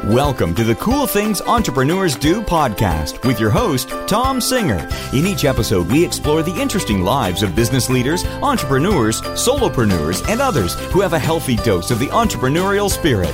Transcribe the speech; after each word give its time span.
Welcome 0.00 0.54
to 0.56 0.64
the 0.64 0.74
Cool 0.74 1.06
Things 1.06 1.40
Entrepreneurs 1.42 2.16
Do 2.16 2.40
podcast 2.40 3.24
with 3.24 3.38
your 3.38 3.50
host, 3.50 3.90
Tom 4.08 4.40
Singer. 4.40 4.88
In 5.12 5.26
each 5.26 5.44
episode, 5.44 5.86
we 5.92 6.04
explore 6.04 6.42
the 6.42 6.60
interesting 6.60 7.02
lives 7.02 7.44
of 7.44 7.54
business 7.54 7.88
leaders, 7.88 8.24
entrepreneurs, 8.24 9.20
solopreneurs, 9.20 10.26
and 10.28 10.40
others 10.40 10.74
who 10.90 11.02
have 11.02 11.12
a 11.12 11.18
healthy 11.20 11.54
dose 11.56 11.92
of 11.92 12.00
the 12.00 12.06
entrepreneurial 12.06 12.90
spirit. 12.90 13.32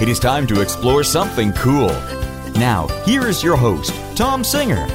It 0.00 0.08
is 0.08 0.18
time 0.18 0.46
to 0.46 0.62
explore 0.62 1.04
something 1.04 1.52
cool. 1.54 1.88
Now, 2.54 2.86
here 3.04 3.26
is 3.26 3.42
your 3.42 3.56
host, 3.56 3.92
Tom 4.16 4.42
Singer. 4.42 4.86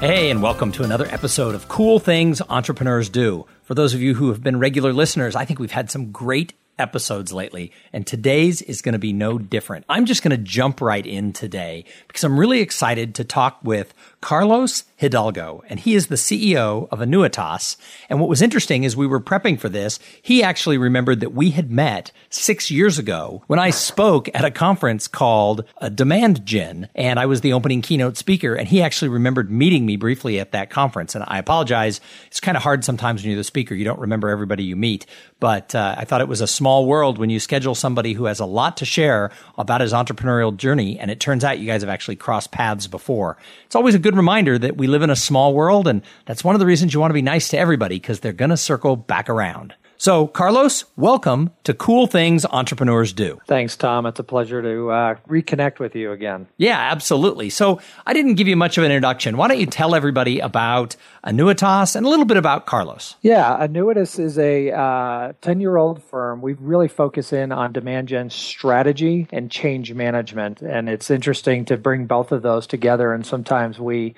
Hey, 0.00 0.30
and 0.30 0.42
welcome 0.42 0.72
to 0.72 0.82
another 0.82 1.06
episode 1.06 1.54
of 1.54 1.68
Cool 1.68 2.00
Things 2.00 2.42
Entrepreneurs 2.50 3.08
Do. 3.08 3.46
For 3.62 3.74
those 3.74 3.94
of 3.94 4.02
you 4.02 4.14
who 4.14 4.28
have 4.28 4.42
been 4.42 4.58
regular 4.58 4.92
listeners, 4.92 5.34
I 5.34 5.46
think 5.46 5.58
we've 5.58 5.70
had 5.70 5.90
some 5.90 6.10
great 6.10 6.52
episodes 6.78 7.32
lately, 7.32 7.72
and 7.92 8.06
today's 8.06 8.62
is 8.62 8.82
going 8.82 8.92
to 8.92 8.98
be 8.98 9.12
no 9.12 9.38
different. 9.38 9.84
I'm 9.88 10.06
just 10.06 10.22
going 10.22 10.36
to 10.36 10.42
jump 10.42 10.80
right 10.80 11.06
in 11.06 11.32
today 11.32 11.84
because 12.06 12.24
I'm 12.24 12.38
really 12.38 12.60
excited 12.60 13.14
to 13.16 13.24
talk 13.24 13.58
with 13.62 13.94
Carlos 14.20 14.84
Hidalgo, 14.96 15.62
and 15.68 15.78
he 15.78 15.94
is 15.94 16.08
the 16.08 16.16
CEO 16.16 16.88
of 16.90 16.98
Annuitas. 16.98 17.76
And 18.08 18.18
what 18.18 18.28
was 18.28 18.42
interesting 18.42 18.82
is 18.82 18.96
we 18.96 19.06
were 19.06 19.20
prepping 19.20 19.58
for 19.58 19.68
this. 19.68 20.00
He 20.20 20.42
actually 20.42 20.76
remembered 20.76 21.20
that 21.20 21.32
we 21.32 21.50
had 21.50 21.70
met 21.70 22.10
six 22.28 22.70
years 22.70 22.98
ago 22.98 23.44
when 23.46 23.60
I 23.60 23.70
spoke 23.70 24.28
at 24.34 24.44
a 24.44 24.50
conference 24.50 25.06
called 25.06 25.64
a 25.78 25.88
Demand 25.88 26.44
Gen, 26.44 26.88
and 26.94 27.20
I 27.20 27.26
was 27.26 27.42
the 27.42 27.52
opening 27.52 27.80
keynote 27.80 28.16
speaker. 28.16 28.54
And 28.54 28.66
he 28.68 28.82
actually 28.82 29.08
remembered 29.08 29.50
meeting 29.50 29.86
me 29.86 29.96
briefly 29.96 30.40
at 30.40 30.52
that 30.52 30.70
conference. 30.70 31.14
And 31.14 31.24
I 31.28 31.38
apologize. 31.38 32.00
It's 32.26 32.40
kind 32.40 32.56
of 32.56 32.62
hard 32.62 32.84
sometimes 32.84 33.22
when 33.22 33.30
you're 33.30 33.38
the 33.38 33.44
speaker. 33.44 33.74
You 33.74 33.84
don't 33.84 34.00
remember 34.00 34.28
everybody 34.28 34.64
you 34.64 34.76
meet, 34.76 35.06
but 35.40 35.74
uh, 35.74 35.94
I 35.96 36.04
thought 36.04 36.20
it 36.20 36.28
was 36.28 36.40
a 36.40 36.46
small 36.46 36.67
world 36.86 37.18
when 37.18 37.30
you 37.30 37.40
schedule 37.40 37.74
somebody 37.74 38.12
who 38.12 38.24
has 38.24 38.40
a 38.40 38.46
lot 38.46 38.76
to 38.78 38.84
share 38.84 39.30
about 39.56 39.80
his 39.80 39.92
entrepreneurial 39.92 40.56
journey. 40.56 40.98
And 40.98 41.10
it 41.10 41.20
turns 41.20 41.44
out 41.44 41.58
you 41.58 41.66
guys 41.66 41.82
have 41.82 41.88
actually 41.88 42.16
crossed 42.16 42.50
paths 42.50 42.86
before. 42.86 43.36
It's 43.66 43.74
always 43.74 43.94
a 43.94 43.98
good 43.98 44.16
reminder 44.16 44.58
that 44.58 44.76
we 44.76 44.86
live 44.86 45.02
in 45.02 45.10
a 45.10 45.16
small 45.16 45.54
world. 45.54 45.88
And 45.88 46.02
that's 46.26 46.44
one 46.44 46.54
of 46.54 46.60
the 46.60 46.66
reasons 46.66 46.94
you 46.94 47.00
want 47.00 47.10
to 47.10 47.14
be 47.14 47.22
nice 47.22 47.48
to 47.48 47.58
everybody 47.58 47.96
because 47.96 48.20
they're 48.20 48.32
going 48.32 48.50
to 48.50 48.56
circle 48.56 48.96
back 48.96 49.28
around. 49.28 49.74
So, 50.00 50.28
Carlos, 50.28 50.84
welcome 50.94 51.50
to 51.64 51.74
Cool 51.74 52.06
Things 52.06 52.46
Entrepreneurs 52.46 53.12
Do. 53.12 53.40
Thanks, 53.48 53.76
Tom. 53.76 54.06
It's 54.06 54.20
a 54.20 54.22
pleasure 54.22 54.62
to 54.62 54.90
uh, 54.90 55.14
reconnect 55.28 55.80
with 55.80 55.96
you 55.96 56.12
again. 56.12 56.46
Yeah, 56.56 56.78
absolutely. 56.78 57.50
So, 57.50 57.80
I 58.06 58.14
didn't 58.14 58.34
give 58.34 58.46
you 58.46 58.54
much 58.54 58.78
of 58.78 58.84
an 58.84 58.92
introduction. 58.92 59.36
Why 59.36 59.48
don't 59.48 59.58
you 59.58 59.66
tell 59.66 59.96
everybody 59.96 60.38
about 60.38 60.94
Annuitas 61.26 61.96
and 61.96 62.06
a 62.06 62.08
little 62.08 62.26
bit 62.26 62.36
about 62.36 62.64
Carlos? 62.64 63.16
Yeah, 63.22 63.66
Annuitas 63.66 64.20
is 64.20 64.38
a 64.38 65.34
10 65.40 65.56
uh, 65.56 65.60
year 65.60 65.76
old 65.76 66.00
firm. 66.04 66.42
We 66.42 66.52
really 66.52 66.86
focus 66.86 67.32
in 67.32 67.50
on 67.50 67.72
demand 67.72 68.06
gen 68.06 68.30
strategy 68.30 69.26
and 69.32 69.50
change 69.50 69.92
management. 69.92 70.62
And 70.62 70.88
it's 70.88 71.10
interesting 71.10 71.64
to 71.64 71.76
bring 71.76 72.06
both 72.06 72.30
of 72.30 72.42
those 72.42 72.68
together. 72.68 73.12
And 73.12 73.26
sometimes 73.26 73.80
we 73.80 74.14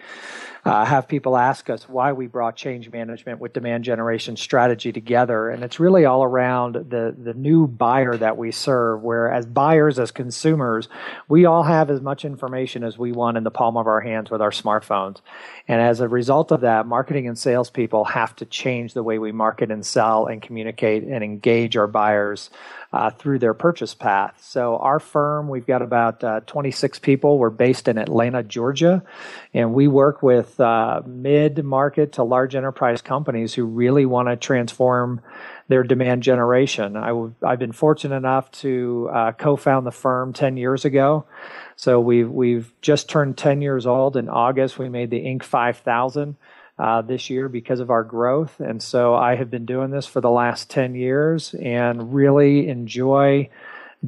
uh, 0.71 0.85
have 0.85 1.09
people 1.09 1.37
ask 1.37 1.69
us 1.69 1.89
why 1.89 2.13
we 2.13 2.29
brought 2.29 2.55
change 2.55 2.93
management 2.93 3.41
with 3.41 3.53
demand 3.53 3.83
generation 3.83 4.37
strategy 4.37 4.93
together. 4.93 5.50
And 5.50 5.65
it's 5.65 5.81
really 5.81 6.05
all 6.05 6.22
around 6.22 6.75
the, 6.75 7.12
the 7.19 7.34
new 7.34 7.67
buyer 7.67 8.17
that 8.17 8.37
we 8.37 8.53
serve, 8.53 9.03
where 9.03 9.33
as 9.33 9.47
buyers, 9.47 9.99
as 9.99 10.12
consumers, 10.12 10.89
we 11.28 11.44
all 11.44 11.65
have 11.65 11.91
as 11.91 12.00
much 12.00 12.25
information 12.25 12.84
as 12.84 12.97
we 12.97 13.11
want 13.11 13.37
in 13.37 13.43
the 13.43 13.50
palm 13.50 13.77
of 13.77 13.89
our 13.89 14.00
hands 14.00 14.31
with 14.31 14.41
our 14.41 14.53
smartphones. 14.53 15.17
And 15.67 15.81
as 15.81 15.99
a 15.99 16.06
result 16.06 16.53
of 16.53 16.61
that, 16.61 16.87
marketing 16.87 17.27
and 17.27 17.37
salespeople 17.37 18.05
have 18.05 18.37
to 18.37 18.44
change 18.44 18.94
the 18.94 19.03
way 19.03 19.19
we 19.19 19.33
market 19.33 19.73
and 19.73 19.84
sell 19.84 20.27
and 20.27 20.41
communicate 20.41 21.03
and 21.03 21.25
engage 21.25 21.77
our 21.77 21.89
buyers 21.89 22.49
uh, 22.93 23.11
through 23.11 23.39
their 23.39 23.55
purchase 23.55 23.95
path. 23.95 24.37
So, 24.43 24.77
our 24.78 24.99
firm, 24.99 25.49
we've 25.49 25.67
got 25.67 25.81
about 25.81 26.25
uh, 26.25 26.41
26 26.41 26.99
people. 26.99 27.39
We're 27.39 27.51
based 27.51 27.87
in 27.87 27.99
Atlanta, 27.99 28.43
Georgia, 28.43 29.05
and 29.55 29.73
we 29.75 29.87
work 29.87 30.23
with 30.23 30.59
uh, 30.59 31.03
mid 31.06 31.65
market 31.65 32.15
to 32.15 32.25
large 32.25 32.56
enterprise 32.56 33.00
companies 33.00 33.55
who 33.55 33.65
really 33.65 34.06
want 34.06 34.29
to 34.29 34.37
transform 34.37 35.21
their 35.69 35.84
demand 35.84 36.25
generation. 36.25 36.97
i 36.97 37.09
w- 37.09 37.33
I've 37.47 37.61
been 37.61 37.71
fortunate 37.71 38.17
enough 38.17 38.50
to 38.53 39.09
uh, 39.12 39.33
co 39.33 39.55
found 39.55 39.87
the 39.87 39.93
firm 39.93 40.33
10 40.33 40.56
years 40.56 40.84
ago. 40.84 41.27
So, 41.77 42.00
we've, 42.00 42.29
we've 42.29 42.73
just 42.83 43.09
turned 43.09 43.39
10 43.39 43.62
years 43.62 43.87
old 43.87 44.17
in 44.17 44.29
August. 44.29 44.81
We 44.81 44.89
made 44.89 45.11
the 45.11 45.21
Inc. 45.21 45.45
5000 45.45 46.37
uh, 46.81 47.03
this 47.03 47.29
year 47.29 47.49
because 47.51 47.81
of 47.81 47.91
our 47.91 48.03
growth. 48.03 48.59
And 48.59 48.83
so 48.83 49.15
I 49.15 49.35
have 49.35 49.51
been 49.51 49.67
doing 49.67 49.91
this 49.91 50.07
for 50.07 50.23
the 50.23 50.31
last 50.31 50.71
10 50.71 50.95
years 50.95 51.53
and 51.53 52.15
really 52.15 52.69
enjoy 52.69 53.51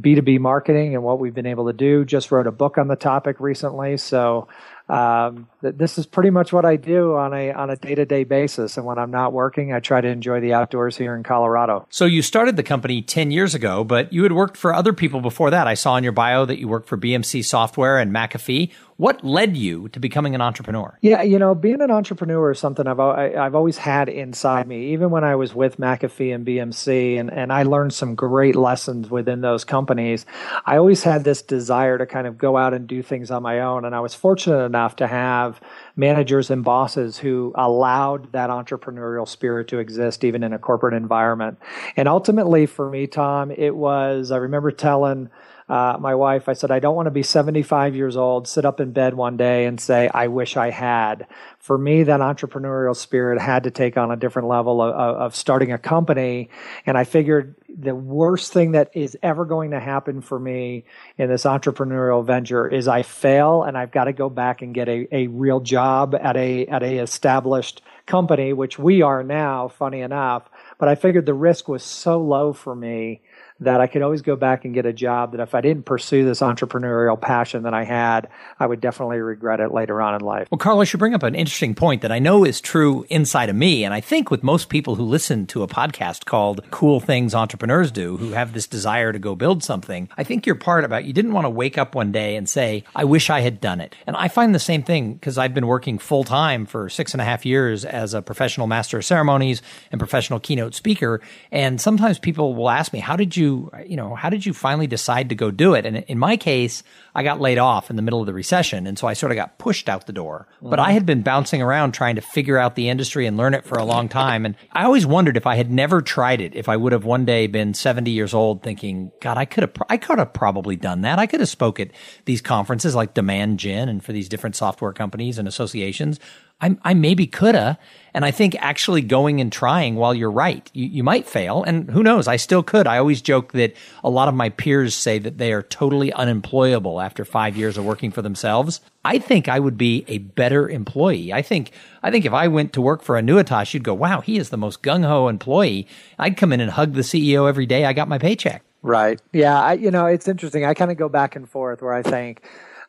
B2B 0.01 0.41
marketing 0.41 0.95
and 0.95 1.05
what 1.05 1.21
we've 1.21 1.35
been 1.35 1.45
able 1.45 1.67
to 1.67 1.75
do. 1.75 2.07
Just 2.07 2.33
wrote 2.33 2.47
a 2.47 2.53
book 2.53 2.79
on 2.79 2.89
the 2.89 2.97
topic 2.97 3.41
recently. 3.41 3.99
So 3.99 4.49
um, 4.89 5.49
this 5.63 5.99
is 5.99 6.07
pretty 6.07 6.31
much 6.31 6.53
what 6.53 6.65
I 6.65 6.77
do 6.77 7.15
on 7.15 7.33
a 7.33 7.53
on 7.53 7.71
a 7.71 7.77
day 7.77 7.95
to 7.95 8.05
day 8.05 8.25
basis. 8.25 8.77
And 8.77 8.85
when 8.85 8.99
I'm 8.99 9.11
not 9.11 9.33
working, 9.33 9.73
I 9.73 9.81
try 9.81 10.01
to 10.01 10.09
enjoy 10.09 10.41
the 10.41 10.53
outdoors 10.53 10.97
here 10.97 11.15
in 11.15 11.23
Colorado. 11.23 11.87
So 11.91 12.05
you 12.05 12.23
started 12.23 12.57
the 12.57 12.63
company 12.63 13.01
ten 13.03 13.31
years 13.31 13.55
ago, 13.55 13.85
but 13.85 14.13
you 14.13 14.23
had 14.25 14.33
worked 14.33 14.57
for 14.57 14.75
other 14.75 14.93
people 14.93 15.21
before 15.21 15.51
that. 15.51 15.67
I 15.67 15.75
saw 15.75 15.97
in 15.97 16.05
your 16.05 16.13
bio 16.13 16.45
that 16.45 16.59
you 16.59 16.69
worked 16.69 16.89
for 16.89 16.97
BMC 16.97 17.45
Software 17.45 17.99
and 17.99 18.13
McAfee. 18.13 18.73
What 18.97 19.25
led 19.25 19.57
you 19.57 19.89
to 19.89 19.99
becoming 19.99 20.35
an 20.35 20.41
entrepreneur? 20.41 20.97
Yeah, 21.01 21.23
you 21.23 21.39
know, 21.39 21.57
being 21.57 21.81
an 21.81 21.91
entrepreneur 21.91 22.53
is 22.53 22.59
something 22.59 22.87
I've 22.87 23.01
I've 23.01 23.55
always 23.55 23.79
had 23.79 24.09
inside 24.09 24.67
me. 24.67 24.93
Even 24.93 25.11
when 25.11 25.25
I 25.25 25.35
was 25.35 25.55
with 25.55 25.79
McAfee 25.79 26.35
and 26.35 26.47
BMC, 26.47 27.19
and 27.19 27.33
and 27.33 27.53
I 27.53 27.65
learned 27.65 27.95
some 27.95 28.15
great 28.15 28.55
lessons 28.55 29.11
within 29.11 29.41
those 29.41 29.65
companies. 29.65 30.25
I 30.65 30.77
always 30.77 31.03
had 31.03 31.25
this 31.25 31.43
desire 31.43 31.99
to 31.99 32.07
kind 32.07 32.27
of 32.27 32.39
go 32.39 32.57
out 32.57 32.75
and 32.75 32.87
do 32.87 33.03
things 33.03 33.31
on 33.31 33.43
my 33.43 33.61
own, 33.61 33.85
and 33.85 33.95
I 33.95 34.01
was 34.01 34.15
fortunate 34.15 34.65
enough 34.65 34.97
to 34.97 35.07
have 35.07 35.52
managers 35.97 36.51
and 36.51 36.65
bosses 36.65 37.19
who 37.19 37.53
allowed 37.55 38.33
that 38.33 38.51
entrepreneurial 38.51 39.27
spirit 39.27 39.69
to 39.69 39.79
exist 39.79 40.25
even 40.25 40.43
in 40.43 40.53
a 40.53 40.59
corporate 40.59 40.95
environment. 40.95 41.59
And 41.97 42.09
ultimately, 42.09 42.67
for 42.67 42.89
me, 42.89 43.07
Tom, 43.07 43.51
it 43.51 43.75
was 43.75 44.31
I 44.31 44.37
remember 44.37 44.71
telling 44.71 45.31
uh, 45.69 45.97
my 45.99 46.15
wife, 46.15 46.49
I 46.49 46.53
said, 46.53 46.71
I 46.71 46.81
don't 46.81 46.97
want 46.97 47.07
to 47.07 47.11
be 47.11 47.23
75 47.23 47.95
years 47.95 48.17
old, 48.17 48.47
sit 48.47 48.65
up 48.65 48.81
in 48.81 48.93
bed 48.93 49.15
one 49.15 49.37
day 49.37 49.65
and 49.65 49.81
say, 49.81 50.11
I 50.13 50.27
wish 50.27 50.57
I 50.57 50.71
had. 50.71 51.27
For 51.63 51.79
me, 51.79 52.03
that 52.03 52.19
entrepreneurial 52.19 52.97
spirit 52.97 53.41
had 53.41 53.63
to 53.63 53.71
take 53.71 53.97
on 53.97 54.11
a 54.11 54.17
different 54.17 54.49
level 54.49 54.83
of, 54.83 54.93
of 54.93 55.37
starting 55.37 55.71
a 55.71 55.79
company. 55.79 56.51
And 56.87 56.99
I 56.99 57.05
figured 57.05 57.55
the 57.69 57.95
worst 57.95 58.53
thing 58.53 58.73
that 58.73 58.91
is 58.95 59.17
ever 59.23 59.45
going 59.45 59.71
to 59.71 59.79
happen 59.79 60.23
for 60.23 60.41
me 60.41 60.85
in 61.19 61.29
this 61.29 61.45
entrepreneurial 61.45 62.25
venture 62.25 62.67
is 62.67 62.89
I 62.89 63.03
fail 63.03 63.63
and 63.63 63.79
I've 63.79 63.93
got 63.93 64.05
to 64.05 64.13
go 64.13 64.29
back 64.29 64.61
and 64.63 64.75
get 64.75 64.89
a, 64.89 65.07
a 65.13 65.29
real 65.29 65.61
job 65.61 66.17
at 66.17 66.37
a, 66.37 66.67
at 66.67 66.83
a 66.83 66.99
established 66.99 67.81
company, 68.07 68.53
which 68.53 68.77
we 68.77 69.03
are 69.03 69.23
now, 69.23 69.69
funny 69.69 70.01
enough. 70.01 70.51
But 70.79 70.89
I 70.89 70.97
figured 70.97 71.27
the 71.27 71.35
risk 71.35 71.69
was 71.69 71.85
so 71.85 72.21
low 72.21 72.53
for 72.53 72.75
me 72.75 73.21
that 73.65 73.81
I 73.81 73.87
could 73.87 74.03
always 74.03 74.23
go 74.23 74.37
back 74.37 74.65
and 74.65 74.75
get 74.75 74.87
a 74.87 74.93
job 74.93 75.33
that 75.33 75.41
if 75.41 75.55
I 75.55 75.61
didn't 75.61 75.85
pursue 75.85 76.25
this 76.25 76.41
entrepreneurial 76.41 77.21
passion 77.21 77.63
that 77.65 77.75
I 77.75 77.85
had, 77.85 78.29
I 78.59 78.67
would 78.67 78.81
definitely 78.81 79.19
regret 79.19 79.61
it 79.61 79.73
later 79.73 80.01
on 80.01 80.15
in 80.15 80.21
life. 80.21 80.49
Well, 80.51 80.59
Carlos, 80.59 80.93
you 80.93 80.99
bring 80.99 81.15
up 81.15 81.23
an 81.23 81.35
interesting 81.35 81.75
point 81.75 82.03
that 82.03 82.13
I 82.13 82.19
know 82.19 82.45
is 82.45 82.61
true 82.61 83.05
inside 83.09 83.49
of 83.49 83.57
me. 83.57 83.85
And 83.85 83.95
I 83.95 84.01
think 84.01 84.31
with 84.31 84.43
most 84.43 84.69
people 84.69 84.97
who 84.97 85.05
listen 85.05 85.47
to 85.47 85.63
a 85.63 85.69
podcast 85.69 86.25
called 86.25 86.63
Cool 86.71 87.01
Things 87.01 87.35
Entrepreneurs 87.35 87.91
Do, 87.91 88.17
who 88.17 88.31
have 88.31 88.53
this 88.53 88.67
desire 88.67 89.13
to 89.13 89.19
go 89.19 89.35
build 89.35 89.63
something, 89.63 90.09
I 90.17 90.25
think 90.25 90.47
your 90.47 90.57
part 90.57 90.85
about 90.85 91.05
you 91.05 91.13
didn't 91.13 91.33
want 91.33 91.45
to 91.45 91.51
wake 91.51 91.79
up 91.79 91.95
one 91.95 92.13
day 92.13 92.37
and 92.37 92.49
say, 92.49 92.85
I 92.95 93.05
wish 93.05 93.31
I 93.31 93.41
had 93.41 93.61
done 93.61 93.81
it. 93.81 93.95
And 94.07 94.17
I 94.17 94.29
find 94.29 94.55
the 94.55 94.59
same 94.59 94.83
thing 94.83 95.15
because 95.15 95.39
I've 95.39 95.55
been 95.55 95.67
working 95.67 95.99
full 95.99 96.25
time 96.25 96.67
for 96.67 96.89
six 96.89 97.15
and 97.15 97.21
a 97.21 97.25
half 97.25 97.47
years 97.47 97.85
as 97.85 98.15
a 98.15 98.23
professional 98.23 98.67
master 98.67 98.99
of 98.99 99.05
ceremonies 99.05 99.63
and 99.91 99.99
professional 99.99 100.41
keynote 100.41 100.75
speaker. 100.75 101.21
And 101.51 101.81
sometimes 101.81 102.19
people 102.19 102.55
will 102.55 102.71
ask 102.71 102.93
me, 102.93 102.99
how 102.99 103.17
did 103.17 103.37
you 103.37 103.52
you, 103.87 103.97
know, 103.97 104.15
how 104.15 104.31
did 104.31 104.45
you 104.47 104.53
finally 104.53 104.87
decide 104.87 105.29
to 105.29 105.35
go 105.35 105.51
do 105.51 105.75
it? 105.75 105.87
And 105.87 105.97
in 105.97 106.19
my 106.19 106.37
case, 106.37 106.83
I 107.15 107.23
got 107.23 107.41
laid 107.41 107.59
off 107.59 107.91
in 107.91 107.97
the 107.97 108.03
middle 108.03 108.21
of 108.21 108.27
the 108.27 108.33
recession. 108.33 108.87
And 108.87 108.99
so 108.99 109.07
I 109.07 109.13
sort 109.13 109.33
of 109.33 109.37
got 109.37 109.59
pushed 109.59 109.89
out 109.89 110.07
the 110.07 110.13
door. 110.13 110.47
Mm-hmm. 110.57 110.71
But 110.71 110.79
I 110.79 110.93
had 110.93 111.05
been 111.05 111.23
bouncing 111.23 111.61
around 111.61 111.93
trying 111.93 112.17
to 112.17 112.23
figure 112.23 112.59
out 112.59 112.75
the 112.75 112.89
industry 112.89 113.27
and 113.27 113.37
learn 113.37 113.55
it 113.55 113.65
for 113.65 113.79
a 113.79 113.85
long 113.85 114.09
time. 114.09 114.47
And 114.47 114.57
I 114.73 114.85
always 114.85 115.05
wondered 115.05 115.37
if 115.37 115.47
I 115.47 115.57
had 115.57 115.71
never 115.71 116.01
tried 116.01 116.41
it, 116.41 116.55
if 116.55 116.69
I 116.69 116.77
would 116.77 116.93
have 116.93 117.05
one 117.05 117.25
day 117.25 117.47
been 117.47 117.75
70 117.75 118.11
years 118.11 118.33
old 118.33 118.63
thinking, 118.63 119.13
God, 119.21 119.37
I 119.37 119.45
could 119.45 119.63
have, 119.63 119.73
I 119.89 119.99
could 119.99 120.19
have 120.19 120.33
probably 120.33 120.77
done 120.77 121.03
that. 121.03 121.19
I 121.19 121.27
could 121.27 121.41
have 121.41 121.49
spoke 121.49 121.81
at 121.81 121.91
these 122.25 122.41
conferences 122.41 122.95
like 122.95 123.15
Demand 123.15 123.59
Gen 123.59 123.89
and 123.89 124.03
for 124.03 124.13
these 124.13 124.29
different 124.29 124.57
software 124.57 124.93
companies 124.93 125.39
and 125.39 125.47
associations. 125.47 126.19
I, 126.63 126.77
I 126.83 126.95
maybe 126.95 127.27
coulda. 127.27 127.79
And 128.15 128.25
I 128.25 128.31
think 128.31 128.57
actually 128.59 129.03
going 129.03 129.41
and 129.41 129.51
trying 129.51 129.97
while 129.97 130.15
you're 130.15 130.31
right, 130.31 130.71
you, 130.73 130.87
you 130.87 131.03
might 131.03 131.27
fail. 131.27 131.63
And 131.63 131.91
who 131.91 132.03
knows? 132.03 132.29
I 132.29 132.37
still 132.37 132.63
could. 132.63 132.87
I 132.87 132.99
always 132.99 133.21
joke 133.21 133.53
that 133.53 133.75
a 134.05 134.11
lot 134.11 134.29
of 134.29 134.35
my 134.35 134.51
peers 134.51 134.95
say 134.95 135.19
that 135.19 135.39
they 135.39 135.53
are 135.53 135.63
totally 135.63 136.13
unemployable 136.13 137.01
after 137.03 137.25
five 137.25 137.57
years 137.57 137.77
of 137.77 137.85
working 137.85 138.11
for 138.11 138.23
themselves. 138.23 138.81
I 139.05 139.19
think 139.19 139.49
I 139.49 139.59
would 139.59 139.77
be 139.77 140.05
a 140.09 140.19
better 140.19 140.69
employee. 140.69 141.33
I 141.33 141.43
think, 141.43 141.73
I 142.03 142.11
think 142.11 142.25
if 142.25 142.33
I 142.33 142.49
went 142.49 142.73
to 142.75 142.81
work 142.81 143.03
for 143.03 143.21
Annuitas, 143.21 143.75
you'd 143.75 143.85
go, 143.85 143.95
wow, 143.95 144.21
he 144.21 144.39
is 144.39 144.51
the 144.51 144.57
most 144.57 144.83
gung 144.83 145.05
ho 145.05 145.29
employee. 145.29 145.87
I'd 146.19 146.37
come 146.37 146.53
in 146.53 146.61
and 146.61 146.71
hug 146.71 146.95
the 146.95 147.03
CEO 147.03 147.49
every 147.49 147.67
day 147.67 147.85
I 147.85 147.93
got 147.93 148.09
my 148.09 148.19
paycheck. 148.19 148.63
Right. 148.83 149.21
Yeah. 149.33 149.61
I, 149.61 149.75
you 149.75 149.91
know, 149.91 150.07
it's 150.07 150.27
interesting. 150.27 150.65
I 150.65 150.75
kind 150.75 150.91
of 150.91 150.97
go 150.97 151.09
back 151.09 151.37
and 151.37 151.49
forth 151.49 151.83
where 151.83 151.93
I 151.93 152.03
think, 152.03 152.43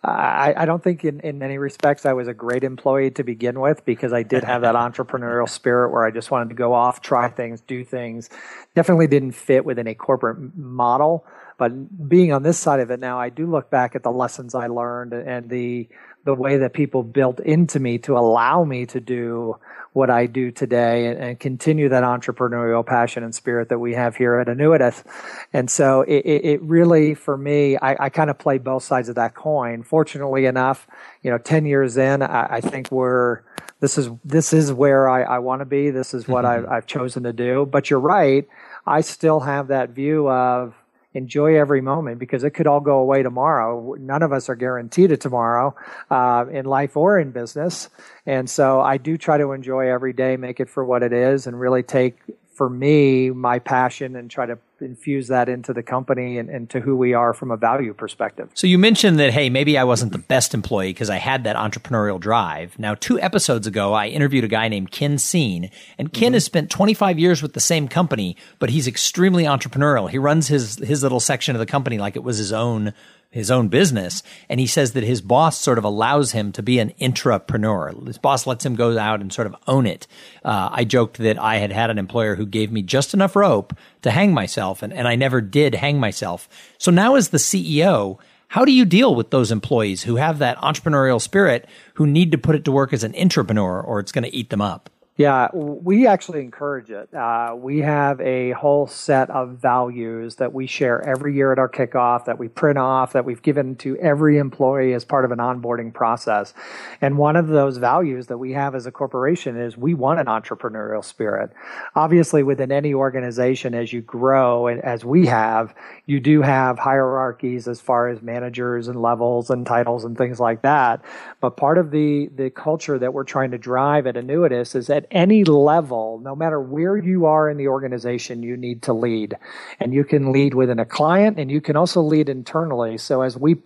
I, 0.03 0.53
I, 0.57 0.65
don't 0.65 0.83
think 0.83 1.05
in, 1.05 1.21
in 1.21 1.39
many 1.39 1.57
respects 1.57 2.05
I 2.05 2.11
was 2.11 2.27
a 2.27 2.33
great 2.33 2.65
employee 2.65 3.11
to 3.11 3.23
begin 3.23 3.61
with 3.61 3.85
because 3.85 4.11
I 4.11 4.23
did 4.23 4.43
have 4.43 4.61
that 4.63 4.75
entrepreneurial 4.75 5.47
spirit 5.47 5.91
where 5.91 6.05
I 6.05 6.11
just 6.11 6.29
wanted 6.29 6.49
to 6.49 6.55
go 6.55 6.73
off, 6.73 7.01
try 7.01 7.29
things, 7.29 7.61
do 7.61 7.85
things. 7.85 8.29
Definitely 8.75 9.07
didn't 9.07 9.31
fit 9.31 9.63
within 9.63 9.87
a 9.87 9.95
corporate 9.95 10.57
model. 10.57 11.25
But 11.57 12.09
being 12.09 12.31
on 12.31 12.43
this 12.43 12.57
side 12.57 12.79
of 12.79 12.91
it 12.91 12.99
now, 12.99 13.19
I 13.19 13.29
do 13.29 13.45
look 13.45 13.69
back 13.69 13.95
at 13.95 14.03
the 14.03 14.11
lessons 14.11 14.55
I 14.55 14.67
learned 14.67 15.13
and 15.13 15.49
the 15.49 15.87
the 16.25 16.33
way 16.33 16.57
that 16.57 16.73
people 16.73 17.03
built 17.03 17.39
into 17.41 17.79
me 17.79 17.97
to 17.99 18.17
allow 18.17 18.63
me 18.63 18.85
to 18.85 18.99
do 18.99 19.57
what 19.91 20.09
I 20.09 20.25
do 20.25 20.51
today 20.51 21.07
and, 21.07 21.19
and, 21.19 21.39
continue 21.39 21.89
that 21.89 22.03
entrepreneurial 22.03 22.83
passion 22.83 23.23
and 23.23 23.35
spirit 23.35 23.69
that 23.69 23.77
we 23.77 23.93
have 23.93 24.15
here 24.15 24.39
at 24.39 24.47
Annuitas. 24.47 25.03
And 25.51 25.69
so 25.69 26.01
it, 26.01 26.21
it 26.25 26.61
really, 26.63 27.13
for 27.13 27.37
me, 27.37 27.77
I, 27.77 28.05
I 28.05 28.09
kind 28.09 28.31
of 28.31 28.39
play 28.39 28.57
both 28.57 28.83
sides 28.83 29.07
of 29.07 29.15
that 29.15 29.35
coin. 29.35 29.83
Fortunately 29.83 30.45
enough, 30.45 30.87
you 31.21 31.29
know, 31.29 31.37
10 31.37 31.65
years 31.65 31.97
in, 31.97 32.23
I, 32.23 32.55
I 32.55 32.61
think 32.61 32.91
we're, 32.91 33.41
this 33.81 33.99
is, 33.99 34.09
this 34.25 34.51
is 34.51 34.73
where 34.73 35.07
I, 35.07 35.23
I 35.23 35.39
want 35.39 35.61
to 35.61 35.65
be. 35.65 35.91
This 35.91 36.15
is 36.15 36.27
what 36.27 36.43
mm-hmm. 36.43 36.65
I've, 36.65 36.71
I've 36.71 36.87
chosen 36.87 37.23
to 37.23 37.33
do. 37.33 37.67
But 37.67 37.91
you're 37.91 37.99
right. 37.99 38.47
I 38.87 39.01
still 39.01 39.41
have 39.41 39.67
that 39.67 39.91
view 39.91 40.27
of, 40.27 40.73
enjoy 41.13 41.57
every 41.57 41.81
moment 41.81 42.19
because 42.19 42.43
it 42.43 42.51
could 42.51 42.67
all 42.67 42.79
go 42.79 42.99
away 42.99 43.23
tomorrow. 43.23 43.95
None 43.99 44.23
of 44.23 44.33
us 44.33 44.49
are 44.49 44.55
guaranteed 44.55 45.11
it 45.11 45.21
tomorrow 45.21 45.75
uh, 46.09 46.45
in 46.51 46.65
life 46.65 46.97
or 46.97 47.19
in 47.19 47.31
business. 47.31 47.89
And 48.25 48.49
so 48.49 48.81
I 48.81 48.97
do 48.97 49.17
try 49.17 49.37
to 49.37 49.51
enjoy 49.51 49.89
every 49.89 50.13
day, 50.13 50.37
make 50.37 50.59
it 50.59 50.69
for 50.69 50.83
what 50.83 51.03
it 51.03 51.13
is, 51.13 51.47
and 51.47 51.59
really 51.59 51.83
take 51.83 52.17
for 52.53 52.69
me 52.69 53.29
my 53.31 53.59
passion 53.59 54.15
and 54.15 54.29
try 54.29 54.45
to 54.45 54.57
infuse 54.79 55.27
that 55.27 55.49
into 55.49 55.73
the 55.73 55.81
company 55.81 56.37
and, 56.37 56.49
and, 56.49 56.69
to 56.69 56.79
who 56.79 56.95
we 56.95 57.13
are 57.13 57.33
from 57.33 57.51
a 57.51 57.57
value 57.57 57.93
perspective. 57.93 58.49
So 58.53 58.67
you 58.67 58.77
mentioned 58.77 59.17
that 59.19 59.31
hey, 59.31 59.49
maybe 59.49 59.77
I 59.77 59.83
wasn't 59.83 60.11
the 60.11 60.17
best 60.17 60.53
employee 60.53 60.89
because 60.89 61.09
I 61.09 61.17
had 61.17 61.45
that 61.45 61.55
entrepreneurial 61.55 62.19
drive. 62.19 62.77
Now, 62.77 62.95
two 62.95 63.19
episodes 63.19 63.65
ago, 63.65 63.93
I 63.93 64.07
interviewed 64.07 64.43
a 64.43 64.47
guy 64.47 64.67
named 64.67 64.91
Ken 64.91 65.17
Seen, 65.17 65.71
and 65.97 66.11
Ken 66.11 66.27
mm-hmm. 66.27 66.33
has 66.33 66.45
spent 66.45 66.69
25 66.69 67.17
years 67.17 67.41
with 67.41 67.53
the 67.53 67.59
same 67.59 67.87
company, 67.87 68.35
but 68.59 68.69
he's 68.69 68.87
extremely 68.87 69.45
entrepreneurial. 69.45 70.09
He 70.09 70.17
runs 70.17 70.47
his 70.47 70.77
his 70.77 71.03
little 71.03 71.19
section 71.19 71.55
of 71.55 71.59
the 71.59 71.65
company 71.65 71.97
like 71.97 72.15
it 72.15 72.23
was 72.23 72.37
his 72.37 72.51
own 72.51 72.93
his 73.33 73.49
own 73.49 73.67
business. 73.67 74.21
And 74.47 74.59
he 74.59 74.67
says 74.67 74.93
that 74.93 75.03
his 75.03 75.19
boss 75.19 75.59
sort 75.59 75.79
of 75.79 75.83
allows 75.83 76.33
him 76.33 76.51
to 76.51 76.61
be 76.61 76.77
an 76.77 76.93
intrapreneur. 77.01 78.05
His 78.05 78.19
boss 78.19 78.45
lets 78.45 78.63
him 78.63 78.75
go 78.75 78.95
out 78.97 79.21
and 79.21 79.33
sort 79.33 79.47
of 79.47 79.55
own 79.67 79.87
it. 79.87 80.05
Uh, 80.45 80.69
I 80.71 80.83
joked 80.83 81.17
that 81.17 81.39
I 81.39 81.57
had 81.57 81.71
had 81.71 81.89
an 81.89 81.97
employer 81.97 82.35
who 82.35 82.45
gave 82.45 82.71
me 82.71 82.83
just 82.83 83.15
enough 83.15 83.35
rope 83.35 83.75
to 84.03 84.11
hang 84.11 84.35
myself, 84.35 84.83
and, 84.83 84.93
and 84.93 85.07
I 85.07 85.15
never 85.15 85.41
did 85.41 85.73
hang 85.73 85.99
myself. 85.99 86.47
So 86.77 86.91
now, 86.91 87.15
as 87.15 87.29
the 87.29 87.39
CEO, 87.39 88.19
how 88.49 88.65
do 88.65 88.71
you 88.71 88.85
deal 88.85 89.15
with 89.15 89.31
those 89.31 89.51
employees 89.51 90.03
who 90.03 90.17
have 90.17 90.37
that 90.37 90.59
entrepreneurial 90.59 91.19
spirit 91.19 91.67
who 91.95 92.05
need 92.05 92.31
to 92.33 92.37
put 92.37 92.55
it 92.55 92.65
to 92.65 92.71
work 92.71 92.93
as 92.93 93.03
an 93.03 93.13
intrapreneur 93.13 93.83
or 93.83 93.99
it's 93.99 94.11
going 94.11 94.25
to 94.25 94.35
eat 94.35 94.51
them 94.51 94.61
up? 94.61 94.91
Yeah, 95.15 95.49
we 95.53 96.07
actually 96.07 96.41
encourage 96.41 96.89
it. 96.89 97.13
Uh, 97.13 97.53
we 97.55 97.81
have 97.81 98.19
a 98.19 98.51
whole 98.53 98.87
set 98.87 99.29
of 99.29 99.59
values 99.59 100.37
that 100.37 100.53
we 100.53 100.65
share 100.65 101.07
every 101.07 101.35
year 101.35 101.51
at 101.51 101.59
our 101.59 101.69
kickoff, 101.69 102.25
that 102.25 102.39
we 102.39 102.47
print 102.47 102.79
off, 102.79 103.13
that 103.13 103.23
we've 103.23 103.43
given 103.43 103.75
to 103.75 103.95
every 103.97 104.39
employee 104.39 104.93
as 104.93 105.05
part 105.05 105.23
of 105.23 105.31
an 105.31 105.37
onboarding 105.37 105.93
process. 105.93 106.55
And 106.99 107.19
one 107.19 107.35
of 107.35 107.47
those 107.47 107.77
values 107.77 108.25
that 108.25 108.39
we 108.39 108.53
have 108.53 108.73
as 108.73 108.87
a 108.87 108.91
corporation 108.91 109.55
is 109.55 109.77
we 109.77 109.93
want 109.93 110.19
an 110.19 110.25
entrepreneurial 110.25 111.05
spirit. 111.05 111.51
Obviously, 111.95 112.41
within 112.41 112.71
any 112.71 112.95
organization, 112.95 113.75
as 113.75 113.93
you 113.93 114.01
grow, 114.01 114.65
and 114.65 114.81
as 114.83 115.05
we 115.05 115.27
have, 115.27 115.75
you 116.07 116.19
do 116.19 116.41
have 116.41 116.79
hierarchies 116.79 117.67
as 117.67 117.79
far 117.79 118.07
as 118.07 118.23
managers 118.23 118.87
and 118.87 118.99
levels 118.99 119.51
and 119.51 119.67
titles 119.67 120.05
and 120.05 120.17
things 120.17 120.39
like 120.39 120.63
that. 120.63 121.05
But 121.39 121.55
part 121.55 121.77
of 121.77 121.91
the, 121.91 122.31
the 122.35 122.49
culture 122.49 122.97
that 122.97 123.13
we're 123.13 123.23
trying 123.25 123.51
to 123.51 123.59
drive 123.59 124.07
at 124.07 124.15
Annuitas 124.15 124.75
is 124.75 124.87
that 124.87 125.02
at 125.03 125.07
any 125.11 125.43
level, 125.43 126.19
no 126.23 126.35
matter 126.35 126.59
where 126.59 126.97
you 126.97 127.25
are 127.25 127.49
in 127.49 127.57
the 127.57 127.67
organization, 127.67 128.43
you 128.43 128.57
need 128.57 128.83
to 128.83 128.93
lead. 128.93 129.37
And 129.79 129.93
you 129.93 130.03
can 130.03 130.31
lead 130.31 130.53
within 130.53 130.79
a 130.79 130.85
client 130.85 131.39
and 131.39 131.51
you 131.51 131.61
can 131.61 131.75
also 131.75 132.01
lead 132.01 132.29
internally. 132.29 132.97
So 132.97 133.21
as 133.21 133.37
we 133.37 133.57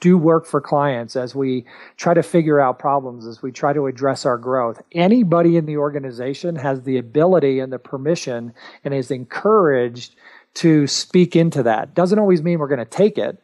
do 0.00 0.16
work 0.16 0.46
for 0.46 0.60
clients, 0.60 1.16
as 1.16 1.34
we 1.34 1.64
try 1.96 2.14
to 2.14 2.22
figure 2.22 2.60
out 2.60 2.78
problems, 2.78 3.26
as 3.26 3.42
we 3.42 3.50
try 3.50 3.72
to 3.72 3.86
address 3.86 4.24
our 4.24 4.38
growth, 4.38 4.80
anybody 4.92 5.56
in 5.56 5.66
the 5.66 5.78
organization 5.78 6.56
has 6.56 6.82
the 6.82 6.98
ability 6.98 7.58
and 7.58 7.72
the 7.72 7.78
permission 7.78 8.54
and 8.84 8.94
is 8.94 9.10
encouraged 9.10 10.14
to 10.54 10.86
speak 10.86 11.34
into 11.34 11.64
that. 11.64 11.94
Doesn't 11.94 12.18
always 12.18 12.42
mean 12.42 12.60
we're 12.60 12.68
going 12.68 12.78
to 12.78 12.84
take 12.84 13.18
it, 13.18 13.42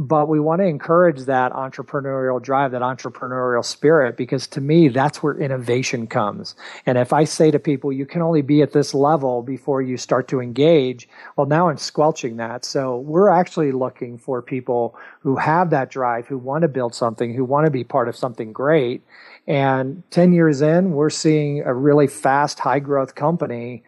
but 0.00 0.28
we 0.30 0.40
want 0.40 0.62
to 0.62 0.66
encourage 0.66 1.26
that 1.26 1.52
entrepreneurial 1.52 2.40
drive, 2.40 2.72
that 2.72 2.80
entrepreneurial 2.80 3.62
spirit, 3.62 4.16
because 4.16 4.46
to 4.46 4.58
me, 4.58 4.88
that's 4.88 5.22
where 5.22 5.38
innovation 5.38 6.06
comes. 6.06 6.54
And 6.86 6.96
if 6.96 7.12
I 7.12 7.24
say 7.24 7.50
to 7.50 7.58
people, 7.58 7.92
you 7.92 8.06
can 8.06 8.22
only 8.22 8.40
be 8.40 8.62
at 8.62 8.72
this 8.72 8.94
level 8.94 9.42
before 9.42 9.82
you 9.82 9.98
start 9.98 10.26
to 10.28 10.40
engage, 10.40 11.06
well, 11.36 11.46
now 11.46 11.68
I'm 11.68 11.76
squelching 11.76 12.38
that. 12.38 12.64
So 12.64 12.96
we're 12.96 13.28
actually 13.28 13.72
looking 13.72 14.16
for 14.16 14.40
people 14.40 14.98
who 15.20 15.36
have 15.36 15.68
that 15.68 15.90
drive, 15.90 16.26
who 16.26 16.38
want 16.38 16.62
to 16.62 16.68
build 16.68 16.94
something, 16.94 17.34
who 17.34 17.44
want 17.44 17.66
to 17.66 17.70
be 17.70 17.84
part 17.84 18.08
of 18.08 18.16
something 18.16 18.54
great. 18.54 19.02
And 19.46 20.02
10 20.12 20.32
years 20.32 20.62
in, 20.62 20.92
we're 20.92 21.10
seeing 21.10 21.60
a 21.60 21.74
really 21.74 22.06
fast, 22.06 22.58
high 22.58 22.80
growth 22.80 23.14
company 23.16 23.82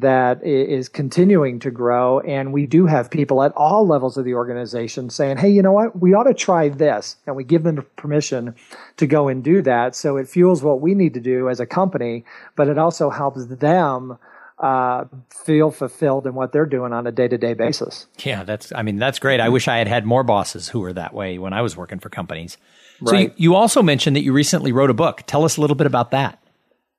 that 0.00 0.44
is 0.44 0.88
continuing 0.88 1.60
to 1.60 1.70
grow. 1.70 2.20
And 2.20 2.52
we 2.52 2.66
do 2.66 2.86
have 2.86 3.10
people 3.10 3.42
at 3.42 3.52
all 3.52 3.86
levels 3.86 4.16
of 4.16 4.24
the 4.24 4.34
organization 4.34 5.08
saying, 5.08 5.36
hey, 5.36 5.50
you 5.50 5.62
know 5.62 5.72
what? 5.72 6.00
We 6.00 6.14
ought 6.14 6.24
to 6.24 6.34
try 6.34 6.68
this. 6.68 7.16
And 7.26 7.36
we 7.36 7.44
give 7.44 7.62
them 7.62 7.84
permission 7.96 8.54
to 8.96 9.06
go 9.06 9.28
and 9.28 9.42
do 9.44 9.62
that. 9.62 9.94
So 9.94 10.16
it 10.16 10.28
fuels 10.28 10.62
what 10.62 10.80
we 10.80 10.94
need 10.94 11.14
to 11.14 11.20
do 11.20 11.48
as 11.48 11.60
a 11.60 11.66
company, 11.66 12.24
but 12.56 12.68
it 12.68 12.76
also 12.76 13.08
helps 13.10 13.46
them 13.46 14.18
uh, 14.58 15.04
feel 15.30 15.70
fulfilled 15.70 16.26
in 16.26 16.34
what 16.34 16.52
they're 16.52 16.66
doing 16.66 16.92
on 16.92 17.06
a 17.06 17.12
day 17.12 17.28
to 17.28 17.38
day 17.38 17.54
basis. 17.54 18.06
Yeah, 18.18 18.44
that's, 18.44 18.72
I 18.74 18.82
mean, 18.82 18.96
that's 18.96 19.18
great. 19.18 19.40
I 19.40 19.48
wish 19.48 19.68
I 19.68 19.78
had 19.78 19.88
had 19.88 20.04
more 20.04 20.24
bosses 20.24 20.68
who 20.68 20.80
were 20.80 20.92
that 20.92 21.14
way 21.14 21.38
when 21.38 21.52
I 21.52 21.62
was 21.62 21.76
working 21.76 21.98
for 21.98 22.08
companies. 22.08 22.56
Right. 23.00 23.10
So 23.10 23.16
you, 23.16 23.32
you 23.36 23.54
also 23.54 23.82
mentioned 23.82 24.16
that 24.16 24.22
you 24.22 24.32
recently 24.32 24.72
wrote 24.72 24.90
a 24.90 24.94
book. 24.94 25.22
Tell 25.26 25.44
us 25.44 25.56
a 25.56 25.60
little 25.60 25.76
bit 25.76 25.86
about 25.86 26.10
that. 26.12 26.40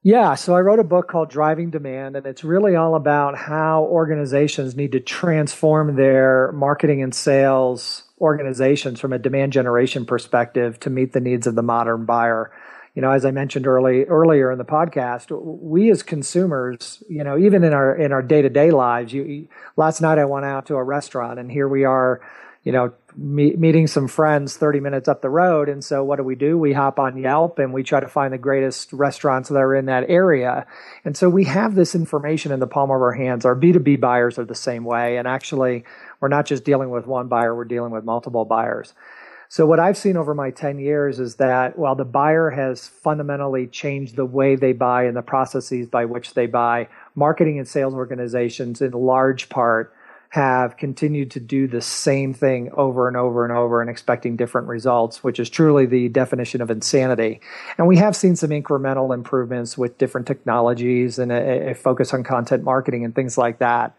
Yeah, 0.08 0.36
so 0.36 0.56
I 0.56 0.62
wrote 0.62 0.78
a 0.78 0.84
book 0.84 1.08
called 1.08 1.32
Driving 1.32 1.72
Demand, 1.72 2.16
and 2.16 2.28
it's 2.28 2.44
really 2.44 2.76
all 2.76 2.94
about 2.94 3.36
how 3.36 3.86
organizations 3.86 4.76
need 4.76 4.92
to 4.92 5.00
transform 5.00 5.96
their 5.96 6.52
marketing 6.52 7.02
and 7.02 7.12
sales 7.12 8.04
organizations 8.22 9.00
from 9.00 9.14
a 9.14 9.18
demand 9.18 9.52
generation 9.52 10.06
perspective 10.06 10.80
to 10.82 10.92
meet 10.92 11.14
the 11.14 11.20
needs 11.20 11.48
of 11.48 11.56
the 11.56 11.64
modern 11.64 12.06
buyer. 12.06 12.52
You 12.94 13.02
know, 13.02 13.10
as 13.10 13.26
I 13.26 13.32
mentioned 13.32 13.66
early 13.66 14.04
earlier 14.04 14.52
in 14.52 14.60
the 14.60 14.64
podcast, 14.64 15.32
we 15.42 15.90
as 15.90 16.04
consumers, 16.04 17.02
you 17.10 17.24
know, 17.24 17.36
even 17.36 17.64
in 17.64 17.74
our 17.74 17.96
in 17.96 18.12
our 18.12 18.22
day 18.22 18.44
to 18.44 18.50
day 18.50 18.70
lives, 18.70 19.12
you, 19.12 19.48
last 19.76 20.02
night 20.02 20.20
I 20.20 20.26
went 20.26 20.46
out 20.46 20.68
to 20.68 20.76
a 20.76 20.84
restaurant, 20.84 21.40
and 21.40 21.52
here 21.52 21.68
we 21.68 21.84
are, 21.84 22.22
you 22.64 22.72
know, 22.72 22.94
meeting 23.18 23.88
some 23.88 24.08
friends 24.08 24.58
30 24.58 24.80
minutes 24.80 25.08
up 25.08 25.22
the 25.22 25.30
road. 25.30 25.70
And 25.70 25.84
so 25.84 26.04
what 26.04 26.18
do 26.18 26.24
we 26.24 26.36
do? 26.36 26.58
We 26.58 26.74
hop 26.74 27.00
on 27.00 27.18
Yelp 27.18 27.60
and 27.60 27.74
we 27.74 27.84
try 27.84 28.00
to 28.00 28.08
find 28.08 28.34
the 28.34 28.38
greatest 28.38 28.92
restaurants 28.92 29.50
that 29.50 29.58
are 29.58 29.76
in 29.76 29.86
that 29.86 30.10
area. 30.10 30.66
And 31.04 31.16
so 31.16 31.30
we 31.30 31.46
have 31.46 31.76
this 31.76 31.96
information 31.96 32.52
in 32.52 32.60
the 32.60 32.68
palm 32.68 32.92
of 32.92 33.02
our 33.02 33.14
hands. 33.14 33.46
Our 33.46 33.56
B2B 33.56 34.00
buyers 34.00 34.38
are 34.38 34.46
the 34.46 34.56
same 34.56 34.84
way. 34.84 35.18
And 35.18 35.28
actually, 35.28 35.86
we're 36.20 36.28
not 36.28 36.46
just 36.46 36.64
dealing 36.64 36.90
with 36.90 37.08
one 37.08 37.28
buyer, 37.28 37.56
we're 37.56 37.66
dealing 37.66 37.92
with 37.92 38.04
multiple 38.04 38.46
buyers. 38.46 38.94
So 39.48 39.66
what 39.66 39.80
I've 39.80 39.98
seen 39.98 40.18
over 40.18 40.34
my 40.34 40.50
10 40.50 40.80
years 40.80 41.20
is 41.20 41.36
that 41.36 41.78
while 41.78 41.96
the 41.96 42.04
buyer 42.04 42.50
has 42.50 42.88
fundamentally 42.88 43.68
changed 43.68 44.16
the 44.16 44.26
way 44.26 44.56
they 44.56 44.74
buy 44.74 45.04
and 45.04 45.16
the 45.16 45.22
processes 45.22 45.88
by 45.88 46.06
which 46.06 46.34
they 46.34 46.48
buy, 46.48 46.90
marketing 47.14 47.60
and 47.60 47.68
sales 47.68 47.94
organizations 47.94 48.82
in 48.82 48.92
large 48.92 49.48
part 49.50 49.94
have 50.30 50.78
continued 50.78 51.32
to 51.32 51.40
do 51.40 51.68
the 51.68 51.82
same 51.82 52.34
thing 52.34 52.70
over 52.74 53.08
and 53.08 53.16
over 53.16 53.46
and 53.46 53.54
over 53.54 53.82
and 53.82 53.90
expecting 53.90 54.36
different 54.36 54.68
results, 54.68 55.24
which 55.24 55.40
is 55.40 55.50
truly 55.50 55.86
the 55.86 56.10
definition 56.10 56.62
of 56.62 56.70
insanity. 56.70 57.40
And 57.78 57.88
we 57.88 57.98
have 57.98 58.16
seen 58.16 58.36
some 58.36 58.50
incremental 58.50 59.14
improvements 59.14 59.78
with 59.78 59.98
different 59.98 60.28
technologies 60.28 61.20
and 61.20 61.32
a, 61.32 61.72
a 61.72 61.74
focus 61.74 62.14
on 62.14 62.24
content 62.24 62.64
marketing 62.64 63.06
and 63.06 63.16
things 63.16 63.38
like 63.38 63.60
that. 63.60 63.96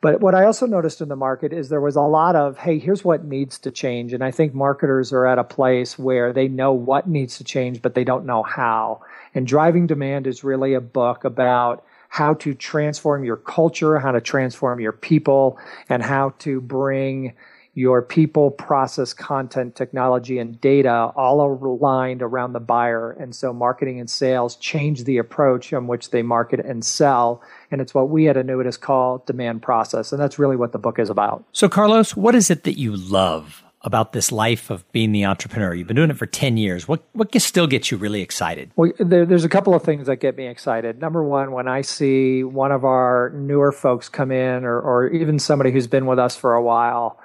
But 0.00 0.20
what 0.20 0.34
I 0.34 0.44
also 0.44 0.66
noticed 0.66 1.00
in 1.00 1.08
the 1.08 1.16
market 1.16 1.52
is 1.52 1.68
there 1.68 1.80
was 1.80 1.96
a 1.96 2.02
lot 2.02 2.36
of, 2.36 2.58
hey, 2.58 2.78
here's 2.78 3.02
what 3.02 3.24
needs 3.24 3.58
to 3.60 3.70
change. 3.70 4.12
And 4.12 4.22
I 4.22 4.30
think 4.30 4.54
marketers 4.54 5.12
are 5.12 5.26
at 5.26 5.38
a 5.38 5.44
place 5.44 5.98
where 5.98 6.32
they 6.32 6.48
know 6.48 6.72
what 6.72 7.08
needs 7.08 7.38
to 7.38 7.44
change, 7.44 7.82
but 7.82 7.94
they 7.94 8.04
don't 8.04 8.26
know 8.26 8.42
how. 8.42 9.00
And 9.34 9.46
Driving 9.46 9.86
Demand 9.86 10.26
is 10.26 10.44
really 10.44 10.74
a 10.74 10.80
book 10.80 11.24
about 11.24 11.84
how 12.08 12.34
to 12.34 12.54
transform 12.54 13.24
your 13.24 13.36
culture, 13.36 13.98
how 13.98 14.12
to 14.12 14.20
transform 14.20 14.80
your 14.80 14.92
people, 14.92 15.58
and 15.88 16.02
how 16.02 16.30
to 16.38 16.60
bring 16.60 17.34
your 17.76 18.00
people, 18.00 18.50
process, 18.50 19.12
content, 19.12 19.76
technology, 19.76 20.38
and 20.38 20.58
data 20.62 21.12
all 21.14 21.42
aligned 21.42 22.22
around 22.22 22.54
the 22.54 22.60
buyer. 22.60 23.12
And 23.12 23.36
so 23.36 23.52
marketing 23.52 24.00
and 24.00 24.08
sales 24.08 24.56
change 24.56 25.04
the 25.04 25.18
approach 25.18 25.74
on 25.74 25.86
which 25.86 26.08
they 26.10 26.22
market 26.22 26.58
and 26.58 26.82
sell. 26.82 27.42
And 27.70 27.82
it's 27.82 27.92
what 27.92 28.08
we 28.08 28.28
at 28.28 28.36
Annuitas 28.36 28.80
call 28.80 29.22
demand 29.26 29.60
process. 29.60 30.10
And 30.10 30.20
that's 30.20 30.38
really 30.38 30.56
what 30.56 30.72
the 30.72 30.78
book 30.78 30.98
is 30.98 31.10
about. 31.10 31.44
So, 31.52 31.68
Carlos, 31.68 32.16
what 32.16 32.34
is 32.34 32.50
it 32.50 32.64
that 32.64 32.78
you 32.78 32.96
love 32.96 33.62
about 33.86 34.12
this 34.12 34.30
life 34.30 34.68
of 34.68 34.90
being 34.92 35.12
the 35.12 35.24
entrepreneur? 35.24 35.72
You've 35.72 35.86
been 35.86 35.96
doing 35.96 36.10
it 36.10 36.18
for 36.18 36.26
10 36.26 36.58
years. 36.58 36.86
What, 36.86 37.02
what 37.12 37.34
still 37.40 37.66
gets 37.66 37.90
you 37.90 37.96
really 37.96 38.20
excited? 38.20 38.70
Well, 38.76 38.92
there, 38.98 39.24
there's 39.24 39.44
a 39.44 39.48
couple 39.48 39.74
of 39.74 39.82
things 39.82 40.08
that 40.08 40.16
get 40.16 40.36
me 40.36 40.46
excited. 40.46 41.00
Number 41.00 41.22
one, 41.22 41.52
when 41.52 41.68
I 41.68 41.80
see 41.80 42.44
one 42.44 42.72
of 42.72 42.84
our 42.84 43.30
newer 43.34 43.72
folks 43.72 44.10
come 44.10 44.30
in, 44.30 44.64
or, 44.64 44.78
or 44.78 45.08
even 45.08 45.38
somebody 45.38 45.70
who's 45.70 45.86
been 45.86 46.04
with 46.04 46.18
us 46.18 46.36
for 46.36 46.52
a 46.52 46.62
while, 46.62 47.18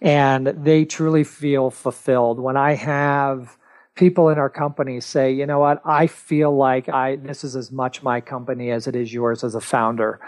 and 0.00 0.46
they 0.46 0.84
truly 0.84 1.22
feel 1.22 1.70
fulfilled. 1.70 2.40
When 2.40 2.56
I 2.56 2.74
have 2.74 3.56
people 3.96 4.28
in 4.28 4.38
our 4.38 4.50
company 4.50 5.00
say, 5.00 5.32
you 5.32 5.46
know 5.46 5.58
what, 5.58 5.80
I 5.84 6.06
feel 6.06 6.54
like 6.54 6.88
I 6.88 7.16
this 7.16 7.42
is 7.42 7.56
as 7.56 7.72
much 7.72 8.02
my 8.02 8.20
company 8.20 8.70
as 8.70 8.86
it 8.86 8.94
is 8.94 9.12
yours 9.12 9.42
as 9.42 9.54
a 9.54 9.60
founder. 9.60 10.20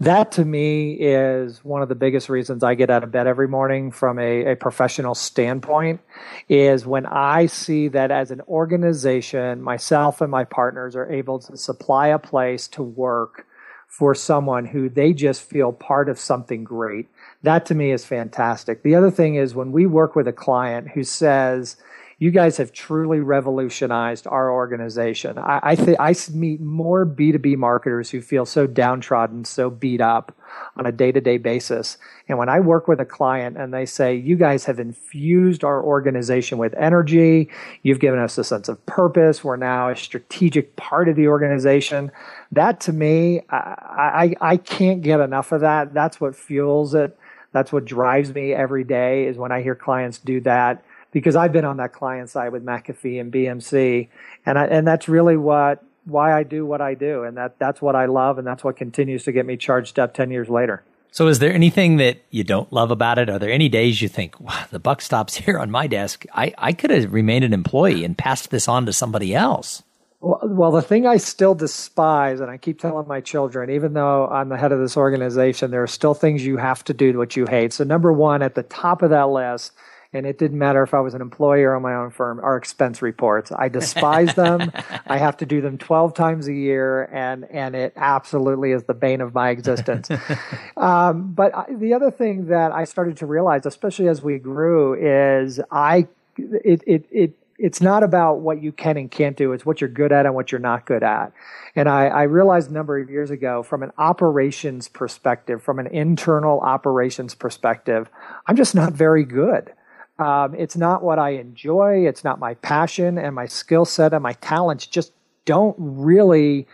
That 0.00 0.32
to 0.32 0.44
me 0.44 0.92
is 0.92 1.64
one 1.64 1.82
of 1.82 1.88
the 1.88 1.94
biggest 1.94 2.28
reasons 2.28 2.64
I 2.64 2.74
get 2.74 2.88
out 2.88 3.04
of 3.04 3.12
bed 3.12 3.26
every 3.26 3.48
morning 3.48 3.90
from 3.90 4.18
a, 4.18 4.52
a 4.52 4.56
professional 4.56 5.14
standpoint 5.14 6.00
is 6.48 6.86
when 6.86 7.04
I 7.06 7.46
see 7.46 7.88
that 7.88 8.10
as 8.10 8.30
an 8.30 8.40
organization, 8.42 9.60
myself 9.60 10.20
and 10.20 10.30
my 10.30 10.44
partners 10.44 10.96
are 10.96 11.10
able 11.12 11.40
to 11.40 11.56
supply 11.56 12.08
a 12.08 12.18
place 12.18 12.68
to 12.68 12.82
work 12.82 13.46
for 13.88 14.14
someone 14.14 14.66
who 14.66 14.88
they 14.88 15.12
just 15.12 15.42
feel 15.42 15.72
part 15.72 16.08
of 16.08 16.18
something 16.18 16.64
great 16.64 17.08
that 17.46 17.66
to 17.66 17.74
me 17.74 17.92
is 17.92 18.04
fantastic. 18.04 18.82
The 18.82 18.96
other 18.96 19.10
thing 19.10 19.36
is 19.36 19.54
when 19.54 19.70
we 19.70 19.86
work 19.86 20.16
with 20.16 20.26
a 20.26 20.32
client 20.32 20.88
who 20.88 21.04
says, 21.04 21.76
you 22.18 22.30
guys 22.30 22.56
have 22.56 22.72
truly 22.72 23.20
revolutionized 23.20 24.26
our 24.26 24.50
organization. 24.50 25.36
I, 25.36 25.60
I 25.62 25.76
think 25.76 26.00
I 26.00 26.14
meet 26.32 26.62
more 26.62 27.04
B2B 27.04 27.58
marketers 27.58 28.10
who 28.10 28.22
feel 28.22 28.46
so 28.46 28.66
downtrodden, 28.66 29.44
so 29.44 29.68
beat 29.68 30.00
up 30.00 30.34
on 30.78 30.86
a 30.86 30.92
day 30.92 31.12
to 31.12 31.20
day 31.20 31.36
basis. 31.36 31.98
And 32.26 32.38
when 32.38 32.48
I 32.48 32.60
work 32.60 32.88
with 32.88 33.00
a 33.00 33.04
client 33.04 33.58
and 33.58 33.72
they 33.74 33.84
say, 33.84 34.14
you 34.14 34.36
guys 34.36 34.64
have 34.64 34.80
infused 34.80 35.62
our 35.62 35.82
organization 35.82 36.56
with 36.56 36.72
energy, 36.74 37.50
you've 37.82 38.00
given 38.00 38.18
us 38.18 38.38
a 38.38 38.44
sense 38.44 38.70
of 38.70 38.84
purpose, 38.86 39.44
we're 39.44 39.56
now 39.56 39.90
a 39.90 39.96
strategic 39.96 40.74
part 40.76 41.10
of 41.10 41.16
the 41.16 41.28
organization. 41.28 42.10
That 42.50 42.80
to 42.82 42.94
me, 42.94 43.42
I, 43.50 44.34
I, 44.40 44.52
I 44.52 44.56
can't 44.56 45.02
get 45.02 45.20
enough 45.20 45.52
of 45.52 45.60
that. 45.60 45.92
That's 45.92 46.18
what 46.18 46.34
fuels 46.34 46.94
it. 46.94 47.18
That's 47.52 47.74
what 47.74 47.84
drives 47.84 48.34
me 48.34 48.54
every 48.54 48.84
day 48.84 49.26
is 49.26 49.36
when 49.36 49.52
I 49.52 49.60
hear 49.60 49.74
clients 49.74 50.18
do 50.18 50.40
that 50.40 50.82
because 51.16 51.34
I've 51.34 51.50
been 51.50 51.64
on 51.64 51.78
that 51.78 51.94
client 51.94 52.28
side 52.28 52.52
with 52.52 52.62
McAfee 52.62 53.18
and 53.18 53.32
BMC, 53.32 54.08
and 54.44 54.58
I, 54.58 54.66
and 54.66 54.86
that's 54.86 55.08
really 55.08 55.38
what 55.38 55.82
why 56.04 56.36
I 56.38 56.42
do 56.42 56.66
what 56.66 56.82
I 56.82 56.92
do, 56.92 57.22
and 57.22 57.38
that 57.38 57.58
that's 57.58 57.80
what 57.80 57.96
I 57.96 58.04
love, 58.04 58.36
and 58.36 58.46
that's 58.46 58.62
what 58.62 58.76
continues 58.76 59.24
to 59.24 59.32
get 59.32 59.46
me 59.46 59.56
charged 59.56 59.98
up 59.98 60.12
ten 60.12 60.30
years 60.30 60.50
later. 60.50 60.82
So, 61.12 61.28
is 61.28 61.38
there 61.38 61.54
anything 61.54 61.96
that 61.96 62.18
you 62.28 62.44
don't 62.44 62.70
love 62.70 62.90
about 62.90 63.18
it? 63.18 63.30
Are 63.30 63.38
there 63.38 63.50
any 63.50 63.70
days 63.70 64.02
you 64.02 64.08
think, 64.08 64.38
wow, 64.38 64.66
the 64.70 64.78
buck 64.78 65.00
stops 65.00 65.34
here 65.36 65.58
on 65.58 65.70
my 65.70 65.86
desk? 65.86 66.26
I, 66.34 66.52
I 66.58 66.74
could 66.74 66.90
have 66.90 67.10
remained 67.14 67.46
an 67.46 67.54
employee 67.54 68.04
and 68.04 68.18
passed 68.18 68.50
this 68.50 68.68
on 68.68 68.84
to 68.84 68.92
somebody 68.92 69.34
else. 69.34 69.82
Well, 70.20 70.40
well, 70.42 70.70
the 70.70 70.82
thing 70.82 71.06
I 71.06 71.16
still 71.16 71.54
despise, 71.54 72.40
and 72.40 72.50
I 72.50 72.58
keep 72.58 72.78
telling 72.78 73.08
my 73.08 73.22
children, 73.22 73.70
even 73.70 73.94
though 73.94 74.26
I'm 74.26 74.50
the 74.50 74.58
head 74.58 74.72
of 74.72 74.80
this 74.80 74.98
organization, 74.98 75.70
there 75.70 75.82
are 75.82 75.86
still 75.86 76.12
things 76.12 76.44
you 76.44 76.58
have 76.58 76.84
to 76.84 76.92
do 76.92 77.16
what 77.16 77.36
you 77.36 77.46
hate. 77.46 77.72
So, 77.72 77.84
number 77.84 78.12
one, 78.12 78.42
at 78.42 78.54
the 78.54 78.64
top 78.64 79.00
of 79.00 79.08
that 79.08 79.30
list 79.30 79.72
and 80.12 80.26
it 80.26 80.38
didn't 80.38 80.58
matter 80.58 80.82
if 80.82 80.94
I 80.94 81.00
was 81.00 81.14
an 81.14 81.20
employer 81.20 81.74
or 81.74 81.80
my 81.80 81.94
own 81.94 82.10
firm, 82.10 82.40
are 82.40 82.56
expense 82.56 83.02
reports. 83.02 83.52
I 83.52 83.68
despise 83.68 84.34
them. 84.34 84.72
I 85.06 85.18
have 85.18 85.36
to 85.38 85.46
do 85.46 85.60
them 85.60 85.78
12 85.78 86.14
times 86.14 86.48
a 86.48 86.52
year, 86.52 87.04
and, 87.04 87.44
and 87.50 87.74
it 87.74 87.92
absolutely 87.96 88.72
is 88.72 88.84
the 88.84 88.94
bane 88.94 89.20
of 89.20 89.34
my 89.34 89.50
existence. 89.50 90.10
um, 90.76 91.32
but 91.32 91.54
I, 91.54 91.66
the 91.74 91.94
other 91.94 92.10
thing 92.10 92.46
that 92.46 92.72
I 92.72 92.84
started 92.84 93.16
to 93.18 93.26
realize, 93.26 93.66
especially 93.66 94.08
as 94.08 94.22
we 94.22 94.38
grew, 94.38 94.94
is 94.94 95.60
I 95.70 96.08
it, 96.38 96.82
it, 96.86 97.06
it 97.10 97.32
it's 97.58 97.80
not 97.80 98.02
about 98.02 98.40
what 98.40 98.62
you 98.62 98.72
can 98.72 98.96
and 98.96 99.10
can't 99.10 99.36
do. 99.36 99.52
It's 99.52 99.64
what 99.64 99.80
you're 99.80 99.88
good 99.88 100.12
at 100.12 100.26
and 100.26 100.34
what 100.34 100.52
you're 100.52 100.60
not 100.60 100.84
good 100.84 101.02
at. 101.02 101.32
And 101.74 101.88
I, 101.88 102.06
I, 102.06 102.22
realized 102.24 102.70
a 102.70 102.74
number 102.74 102.98
of 102.98 103.08
years 103.10 103.30
ago, 103.30 103.62
from 103.62 103.82
an 103.82 103.92
operations 103.98 104.88
perspective, 104.88 105.62
from 105.62 105.78
an 105.78 105.86
internal 105.86 106.60
operations 106.60 107.34
perspective, 107.34 108.10
I'm 108.46 108.56
just 108.56 108.74
not 108.74 108.92
very 108.92 109.24
good. 109.24 109.72
Um, 110.18 110.54
it's 110.54 110.76
not 110.76 111.02
what 111.02 111.18
I 111.18 111.30
enjoy. 111.30 112.06
It's 112.06 112.24
not 112.24 112.38
my 112.38 112.54
passion, 112.54 113.18
and 113.18 113.34
my 113.34 113.46
skill 113.46 113.84
set 113.84 114.12
and 114.12 114.22
my 114.22 114.32
talents 114.34 114.86
just 114.86 115.12
don't 115.44 115.76
really 115.78 116.66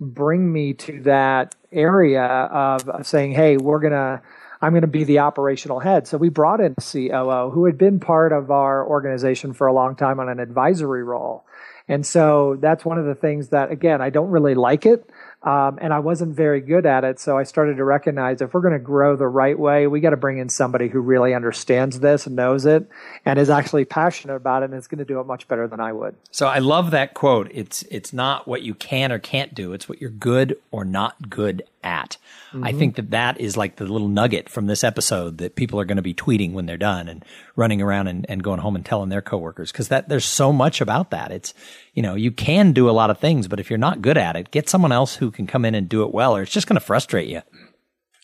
bring 0.00 0.52
me 0.52 0.74
to 0.74 1.00
that 1.02 1.54
area 1.72 2.24
of, 2.24 2.88
of 2.88 3.06
saying, 3.06 3.32
"Hey, 3.32 3.56
we're 3.56 3.80
gonna." 3.80 4.22
I'm 4.62 4.72
going 4.72 4.80
to 4.80 4.86
be 4.88 5.04
the 5.04 5.18
operational 5.18 5.80
head. 5.80 6.08
So 6.08 6.16
we 6.16 6.30
brought 6.30 6.60
in 6.60 6.74
a 6.78 6.80
COO 6.80 7.50
who 7.50 7.66
had 7.66 7.76
been 7.76 8.00
part 8.00 8.32
of 8.32 8.50
our 8.50 8.86
organization 8.86 9.52
for 9.52 9.66
a 9.66 9.72
long 9.72 9.96
time 9.96 10.18
on 10.18 10.30
an 10.30 10.40
advisory 10.40 11.04
role. 11.04 11.44
And 11.88 12.04
so 12.06 12.56
that's 12.60 12.84
one 12.84 12.98
of 12.98 13.04
the 13.04 13.14
things 13.14 13.50
that, 13.50 13.70
again, 13.70 14.00
I 14.00 14.10
don't 14.10 14.30
really 14.30 14.54
like 14.54 14.86
it. 14.86 15.10
Um, 15.46 15.78
and 15.80 15.94
I 15.94 16.00
wasn't 16.00 16.34
very 16.34 16.60
good 16.60 16.86
at 16.86 17.04
it. 17.04 17.20
So 17.20 17.38
I 17.38 17.44
started 17.44 17.76
to 17.76 17.84
recognize 17.84 18.42
if 18.42 18.52
we're 18.52 18.62
going 18.62 18.72
to 18.72 18.80
grow 18.80 19.14
the 19.14 19.28
right 19.28 19.56
way, 19.56 19.86
we 19.86 20.00
got 20.00 20.10
to 20.10 20.16
bring 20.16 20.38
in 20.38 20.48
somebody 20.48 20.88
who 20.88 20.98
really 20.98 21.34
understands 21.34 22.00
this 22.00 22.26
knows 22.26 22.66
it 22.66 22.90
and 23.24 23.38
is 23.38 23.48
actually 23.48 23.84
passionate 23.84 24.34
about 24.34 24.64
it 24.64 24.70
and 24.70 24.74
is 24.74 24.88
going 24.88 24.98
to 24.98 25.04
do 25.04 25.20
it 25.20 25.24
much 25.24 25.46
better 25.46 25.68
than 25.68 25.78
I 25.78 25.92
would. 25.92 26.16
So 26.32 26.48
I 26.48 26.58
love 26.58 26.90
that 26.90 27.14
quote. 27.14 27.48
It's, 27.52 27.82
it's 27.84 28.12
not 28.12 28.48
what 28.48 28.62
you 28.62 28.74
can 28.74 29.12
or 29.12 29.20
can't 29.20 29.54
do. 29.54 29.72
It's 29.72 29.88
what 29.88 30.00
you're 30.00 30.10
good 30.10 30.58
or 30.72 30.84
not 30.84 31.30
good 31.30 31.62
at. 31.84 32.16
Mm-hmm. 32.48 32.64
I 32.64 32.72
think 32.72 32.96
that 32.96 33.10
that 33.12 33.40
is 33.40 33.56
like 33.56 33.76
the 33.76 33.84
little 33.84 34.08
nugget 34.08 34.48
from 34.48 34.66
this 34.66 34.82
episode 34.82 35.38
that 35.38 35.54
people 35.54 35.78
are 35.78 35.84
going 35.84 35.96
to 35.96 36.02
be 36.02 36.14
tweeting 36.14 36.54
when 36.54 36.66
they're 36.66 36.76
done 36.76 37.06
and 37.06 37.24
running 37.54 37.80
around 37.80 38.08
and, 38.08 38.26
and 38.28 38.42
going 38.42 38.58
home 38.58 38.74
and 38.74 38.84
telling 38.84 39.10
their 39.10 39.22
coworkers. 39.22 39.70
Cause 39.70 39.86
that 39.88 40.08
there's 40.08 40.24
so 40.24 40.52
much 40.52 40.80
about 40.80 41.10
that. 41.10 41.30
It's, 41.30 41.54
you 41.96 42.02
know, 42.02 42.14
you 42.14 42.30
can 42.30 42.72
do 42.72 42.90
a 42.90 42.92
lot 42.92 43.08
of 43.08 43.18
things, 43.18 43.48
but 43.48 43.58
if 43.58 43.70
you're 43.70 43.78
not 43.78 44.02
good 44.02 44.18
at 44.18 44.36
it, 44.36 44.50
get 44.50 44.68
someone 44.68 44.92
else 44.92 45.16
who 45.16 45.30
can 45.30 45.46
come 45.46 45.64
in 45.64 45.74
and 45.74 45.88
do 45.88 46.02
it 46.04 46.12
well, 46.12 46.36
or 46.36 46.42
it's 46.42 46.52
just 46.52 46.68
going 46.68 46.78
to 46.78 46.84
frustrate 46.84 47.26
you. 47.26 47.40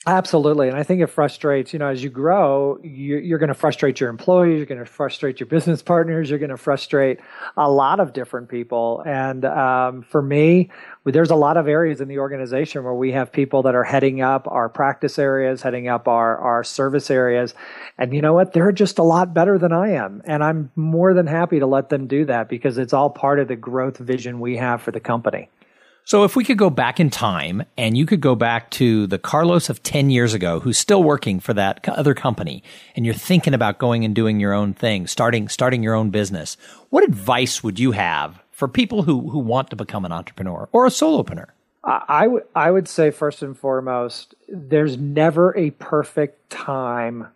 Absolutely. 0.04 0.66
And 0.66 0.76
I 0.76 0.82
think 0.82 1.00
it 1.00 1.06
frustrates, 1.06 1.72
you 1.72 1.78
know, 1.78 1.86
as 1.86 2.02
you 2.02 2.10
grow, 2.10 2.76
you're, 2.82 3.38
going 3.38 3.48
to 3.48 3.54
frustrate 3.54 4.00
your 4.00 4.10
employees, 4.10 4.56
you're 4.56 4.66
going 4.66 4.80
to 4.80 4.84
frustrate 4.84 5.38
your 5.38 5.46
business 5.46 5.80
partners, 5.80 6.28
you're 6.28 6.40
going 6.40 6.50
to 6.50 6.56
frustrate 6.56 7.20
a 7.56 7.70
lot 7.70 8.00
of 8.00 8.12
different 8.12 8.48
people. 8.48 9.04
And 9.06 9.44
um, 9.44 10.02
for 10.02 10.20
me, 10.20 10.70
there's 11.04 11.30
a 11.30 11.36
lot 11.36 11.56
of 11.56 11.68
areas 11.68 12.00
in 12.00 12.08
the 12.08 12.18
organization 12.18 12.82
where 12.82 12.94
we 12.94 13.12
have 13.12 13.30
people 13.30 13.62
that 13.62 13.76
are 13.76 13.84
heading 13.84 14.22
up 14.22 14.48
our 14.48 14.68
practice 14.68 15.20
areas, 15.20 15.62
heading 15.62 15.86
up 15.86 16.08
our, 16.08 16.36
our 16.36 16.64
service 16.64 17.08
areas. 17.08 17.54
And 17.96 18.12
you 18.12 18.22
know 18.22 18.34
what? 18.34 18.54
They're 18.54 18.72
just 18.72 18.98
a 18.98 19.04
lot 19.04 19.32
better 19.32 19.56
than 19.56 19.72
I 19.72 19.90
am. 19.90 20.20
And 20.24 20.42
I'm 20.42 20.72
more 20.74 21.14
than 21.14 21.28
happy 21.28 21.60
to 21.60 21.66
let 21.66 21.90
them 21.90 22.08
do 22.08 22.24
that 22.24 22.48
because 22.48 22.76
it's 22.76 22.92
all 22.92 23.08
part 23.08 23.38
of 23.38 23.46
the 23.46 23.56
growth 23.56 23.98
vision 23.98 24.40
we 24.40 24.56
have 24.56 24.82
for 24.82 24.90
the 24.90 25.00
company. 25.00 25.48
So 26.04 26.24
if 26.24 26.34
we 26.34 26.44
could 26.44 26.58
go 26.58 26.68
back 26.68 26.98
in 26.98 27.10
time 27.10 27.62
and 27.78 27.96
you 27.96 28.06
could 28.06 28.20
go 28.20 28.34
back 28.34 28.70
to 28.72 29.06
the 29.06 29.18
Carlos 29.18 29.70
of 29.70 29.82
10 29.82 30.10
years 30.10 30.34
ago 30.34 30.58
who's 30.60 30.76
still 30.76 31.02
working 31.02 31.38
for 31.38 31.54
that 31.54 31.88
other 31.88 32.12
company 32.12 32.62
and 32.96 33.06
you're 33.06 33.14
thinking 33.14 33.54
about 33.54 33.78
going 33.78 34.04
and 34.04 34.14
doing 34.14 34.40
your 34.40 34.52
own 34.52 34.74
thing, 34.74 35.06
starting 35.06 35.48
starting 35.48 35.82
your 35.82 35.94
own 35.94 36.10
business, 36.10 36.56
what 36.90 37.04
advice 37.04 37.62
would 37.62 37.78
you 37.78 37.92
have 37.92 38.42
for 38.50 38.66
people 38.66 39.02
who 39.02 39.30
who 39.30 39.38
want 39.38 39.70
to 39.70 39.76
become 39.76 40.04
an 40.04 40.12
entrepreneur 40.12 40.68
or 40.72 40.86
a 40.86 40.90
solopreneur? 40.90 41.46
I 41.84 42.26
would 42.26 42.44
I 42.54 42.70
would 42.70 42.88
say 42.88 43.10
first 43.10 43.42
and 43.42 43.56
foremost, 43.56 44.34
there's 44.48 44.96
never 44.98 45.56
a 45.56 45.70
perfect 45.70 46.50
time 46.50 47.28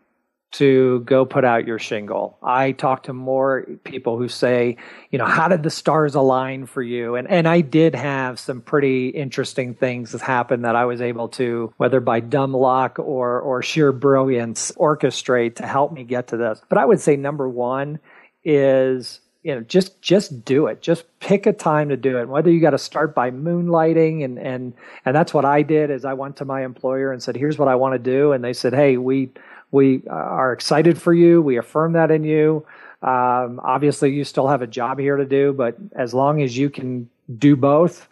to 0.57 1.01
go 1.01 1.27
put 1.27 1.45
out 1.45 1.67
your 1.67 1.79
shingle. 1.79 2.39
I 2.43 2.73
talk 2.73 3.05
to 3.05 3.13
more 3.13 3.67
people 3.85 4.17
who 4.17 4.29
say, 4.29 4.77
you 5.11 5.19
know, 5.19 5.27
how 5.27 5.49
did 5.49 5.63
the 5.63 5.71
stars 5.71 6.15
align 6.15 6.67
for 6.67 6.83
you? 6.83 7.15
And 7.15 7.29
and 7.29 7.47
I 7.47 7.61
did 7.61 7.95
have 7.95 8.39
some 8.39 8.63
pretty 8.63 9.09
interesting 9.09 9.75
things 9.75 10.13
that 10.13 10.23
happened 10.23 10.65
that 10.65 10.75
I 10.75 10.87
was 10.87 11.01
able 11.03 11.29
to, 11.31 11.75
whether 11.77 12.01
by 12.01 12.21
dumb 12.21 12.55
luck 12.55 12.99
or 12.99 13.41
or 13.41 13.63
sheer 13.63 13.93
brilliance, 13.93 14.73
orchestrate 14.73 15.57
to 15.57 15.67
help 15.67 15.93
me 15.93 16.05
get 16.05 16.29
to 16.29 16.37
this. 16.37 16.63
But 16.69 16.79
I 16.79 16.85
would 16.87 17.01
say 17.01 17.17
number 17.17 17.49
one 17.49 17.99
is 18.43 19.21
you 19.43 19.55
know 19.55 19.61
just 19.61 20.01
just 20.03 20.45
do 20.45 20.67
it 20.67 20.83
just 20.83 21.05
pick 21.21 21.47
a 21.47 21.53
time 21.53 21.89
to 21.91 21.97
do 21.97 22.19
it 22.19 22.29
whether 22.29 22.51
you 22.51 22.61
got 22.61 22.71
to 22.71 22.79
start 22.79 23.15
by 23.15 23.31
moonlighting 23.31 24.25
and 24.25 24.41
and 24.41 24.75
and 25.05 25.15
that's 25.15 25.33
what 25.33 25.45
i 25.45 25.63
did 25.63 25.89
is 25.89 26.05
i 26.05 26.13
went 26.13 26.37
to 26.37 26.45
my 26.45 26.65
employer 26.65 27.13
and 27.13 27.23
said 27.23 27.37
here's 27.37 27.57
what 27.57 27.69
i 27.69 27.75
want 27.75 27.93
to 27.93 27.99
do 27.99 28.33
and 28.33 28.43
they 28.43 28.53
said 28.53 28.75
hey 28.75 28.97
we 28.97 29.31
we 29.77 30.03
are 30.09 30.53
excited 30.53 31.01
for 31.01 31.13
you. 31.13 31.43
We 31.43 31.59
affirm 31.59 31.93
that 31.93 32.11
in 32.11 32.25
you. 32.25 32.67
Um, 33.03 33.61
obviously, 33.63 34.13
you 34.13 34.25
still 34.25 34.49
have 34.49 34.63
a 34.63 34.67
job 34.67 34.99
here 34.99 35.17
to 35.17 35.27
do, 35.27 35.53
but 35.53 35.77
as 35.95 36.15
long 36.15 36.41
as 36.43 36.57
you 36.57 36.71
can 36.71 37.11
do 37.39 37.57
both, 37.57 38.09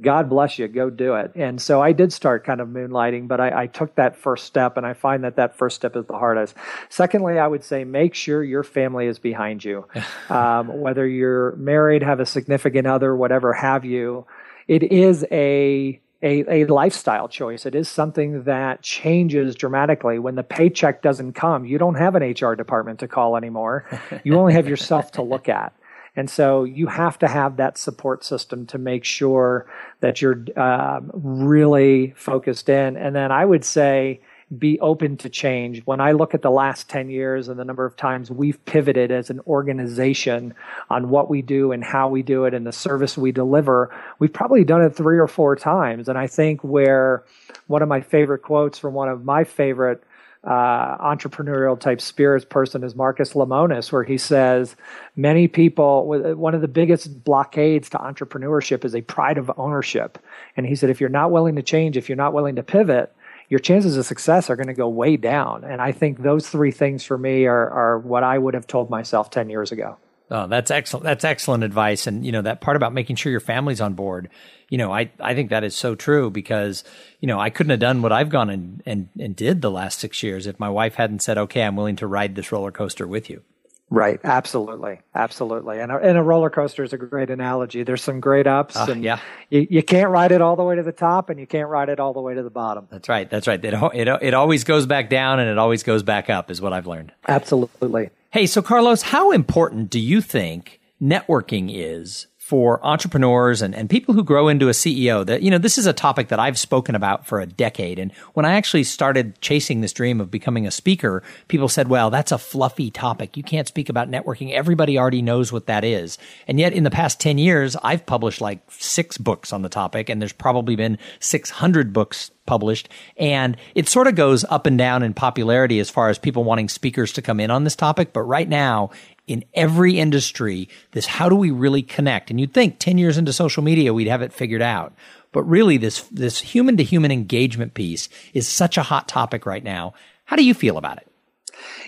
God 0.00 0.28
bless 0.28 0.58
you, 0.58 0.66
go 0.66 0.90
do 0.90 1.14
it. 1.14 1.30
And 1.36 1.62
so 1.62 1.80
I 1.80 1.92
did 1.92 2.12
start 2.12 2.44
kind 2.44 2.60
of 2.60 2.66
moonlighting, 2.66 3.28
but 3.28 3.40
I, 3.40 3.62
I, 3.62 3.66
took 3.68 3.94
that 3.94 4.16
first 4.16 4.44
step, 4.44 4.76
and 4.76 4.84
I 4.84 4.92
find 4.92 5.22
that 5.22 5.36
that 5.36 5.56
first 5.56 5.76
step 5.76 5.94
is 5.94 6.04
the 6.06 6.18
hardest. 6.18 6.56
Secondly, 6.88 7.38
I 7.38 7.46
would 7.46 7.62
say 7.62 7.84
make 7.84 8.16
sure 8.16 8.42
your 8.42 8.64
family 8.64 9.06
is 9.06 9.20
behind 9.20 9.64
you. 9.64 9.86
um, 10.30 10.80
whether 10.80 11.06
you're 11.06 11.54
married, 11.54 12.02
have 12.02 12.18
a 12.18 12.26
significant 12.26 12.88
other, 12.88 13.14
whatever 13.14 13.52
have 13.52 13.84
you, 13.84 14.26
it 14.66 14.82
is 14.82 15.24
a 15.30 16.00
a, 16.24 16.62
a 16.62 16.64
lifestyle 16.64 17.28
choice. 17.28 17.66
It 17.66 17.74
is 17.74 17.88
something 17.88 18.44
that 18.44 18.80
changes 18.82 19.54
dramatically. 19.54 20.18
When 20.18 20.34
the 20.34 20.42
paycheck 20.42 21.02
doesn't 21.02 21.34
come, 21.34 21.66
you 21.66 21.76
don't 21.76 21.96
have 21.96 22.14
an 22.14 22.22
HR 22.22 22.54
department 22.54 22.98
to 23.00 23.08
call 23.08 23.36
anymore. 23.36 23.84
You 24.24 24.36
only 24.38 24.54
have 24.54 24.66
yourself 24.66 25.12
to 25.12 25.22
look 25.22 25.48
at. 25.48 25.74
And 26.16 26.30
so 26.30 26.64
you 26.64 26.86
have 26.86 27.18
to 27.18 27.28
have 27.28 27.56
that 27.56 27.76
support 27.76 28.24
system 28.24 28.66
to 28.66 28.78
make 28.78 29.04
sure 29.04 29.66
that 30.00 30.22
you're 30.22 30.44
uh, 30.56 31.00
really 31.12 32.14
focused 32.16 32.68
in. 32.68 32.96
And 32.96 33.14
then 33.14 33.30
I 33.30 33.44
would 33.44 33.64
say, 33.64 34.20
be 34.56 34.78
open 34.80 35.16
to 35.18 35.28
change. 35.28 35.82
When 35.84 36.00
I 36.00 36.12
look 36.12 36.34
at 36.34 36.42
the 36.42 36.50
last 36.50 36.88
10 36.88 37.10
years 37.10 37.48
and 37.48 37.58
the 37.58 37.64
number 37.64 37.84
of 37.84 37.96
times 37.96 38.30
we've 38.30 38.62
pivoted 38.64 39.10
as 39.10 39.30
an 39.30 39.40
organization 39.46 40.54
on 40.90 41.08
what 41.08 41.30
we 41.30 41.42
do 41.42 41.72
and 41.72 41.82
how 41.82 42.08
we 42.08 42.22
do 42.22 42.44
it 42.44 42.54
and 42.54 42.66
the 42.66 42.72
service 42.72 43.16
we 43.16 43.32
deliver, 43.32 43.94
we've 44.18 44.32
probably 44.32 44.64
done 44.64 44.82
it 44.82 44.94
three 44.94 45.18
or 45.18 45.26
four 45.26 45.56
times. 45.56 46.08
And 46.08 46.18
I 46.18 46.26
think 46.26 46.62
where 46.62 47.24
one 47.66 47.82
of 47.82 47.88
my 47.88 48.00
favorite 48.00 48.42
quotes 48.42 48.78
from 48.78 48.94
one 48.94 49.08
of 49.08 49.24
my 49.24 49.44
favorite 49.44 50.02
uh, 50.44 50.98
entrepreneurial 50.98 51.78
type 51.78 52.00
spirits 52.00 52.44
person 52.44 52.84
is 52.84 52.94
Marcus 52.94 53.32
Lemonis, 53.32 53.90
where 53.90 54.02
he 54.02 54.18
says 54.18 54.76
many 55.16 55.48
people, 55.48 56.06
one 56.36 56.54
of 56.54 56.60
the 56.60 56.68
biggest 56.68 57.24
blockades 57.24 57.88
to 57.90 57.98
entrepreneurship 57.98 58.84
is 58.84 58.94
a 58.94 59.00
pride 59.00 59.38
of 59.38 59.50
ownership. 59.56 60.18
And 60.56 60.66
he 60.66 60.74
said, 60.74 60.90
if 60.90 61.00
you're 61.00 61.08
not 61.08 61.30
willing 61.30 61.56
to 61.56 61.62
change, 61.62 61.96
if 61.96 62.08
you're 62.10 62.16
not 62.16 62.34
willing 62.34 62.56
to 62.56 62.62
pivot, 62.62 63.14
your 63.48 63.60
chances 63.60 63.96
of 63.96 64.06
success 64.06 64.50
are 64.50 64.56
going 64.56 64.68
to 64.68 64.74
go 64.74 64.88
way 64.88 65.16
down. 65.16 65.64
And 65.64 65.80
I 65.80 65.92
think 65.92 66.22
those 66.22 66.48
three 66.48 66.70
things 66.70 67.04
for 67.04 67.18
me 67.18 67.46
are, 67.46 67.70
are 67.70 67.98
what 67.98 68.22
I 68.22 68.38
would 68.38 68.54
have 68.54 68.66
told 68.66 68.90
myself 68.90 69.30
10 69.30 69.50
years 69.50 69.72
ago. 69.72 69.96
Oh, 70.30 70.46
that's 70.46 70.70
excellent. 70.70 71.04
That's 71.04 71.24
excellent 71.24 71.64
advice. 71.64 72.06
And, 72.06 72.24
you 72.24 72.32
know, 72.32 72.42
that 72.42 72.62
part 72.62 72.76
about 72.76 72.94
making 72.94 73.16
sure 73.16 73.30
your 73.30 73.40
family's 73.40 73.80
on 73.80 73.92
board, 73.92 74.30
you 74.70 74.78
know, 74.78 74.90
I, 74.90 75.10
I 75.20 75.34
think 75.34 75.50
that 75.50 75.64
is 75.64 75.76
so 75.76 75.94
true 75.94 76.30
because, 76.30 76.82
you 77.20 77.28
know, 77.28 77.38
I 77.38 77.50
couldn't 77.50 77.70
have 77.70 77.80
done 77.80 78.00
what 78.00 78.10
I've 78.10 78.30
gone 78.30 78.48
and, 78.48 78.82
and, 78.86 79.08
and 79.20 79.36
did 79.36 79.60
the 79.60 79.70
last 79.70 79.98
six 79.98 80.22
years 80.22 80.46
if 80.46 80.58
my 80.58 80.70
wife 80.70 80.94
hadn't 80.94 81.20
said, 81.20 81.36
okay, 81.36 81.62
I'm 81.62 81.76
willing 81.76 81.96
to 81.96 82.06
ride 82.06 82.34
this 82.34 82.50
roller 82.50 82.72
coaster 82.72 83.06
with 83.06 83.28
you. 83.28 83.42
Right. 83.90 84.18
Absolutely. 84.24 85.00
Absolutely. 85.14 85.78
And 85.78 85.92
a, 85.92 85.96
and 85.96 86.18
a 86.18 86.22
roller 86.22 86.50
coaster 86.50 86.82
is 86.82 86.92
a 86.92 86.96
great 86.96 87.30
analogy. 87.30 87.82
There's 87.82 88.02
some 88.02 88.18
great 88.18 88.46
ups 88.46 88.76
uh, 88.76 88.86
and 88.90 89.04
yeah. 89.04 89.20
you, 89.50 89.66
you 89.70 89.82
can't 89.82 90.10
ride 90.10 90.32
it 90.32 90.40
all 90.40 90.56
the 90.56 90.64
way 90.64 90.74
to 90.74 90.82
the 90.82 90.92
top 90.92 91.30
and 91.30 91.38
you 91.38 91.46
can't 91.46 91.68
ride 91.68 91.88
it 91.88 92.00
all 92.00 92.12
the 92.12 92.20
way 92.20 92.34
to 92.34 92.42
the 92.42 92.50
bottom. 92.50 92.88
That's 92.90 93.08
right. 93.08 93.28
That's 93.28 93.46
right. 93.46 93.62
It, 93.64 93.74
it, 93.94 94.08
it 94.22 94.34
always 94.34 94.64
goes 94.64 94.86
back 94.86 95.10
down 95.10 95.38
and 95.38 95.48
it 95.48 95.58
always 95.58 95.82
goes 95.82 96.02
back 96.02 96.30
up 96.30 96.50
is 96.50 96.60
what 96.60 96.72
I've 96.72 96.86
learned. 96.86 97.12
Absolutely. 97.28 98.10
Hey, 98.30 98.46
so 98.46 98.62
Carlos, 98.62 99.02
how 99.02 99.30
important 99.30 99.90
do 99.90 100.00
you 100.00 100.20
think 100.20 100.80
networking 101.00 101.70
is 101.72 102.26
for 102.44 102.78
entrepreneurs 102.84 103.62
and, 103.62 103.74
and 103.74 103.88
people 103.88 104.12
who 104.12 104.22
grow 104.22 104.48
into 104.48 104.68
a 104.68 104.72
CEO 104.72 105.24
that, 105.24 105.40
you 105.40 105.50
know, 105.50 105.56
this 105.56 105.78
is 105.78 105.86
a 105.86 105.94
topic 105.94 106.28
that 106.28 106.38
I've 106.38 106.58
spoken 106.58 106.94
about 106.94 107.26
for 107.26 107.40
a 107.40 107.46
decade. 107.46 107.98
And 107.98 108.12
when 108.34 108.44
I 108.44 108.52
actually 108.52 108.84
started 108.84 109.40
chasing 109.40 109.80
this 109.80 109.94
dream 109.94 110.20
of 110.20 110.30
becoming 110.30 110.66
a 110.66 110.70
speaker, 110.70 111.22
people 111.48 111.70
said, 111.70 111.88
well, 111.88 112.10
that's 112.10 112.32
a 112.32 112.36
fluffy 112.36 112.90
topic. 112.90 113.38
You 113.38 113.42
can't 113.42 113.66
speak 113.66 113.88
about 113.88 114.10
networking. 114.10 114.52
Everybody 114.52 114.98
already 114.98 115.22
knows 115.22 115.52
what 115.52 115.68
that 115.68 115.84
is. 115.84 116.18
And 116.46 116.60
yet 116.60 116.74
in 116.74 116.84
the 116.84 116.90
past 116.90 117.18
10 117.18 117.38
years, 117.38 117.76
I've 117.82 118.04
published 118.04 118.42
like 118.42 118.60
six 118.70 119.16
books 119.16 119.50
on 119.50 119.62
the 119.62 119.70
topic 119.70 120.10
and 120.10 120.20
there's 120.20 120.34
probably 120.34 120.76
been 120.76 120.98
600 121.20 121.94
books 121.94 122.30
published. 122.44 122.90
And 123.16 123.56
it 123.74 123.88
sort 123.88 124.06
of 124.06 124.16
goes 124.16 124.44
up 124.44 124.66
and 124.66 124.76
down 124.76 125.02
in 125.02 125.14
popularity 125.14 125.80
as 125.80 125.88
far 125.88 126.10
as 126.10 126.18
people 126.18 126.44
wanting 126.44 126.68
speakers 126.68 127.12
to 127.14 127.22
come 127.22 127.40
in 127.40 127.50
on 127.50 127.64
this 127.64 127.76
topic. 127.76 128.12
But 128.12 128.22
right 128.22 128.48
now, 128.48 128.90
in 129.26 129.44
every 129.54 129.98
industry, 129.98 130.68
this 130.92 131.06
how 131.06 131.28
do 131.28 131.36
we 131.36 131.50
really 131.50 131.82
connect? 131.82 132.30
And 132.30 132.38
you'd 132.38 132.52
think 132.52 132.78
10 132.78 132.98
years 132.98 133.16
into 133.16 133.32
social 133.32 133.62
media, 133.62 133.94
we'd 133.94 134.08
have 134.08 134.22
it 134.22 134.32
figured 134.32 134.62
out. 134.62 134.94
But 135.32 135.44
really, 135.44 135.78
this, 135.78 136.02
this 136.12 136.40
human 136.40 136.76
to 136.76 136.84
human 136.84 137.10
engagement 137.10 137.74
piece 137.74 138.08
is 138.34 138.46
such 138.46 138.78
a 138.78 138.82
hot 138.82 139.08
topic 139.08 139.46
right 139.46 139.64
now. 139.64 139.94
How 140.26 140.36
do 140.36 140.44
you 140.44 140.54
feel 140.54 140.78
about 140.78 140.98
it? 140.98 141.10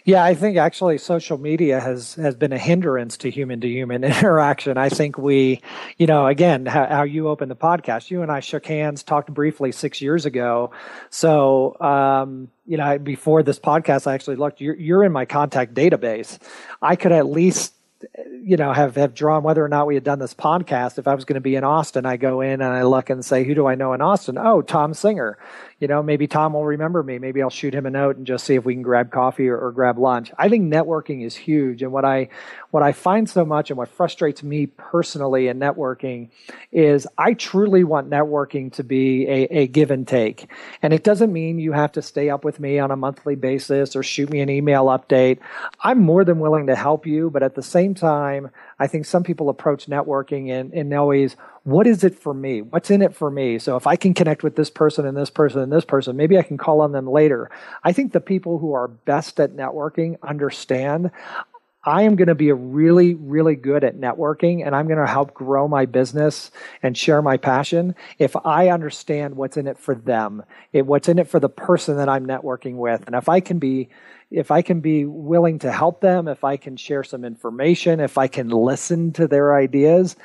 Yeah, 0.05 0.25
I 0.25 0.35
think 0.35 0.57
actually 0.57 0.99
social 0.99 1.39
media 1.39 1.81
has 1.81 2.15
has 2.15 2.35
been 2.35 2.53
a 2.53 2.59
hindrance 2.59 3.17
to 3.19 3.31
human 3.31 3.61
to 3.61 3.69
human 3.69 4.05
interaction. 4.05 4.79
I 4.79 4.89
think 4.89 5.19
we, 5.19 5.63
you 5.99 6.07
know, 6.07 6.27
again, 6.27 6.67
how, 6.67 6.87
how, 6.87 7.03
you 7.03 7.29
opened 7.29 7.51
the 7.51 7.57
podcast, 7.57 8.11
you 8.11 8.23
and 8.23 8.31
I 8.31 8.41
shook 8.41 8.67
hands, 8.67 9.03
talked 9.03 9.33
briefly 9.33 9.73
six 9.73 10.01
years 10.01 10.27
ago. 10.27 10.71
So, 11.11 11.79
um, 11.81 12.49
you 12.67 12.77
know, 12.77 12.99
before 12.99 13.43
this 13.43 13.59
podcast, 13.59 14.07
I 14.07 14.15
actually 14.15 14.37
looked. 14.37 14.61
You're, 14.61 14.77
you're 14.77 15.05
in 15.05 15.13
my 15.13 15.25
contact 15.25 15.75
database. 15.75 16.39
I 16.81 16.97
could 16.97 17.13
at 17.13 17.27
least 17.27 17.73
you 18.43 18.57
know 18.57 18.73
have 18.73 18.95
have 18.97 19.15
drawn 19.15 19.43
whether 19.43 19.65
or 19.65 19.69
not 19.69 19.87
we 19.87 19.95
had 19.95 20.05
done 20.05 20.19
this 20.19 20.35
podcast 20.35 20.99
if 20.99 21.09
i 21.09 21.15
was 21.15 21.25
going 21.25 21.35
to 21.35 21.41
be 21.41 21.57
in 21.57 21.65
austin 21.65 22.05
i 22.05 22.17
go 22.17 22.43
in 22.43 22.61
and 22.61 22.65
i 22.65 22.83
look 22.83 23.09
and 23.09 23.25
say 23.25 23.43
who 23.43 23.55
do 23.55 23.67
i 23.67 23.75
know 23.75 23.95
in 23.95 24.03
austin 24.03 24.37
oh 24.37 24.61
tom 24.61 24.93
singer 24.93 25.39
you 25.79 25.89
know, 25.89 26.03
maybe 26.03 26.27
Tom 26.27 26.55
will 26.55 26.65
remember 26.65 27.03
me. 27.03 27.19
Maybe 27.19 27.43
I'll 27.43 27.51
shoot 27.51 27.75
him 27.75 27.85
a 27.85 27.91
note 27.91 28.17
and 28.17 28.27
just 28.27 28.47
see 28.47 28.55
if 28.55 28.65
we 28.65 28.73
can 28.73 28.83
grab 28.83 29.11
coffee 29.11 29.49
or, 29.49 29.59
or, 29.59 29.73
grab 29.73 29.99
lunch. 29.99 30.33
I 30.39 30.49
think 30.49 30.73
networking 30.73 31.23
is 31.23 31.37
huge. 31.37 31.83
And 31.83 31.93
what 31.93 32.07
I, 32.07 32.31
what 32.71 32.83
I 32.83 32.93
find 32.93 33.29
so 33.29 33.45
much 33.45 33.71
and 33.71 33.77
what 33.77 33.91
frustrates 33.91 34.43
me 34.43 34.67
personally 34.67 35.49
in 35.49 35.59
networking 35.59 36.31
is 36.73 37.07
I 37.19 37.35
truly 37.35 37.85
want 37.85 38.09
networking 38.09 38.73
to 38.75 38.85
be 38.85 39.27
a, 39.27 39.43
a 39.51 39.67
give 39.67 39.91
and 39.91 40.09
take. 40.09 40.51
And 40.81 40.95
it 40.95 41.05
doesn't 41.05 41.31
mean 41.31 41.59
you 41.59 41.73
have 41.73 41.93
to 41.93 42.03
stay 42.03 42.31
up 42.31 42.43
with 42.43 42.59
me 42.59 42.79
on 42.79 42.91
a 42.91 42.97
monthly 42.97 43.35
basis 43.35 43.95
or 43.95 44.03
shoot 44.03 44.31
me 44.31 44.41
an 44.41 44.49
email 44.49 44.87
update. 44.87 45.41
I'm 45.81 46.01
more 46.01 46.25
than 46.25 46.39
willing 46.39 46.69
to 46.69 46.75
help 46.75 47.07
you. 47.07 47.29
But 47.29 47.43
at 47.43 47.55
the 47.55 47.63
same 47.63 47.93
time, 47.93 48.51
I 48.79 48.87
think 48.87 49.05
some 49.05 49.25
people 49.25 49.51
approach 49.51 49.89
networking 49.89 50.51
and, 50.51 50.73
and 50.73 50.95
always, 50.95 51.37
what 51.67 51.89
is 51.89 52.05
it 52.05 52.17
for 52.17 52.33
me? 52.33 52.63
What's 52.63 52.93
in 52.93 53.03
it 53.03 53.13
for 53.13 53.29
me? 53.29 53.59
So 53.59 53.77
if 53.77 53.89
I 53.89 53.97
can 53.97 54.15
connect 54.15 54.45
with 54.45 54.55
this 54.55 54.71
person 54.71 55.05
and 55.05 55.17
this 55.17 55.31
person 55.31 55.61
and 55.61 55.73
this 55.73 55.85
person, 55.85 56.17
maybe 56.17 56.39
I 56.39 56.43
can 56.43 56.57
call 56.57 56.81
on 56.81 56.93
them 56.93 57.11
later. 57.11 57.51
I 57.83 57.93
think 57.93 58.13
the 58.13 58.21
people 58.21 58.59
who 58.59 58.73
are 58.73 58.87
best 58.87 59.41
at 59.41 59.57
networking 59.57 60.17
understand 60.23 61.11
I 61.83 62.03
am 62.03 62.15
going 62.15 62.29
to 62.29 62.37
be 62.37 62.51
really, 62.53 63.15
really 63.15 63.57
good 63.57 63.83
at 63.83 63.97
networking 63.97 64.65
and 64.65 64.75
I'm 64.77 64.87
going 64.87 64.99
to 64.99 65.07
help 65.07 65.35
grow 65.35 65.67
my 65.67 65.87
business 65.87 66.53
and 66.83 66.97
share 66.97 67.21
my 67.21 67.37
passion 67.37 67.97
if 68.19 68.35
I 68.45 68.71
understand 68.71 69.37
what's 69.37 69.57
in 69.57 69.67
it 69.67 69.79
for 69.79 69.95
them, 69.95 70.45
what's 70.73 71.09
in 71.09 71.19
it 71.19 71.29
for 71.29 71.41
the 71.41 71.49
person 71.49 71.97
that 71.97 72.09
I'm 72.09 72.27
networking 72.27 72.77
with. 72.77 73.05
And 73.07 73.15
if 73.15 73.29
I 73.29 73.41
can 73.41 73.59
be 73.59 73.89
if 74.31 74.51
I 74.51 74.63
can 74.63 74.81
be 74.81 75.05
willing 75.05 75.61
to 75.61 75.71
help 75.71 76.01
them, 76.01 76.27
if 76.27 76.43
I 76.43 76.57
can 76.57 76.77
share 76.77 77.05
some 77.05 77.25
information, 77.25 78.01
if 78.01 78.19
I 78.19 78.27
can 78.27 78.49
listen 78.49 79.13
to 79.13 79.29
their 79.29 79.55
ideas, 79.55 80.17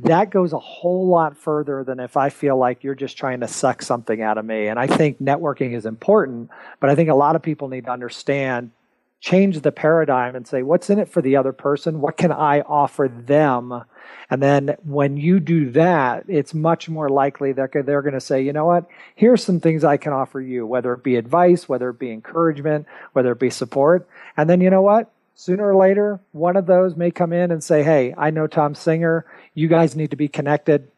that 0.00 0.30
goes 0.30 0.52
a 0.52 0.58
whole 0.58 1.08
lot 1.08 1.36
further 1.36 1.82
than 1.82 1.98
if 1.98 2.16
I 2.16 2.28
feel 2.28 2.56
like 2.56 2.84
you're 2.84 2.94
just 2.94 3.18
trying 3.18 3.40
to 3.40 3.48
suck 3.48 3.82
something 3.82 4.22
out 4.22 4.38
of 4.38 4.44
me. 4.44 4.68
And 4.68 4.78
I 4.78 4.86
think 4.86 5.20
networking 5.20 5.74
is 5.74 5.86
important, 5.86 6.50
but 6.78 6.88
I 6.88 6.94
think 6.94 7.10
a 7.10 7.14
lot 7.14 7.34
of 7.34 7.42
people 7.42 7.68
need 7.68 7.86
to 7.86 7.90
understand 7.90 8.70
change 9.20 9.60
the 9.60 9.72
paradigm 9.72 10.36
and 10.36 10.46
say, 10.46 10.62
what's 10.62 10.90
in 10.90 10.98
it 10.98 11.08
for 11.08 11.20
the 11.20 11.36
other 11.36 11.52
person? 11.52 12.00
What 12.00 12.16
can 12.16 12.30
I 12.30 12.60
offer 12.60 13.08
them? 13.08 13.82
And 14.30 14.42
then 14.42 14.76
when 14.84 15.16
you 15.16 15.40
do 15.40 15.70
that, 15.70 16.24
it's 16.28 16.54
much 16.54 16.88
more 16.88 17.08
likely 17.08 17.52
that 17.52 17.72
they're 17.72 18.02
going 18.02 18.14
to 18.14 18.20
say, 18.20 18.42
you 18.42 18.52
know 18.52 18.66
what? 18.66 18.86
Here's 19.14 19.42
some 19.42 19.60
things 19.60 19.84
I 19.84 19.96
can 19.96 20.12
offer 20.12 20.40
you, 20.40 20.66
whether 20.66 20.92
it 20.92 21.02
be 21.02 21.16
advice, 21.16 21.68
whether 21.68 21.90
it 21.90 21.98
be 21.98 22.12
encouragement, 22.12 22.86
whether 23.12 23.32
it 23.32 23.40
be 23.40 23.50
support. 23.50 24.08
And 24.36 24.48
then 24.48 24.60
you 24.60 24.70
know 24.70 24.82
what? 24.82 25.10
Sooner 25.34 25.68
or 25.68 25.76
later, 25.76 26.20
one 26.32 26.56
of 26.56 26.66
those 26.66 26.96
may 26.96 27.10
come 27.10 27.32
in 27.32 27.50
and 27.50 27.62
say, 27.62 27.82
hey, 27.82 28.14
I 28.18 28.30
know 28.30 28.46
Tom 28.46 28.74
Singer. 28.74 29.24
You 29.54 29.68
guys 29.68 29.96
need 29.96 30.10
to 30.10 30.16
be 30.16 30.28
connected 30.28 30.88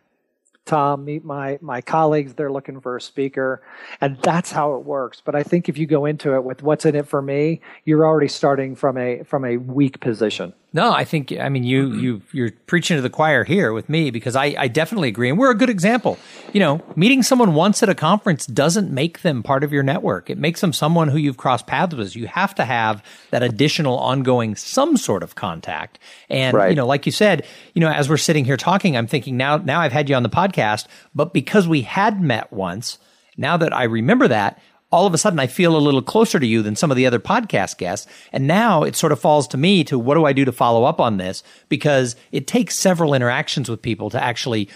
Tom, 0.71 1.05
meet 1.05 1.25
my 1.25 1.59
my 1.61 1.81
colleagues. 1.81 2.35
They're 2.35 2.53
looking 2.53 2.81
for 2.81 2.97
a 2.97 3.01
speaker, 3.01 3.61
and 4.01 4.17
that's 4.23 4.53
how 4.53 4.77
it 4.77 4.85
works. 4.85 5.21
But 5.25 5.35
I 5.35 5.43
think 5.43 5.69
if 5.69 5.77
you 5.77 5.85
go 5.85 6.05
into 6.05 6.37
it 6.37 6.45
with 6.45 6.63
what's 6.63 6.87
in 6.87 6.95
it 6.95 7.09
for 7.09 7.21
me, 7.21 7.61
you're 7.85 8.07
already 8.07 8.29
starting 8.29 8.77
from 8.77 8.97
a 8.97 9.25
from 9.25 9.45
a 9.45 9.57
weak 9.57 9.99
position. 9.99 10.53
No, 10.73 10.93
I 10.93 11.05
think 11.05 11.33
I 11.33 11.49
mean 11.49 11.65
you 11.65 11.89
mm-hmm. 11.89 12.01
you 12.01 12.23
you're 12.33 12.51
preaching 12.67 12.97
to 12.97 13.03
the 13.03 13.11
choir 13.11 13.43
here 13.43 13.73
with 13.73 13.89
me 13.89 14.11
because 14.11 14.37
I, 14.37 14.55
I 14.57 14.69
definitely 14.69 15.09
agree, 15.09 15.29
and 15.29 15.37
we're 15.37 15.51
a 15.51 15.57
good 15.57 15.71
example. 15.71 16.17
You 16.53 16.61
know, 16.61 16.81
meeting 16.95 17.25
someone 17.25 17.55
once 17.55 17.83
at 17.83 17.89
a 17.89 17.95
conference 17.95 18.47
doesn't 18.47 18.93
make 18.93 19.23
them 19.23 19.43
part 19.43 19.65
of 19.65 19.73
your 19.73 19.83
network. 19.83 20.31
It 20.31 20.39
makes 20.39 20.61
them 20.61 20.73
someone 20.73 21.09
who 21.09 21.19
you've 21.19 21.37
crossed 21.37 21.67
paths 21.67 21.95
with. 21.95 22.15
You 22.15 22.29
have 22.29 22.55
to 22.55 22.65
have 22.65 23.03
that 23.31 23.43
additional 23.43 23.99
ongoing 23.99 24.55
some 24.55 24.97
sort 24.97 25.25
of 25.25 25.35
contact. 25.35 25.99
And 26.29 26.57
right. 26.57 26.71
you 26.71 26.77
know, 26.77 26.87
like 26.87 27.05
you 27.05 27.13
said, 27.13 27.45
you 27.75 27.81
know, 27.81 27.91
as 27.91 28.09
we're 28.09 28.17
sitting 28.17 28.45
here 28.45 28.57
talking, 28.57 28.97
I'm 28.97 29.09
thinking 29.09 29.37
now 29.37 29.57
now 29.57 29.81
I've 29.81 29.93
had 29.93 30.09
you 30.09 30.15
on 30.15 30.23
the 30.23 30.29
podcast, 30.29 30.87
but 31.15 31.33
because 31.33 31.67
we 31.67 31.83
had 31.83 32.21
met 32.23 32.53
once, 32.53 32.99
now 33.37 33.57
that 33.57 33.75
I 33.75 33.85
remember 33.85 34.29
that, 34.29 34.61
all 34.93 35.07
of 35.07 35.15
a 35.15 35.19
sudden 35.19 35.39
I 35.39 35.47
feel 35.47 35.77
a 35.77 35.79
little 35.79 36.03
closer 36.03 36.41
to 36.41 36.47
you 36.47 36.63
than 36.63 36.77
some 36.77 36.91
of 36.91 36.97
the 36.97 37.07
other 37.07 37.21
podcast 37.21 37.79
guests. 37.79 38.07
And 38.33 38.47
now 38.47 38.83
it 38.83 38.97
sort 38.97 39.13
of 39.13 39.21
falls 39.21 39.47
to 39.49 39.57
me 39.57 39.85
to 39.85 39.99
what 39.99 40.15
do 40.15 40.25
I 40.25 40.33
do 40.33 40.45
to 40.45 40.53
follow 40.53 40.85
up 40.85 41.01
on 41.01 41.17
this? 41.17 41.43
Because 41.69 42.17
it 42.33 42.47
takes 42.47 42.77
several 42.77 43.15
interactions 43.15 43.69
with 43.69 43.83
people 43.83 44.11
to 44.11 44.23
actually 44.23 44.69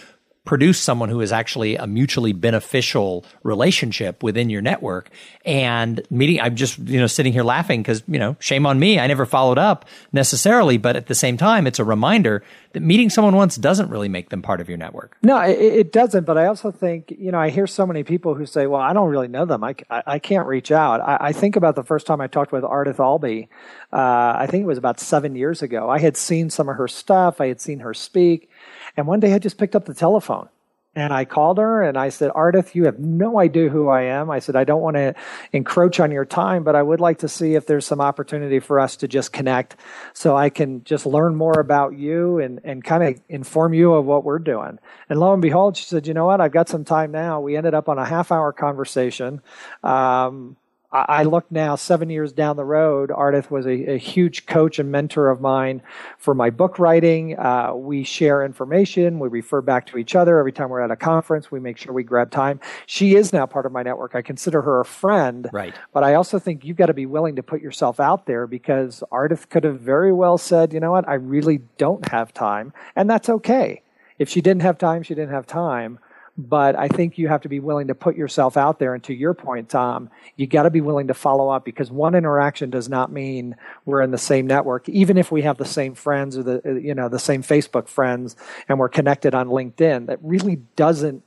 produce 0.45 0.79
someone 0.79 1.09
who 1.09 1.23
is 1.23 1.33
actually 1.33 1.77
a 1.77 1.87
mutually 1.87 2.33
beneficial 2.33 3.25
relationship 3.43 4.23
within 4.23 4.51
your 4.51 4.61
network. 4.61 5.09
And 5.45 6.03
meeting, 6.11 6.41
I'm 6.41 6.55
just, 6.55 6.79
you 6.79 7.01
know, 7.01 7.07
sitting 7.07 7.33
here 7.33 7.43
laughing 7.43 7.81
because, 7.81 8.03
you 8.07 8.19
know, 8.19 8.37
shame 8.41 8.67
on 8.67 8.79
me. 8.79 8.99
I 8.99 9.07
never 9.07 9.25
followed 9.25 9.59
up 9.59 9.87
necessarily, 10.13 10.77
but 10.77 10.97
at 10.97 11.07
the 11.07 11.15
same 11.15 11.39
time, 11.39 11.67
it's 11.67 11.79
a 11.79 11.85
reminder 11.85 12.43
that 12.73 12.81
meeting 12.81 13.09
someone 13.09 13.35
once 13.37 13.57
doesn't 13.57 13.89
really 13.89 14.09
make 14.09 14.29
them 14.29 14.43
part 14.43 14.61
of 14.61 14.69
your 14.69 14.77
network. 14.77 15.17
No, 15.23 15.41
it, 15.41 15.59
it 15.59 15.93
doesn't. 15.93 16.25
But 16.25 16.37
I 16.37 16.47
also 16.47 16.71
think, 16.71 17.15
you 17.17 17.33
know, 17.33 17.39
I 17.39 17.49
hear 17.49 17.67
so 17.67 17.87
many 17.87 18.03
people 18.03 18.35
who 18.35 18.45
say, 18.45 18.67
well, 18.67 18.83
I 18.83 18.93
don't 18.93 19.09
really 19.09 19.29
know 19.29 19.47
them. 19.47 19.65
I, 19.65 19.75
I, 19.89 20.03
I 20.07 20.19
can't 20.19 20.47
reach 20.47 20.71
out. 20.71 21.01
I, 21.01 21.29
I, 21.29 21.33
think 21.33 21.57
about 21.57 21.75
the 21.75 21.85
first 21.85 22.07
time 22.07 22.21
I 22.21 22.27
talked 22.27 22.53
with 22.53 22.65
Ardith 22.65 22.99
Albee. 22.99 23.49
Uh, 23.93 24.35
I 24.37 24.47
think 24.51 24.65
it 24.65 24.67
was 24.67 24.79
about 24.79 25.01
seven 25.01 25.37
years 25.37 25.63
ago. 25.63 25.89
I 25.89 26.01
had 26.01 26.17
seen 26.17 26.51
some 26.51 26.69
of 26.69 26.77
her 26.77 26.89
stuff. 26.89 27.41
I 27.41 27.47
had 27.47 27.61
seen 27.61 27.81
her 27.81 27.95
speak 27.95 28.51
and 28.97 29.07
one 29.07 29.21
day 29.21 29.35
I 29.35 29.39
just 29.39 29.59
picked 29.59 29.77
up 29.77 29.85
the 29.85 29.95
telephone 29.95 30.49
and 30.97 31.13
I 31.13 31.25
called 31.25 31.59
her 31.59 31.83
and 31.83 31.99
I 31.99 32.09
said, 32.09 32.31
Ardith, 32.31 32.75
you 32.75 32.85
have 32.85 32.99
no 32.99 33.41
idea 33.41 33.69
who 33.69 33.89
I 33.89 34.03
am. 34.03 34.31
I 34.31 34.39
said, 34.39 34.55
I 34.55 34.65
don't 34.65 34.81
want 34.81 34.97
to 34.97 35.15
encroach 35.53 35.99
on 35.99 36.13
your 36.13 36.25
time, 36.25 36.63
but 36.63 36.77
I 36.77 36.83
would 36.83 37.01
like 37.01 37.19
to 37.19 37.29
see 37.29 37.55
if 37.55 37.67
there's 37.67 37.85
some 37.85 38.01
opportunity 38.01 38.61
for 38.61 38.79
us 38.79 38.97
to 38.97 39.09
just 39.09 39.33
connect 39.33 39.77
so 40.13 40.37
I 40.37 40.51
can 40.51 40.85
just 40.85 41.05
learn 41.05 41.35
more 41.35 41.59
about 41.59 41.99
you 41.99 42.39
and, 42.39 42.61
and 42.63 42.85
kind 42.85 43.03
of 43.03 43.21
inform 43.29 43.75
you 43.75 43.95
of 43.95 44.05
what 44.05 44.25
we're 44.25 44.39
doing. 44.39 44.79
And 45.09 45.19
lo 45.19 45.33
and 45.33 45.43
behold, 45.43 45.77
she 45.77 45.85
said, 45.85 46.07
you 46.07 46.15
know 46.15 46.27
what? 46.27 46.41
I've 46.41 46.53
got 46.53 46.69
some 46.69 46.85
time 46.85 47.11
now. 47.11 47.41
We 47.41 47.57
ended 47.57 47.75
up 47.75 47.89
on 47.89 47.99
a 47.99 48.05
half 48.05 48.31
hour 48.31 48.53
conversation. 48.53 49.43
Um, 49.83 50.57
I 50.95 51.25
look 51.25 51.51
now 51.51 51.75
seven 51.75 52.09
years 52.09 52.33
down 52.33 52.57
the 52.57 52.65
road. 52.65 53.11
Ardith 53.11 53.51
was 53.51 53.67
a, 53.67 53.95
a 53.95 53.99
huge 53.99 54.47
coach 54.47 54.79
and 54.79 54.93
mentor 54.93 55.29
of 55.29 55.41
mine 55.41 55.83
for 56.19 56.35
my 56.35 56.51
book 56.51 56.79
writing. 56.79 57.37
Uh, 57.37 57.73
we 57.75 58.05
share 58.05 58.45
information. 58.45 59.19
We 59.19 59.29
refer 59.29 59.61
back 59.61 59.87
to 59.89 59.99
each 59.99 60.15
other 60.15 60.39
every 60.39 60.53
time 60.53 60.69
we're 60.69 60.83
at 60.83 60.93
a 60.93 60.97
conference. 60.97 61.51
We 61.51 61.59
make 61.59 61.79
sure 61.79 61.93
we 61.93 62.05
grab 62.05 62.31
time. 62.31 62.61
She 62.87 63.17
is 63.17 63.33
now 63.33 63.45
part 63.45 63.67
of 63.67 63.73
my 63.73 63.83
network. 63.83 64.15
I 64.15 64.23
consider 64.23 64.63
her 64.63 64.79
a 64.79 64.85
friend. 64.85 65.51
Right. 65.53 65.75
But 65.93 66.05
I 66.05 66.15
also 66.15 66.39
think 66.39 66.65
you've 66.65 66.77
got 66.77 66.87
to 66.87 66.95
be 66.95 67.07
willing 67.07 67.35
to 67.37 67.43
put 67.43 67.61
yourself 67.61 67.99
out 67.99 68.27
there 68.27 68.47
because 68.47 69.03
Ardith 69.11 69.49
could 69.49 69.65
have 69.65 69.81
very 69.81 70.13
well 70.13 70.39
said, 70.39 70.73
you 70.73 70.79
know 70.79 70.93
what, 70.93 71.09
I 71.09 71.15
really 71.15 71.59
don't 71.77 72.09
have 72.09 72.33
time. 72.33 72.73
And 72.95 73.11
that's 73.11 73.29
okay. 73.29 73.83
If 74.17 74.29
she 74.29 74.41
didn't 74.41 74.63
have 74.63 74.79
time, 74.79 75.03
she 75.03 75.15
didn't 75.15 75.33
have 75.33 75.47
time 75.47 75.99
but 76.37 76.77
I 76.77 76.89
think 76.89 77.17
you 77.17 77.29
have 77.29 77.43
to 77.43 77.49
be 77.49 77.61
willing 77.61 77.89
to 77.89 77.95
put 77.95 78.17
yourself 78.17 78.57
out 78.57 78.79
there. 78.79 78.95
And 78.95 79.03
to 79.05 79.15
your 79.15 79.35
point, 79.35 79.69
Tom, 79.69 80.11
you 80.37 80.47
got 80.47 80.65
to 80.65 80.71
be 80.71 80.81
willing 80.81 81.07
to 81.07 81.15
follow 81.15 81.49
up 81.49 81.65
because 81.65 81.91
one 81.91 82.15
interaction 82.15 82.71
does 82.71 82.89
not 82.89 83.13
mean 83.13 83.57
we're 83.85 84.03
in 84.03 84.11
the 84.11 84.19
same 84.19 84.47
network. 84.47 84.89
Even 84.89 85.17
if 85.17 85.31
we 85.31 85.43
have 85.43 85.59
the 85.59 85.65
same 85.65 85.95
friends 85.95 86.37
or 86.37 86.43
the 86.43 86.63
uh, 86.65 86.75
you 86.75 86.95
know 86.95 87.09
the 87.09 87.19
same 87.19 87.43
Facebook 87.43 87.89
friends 87.89 88.35
and 88.69 88.79
we're 88.79 88.89
connected 88.89 89.35
on 89.35 89.49
LinkedIn, 89.49 90.07
that 90.07 90.19
really 90.23 90.57
doesn't 90.75 91.23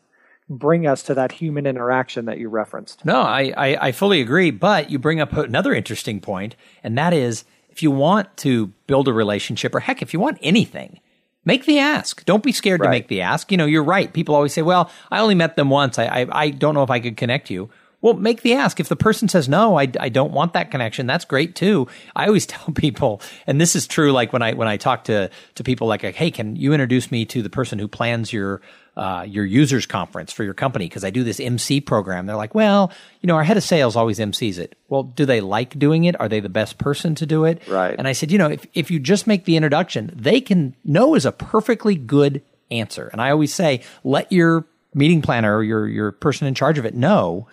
bring 0.49 0.85
us 0.87 1.03
to 1.03 1.13
that 1.13 1.33
human 1.33 1.65
interaction 1.65 2.25
that 2.25 2.37
you 2.37 2.49
referenced. 2.49 3.03
No, 3.03 3.21
I, 3.21 3.53
I, 3.57 3.87
I 3.87 3.91
fully 3.91 4.21
agree. 4.21 4.51
But 4.51 4.89
you 4.89 4.99
bring 4.99 5.21
up 5.21 5.33
another 5.33 5.73
interesting 5.73 6.19
point, 6.19 6.55
and 6.83 6.97
that 6.97 7.13
is 7.13 7.45
if 7.69 7.81
you 7.81 7.91
want 7.91 8.35
to 8.37 8.67
build 8.87 9.07
a 9.07 9.13
relationship, 9.13 9.73
or 9.73 9.79
heck, 9.79 10.01
if 10.01 10.13
you 10.13 10.19
want 10.19 10.37
anything 10.41 10.99
Make 11.47 11.63
the 11.63 11.79
ask. 11.79 12.25
Don't 12.25 12.43
be 12.43 12.51
scared 12.51 12.81
right. 12.81 12.87
to 12.87 12.91
make 12.91 13.07
the 13.07 13.21
ask. 13.21 13.53
You 13.53 13.57
know, 13.57 13.65
you're 13.65 13.81
right. 13.81 14.11
People 14.11 14.35
always 14.35 14.51
say, 14.51 14.63
well, 14.63 14.91
I 15.09 15.19
only 15.19 15.33
met 15.33 15.55
them 15.55 15.69
once. 15.69 15.97
I, 15.97 16.03
I, 16.05 16.27
I 16.29 16.49
don't 16.49 16.73
know 16.73 16.83
if 16.83 16.89
I 16.89 16.99
could 16.99 17.15
connect 17.15 17.49
you. 17.49 17.69
Well, 18.01 18.15
make 18.15 18.41
the 18.41 18.51
ask. 18.51 18.81
If 18.81 18.89
the 18.89 18.97
person 18.97 19.29
says, 19.29 19.47
no, 19.47 19.79
I, 19.79 19.89
I 19.97 20.09
don't 20.09 20.33
want 20.33 20.51
that 20.53 20.71
connection, 20.71 21.07
that's 21.07 21.23
great 21.23 21.55
too. 21.55 21.87
I 22.17 22.27
always 22.27 22.45
tell 22.47 22.73
people, 22.73 23.21
and 23.47 23.61
this 23.61 23.77
is 23.77 23.87
true, 23.87 24.11
like 24.11 24.33
when 24.33 24.41
I, 24.41 24.55
when 24.55 24.67
I 24.67 24.75
talk 24.75 25.05
to, 25.05 25.29
to 25.55 25.63
people 25.63 25.87
like, 25.87 26.01
hey, 26.01 26.31
can 26.31 26.57
you 26.57 26.73
introduce 26.73 27.11
me 27.11 27.23
to 27.27 27.41
the 27.41 27.49
person 27.49 27.79
who 27.79 27.87
plans 27.87 28.33
your, 28.33 28.61
uh, 28.97 29.23
your 29.27 29.45
users 29.45 29.85
conference 29.85 30.33
for 30.33 30.43
your 30.43 30.55
company 30.55 30.85
because 30.85 31.03
I 31.03 31.11
do 31.11 31.23
this 31.23 31.39
MC 31.39 31.81
program. 31.81 32.25
They're 32.25 32.35
like, 32.35 32.55
well, 32.55 32.91
you 33.21 33.27
know, 33.27 33.35
our 33.35 33.43
head 33.43 33.55
of 33.55 33.63
sales 33.63 33.95
always 33.95 34.17
MCs 34.17 34.57
it. 34.57 34.75
Well, 34.89 35.03
do 35.03 35.23
they 35.23 35.39
like 35.39 35.77
doing 35.77 36.05
it? 36.05 36.19
Are 36.19 36.27
they 36.27 36.39
the 36.39 36.49
best 36.49 36.79
person 36.79 37.13
to 37.15 37.27
do 37.27 37.45
it? 37.45 37.61
Right. 37.67 37.95
And 37.95 38.07
I 38.07 38.13
said, 38.13 38.31
you 38.31 38.39
know, 38.39 38.49
if, 38.49 38.65
if 38.73 38.89
you 38.89 38.99
just 38.99 39.27
make 39.27 39.45
the 39.45 39.55
introduction, 39.55 40.11
they 40.15 40.41
can 40.41 40.75
know 40.83 41.13
is 41.13 41.27
a 41.27 41.31
perfectly 41.31 41.93
good 41.93 42.41
answer. 42.71 43.07
And 43.11 43.21
I 43.21 43.29
always 43.29 43.53
say, 43.53 43.83
let 44.03 44.31
your 44.31 44.65
meeting 44.95 45.21
planner 45.21 45.55
or 45.55 45.63
your, 45.63 45.87
your 45.87 46.11
person 46.11 46.47
in 46.47 46.55
charge 46.55 46.79
of 46.79 46.85
it 46.85 46.95
know 46.95 47.47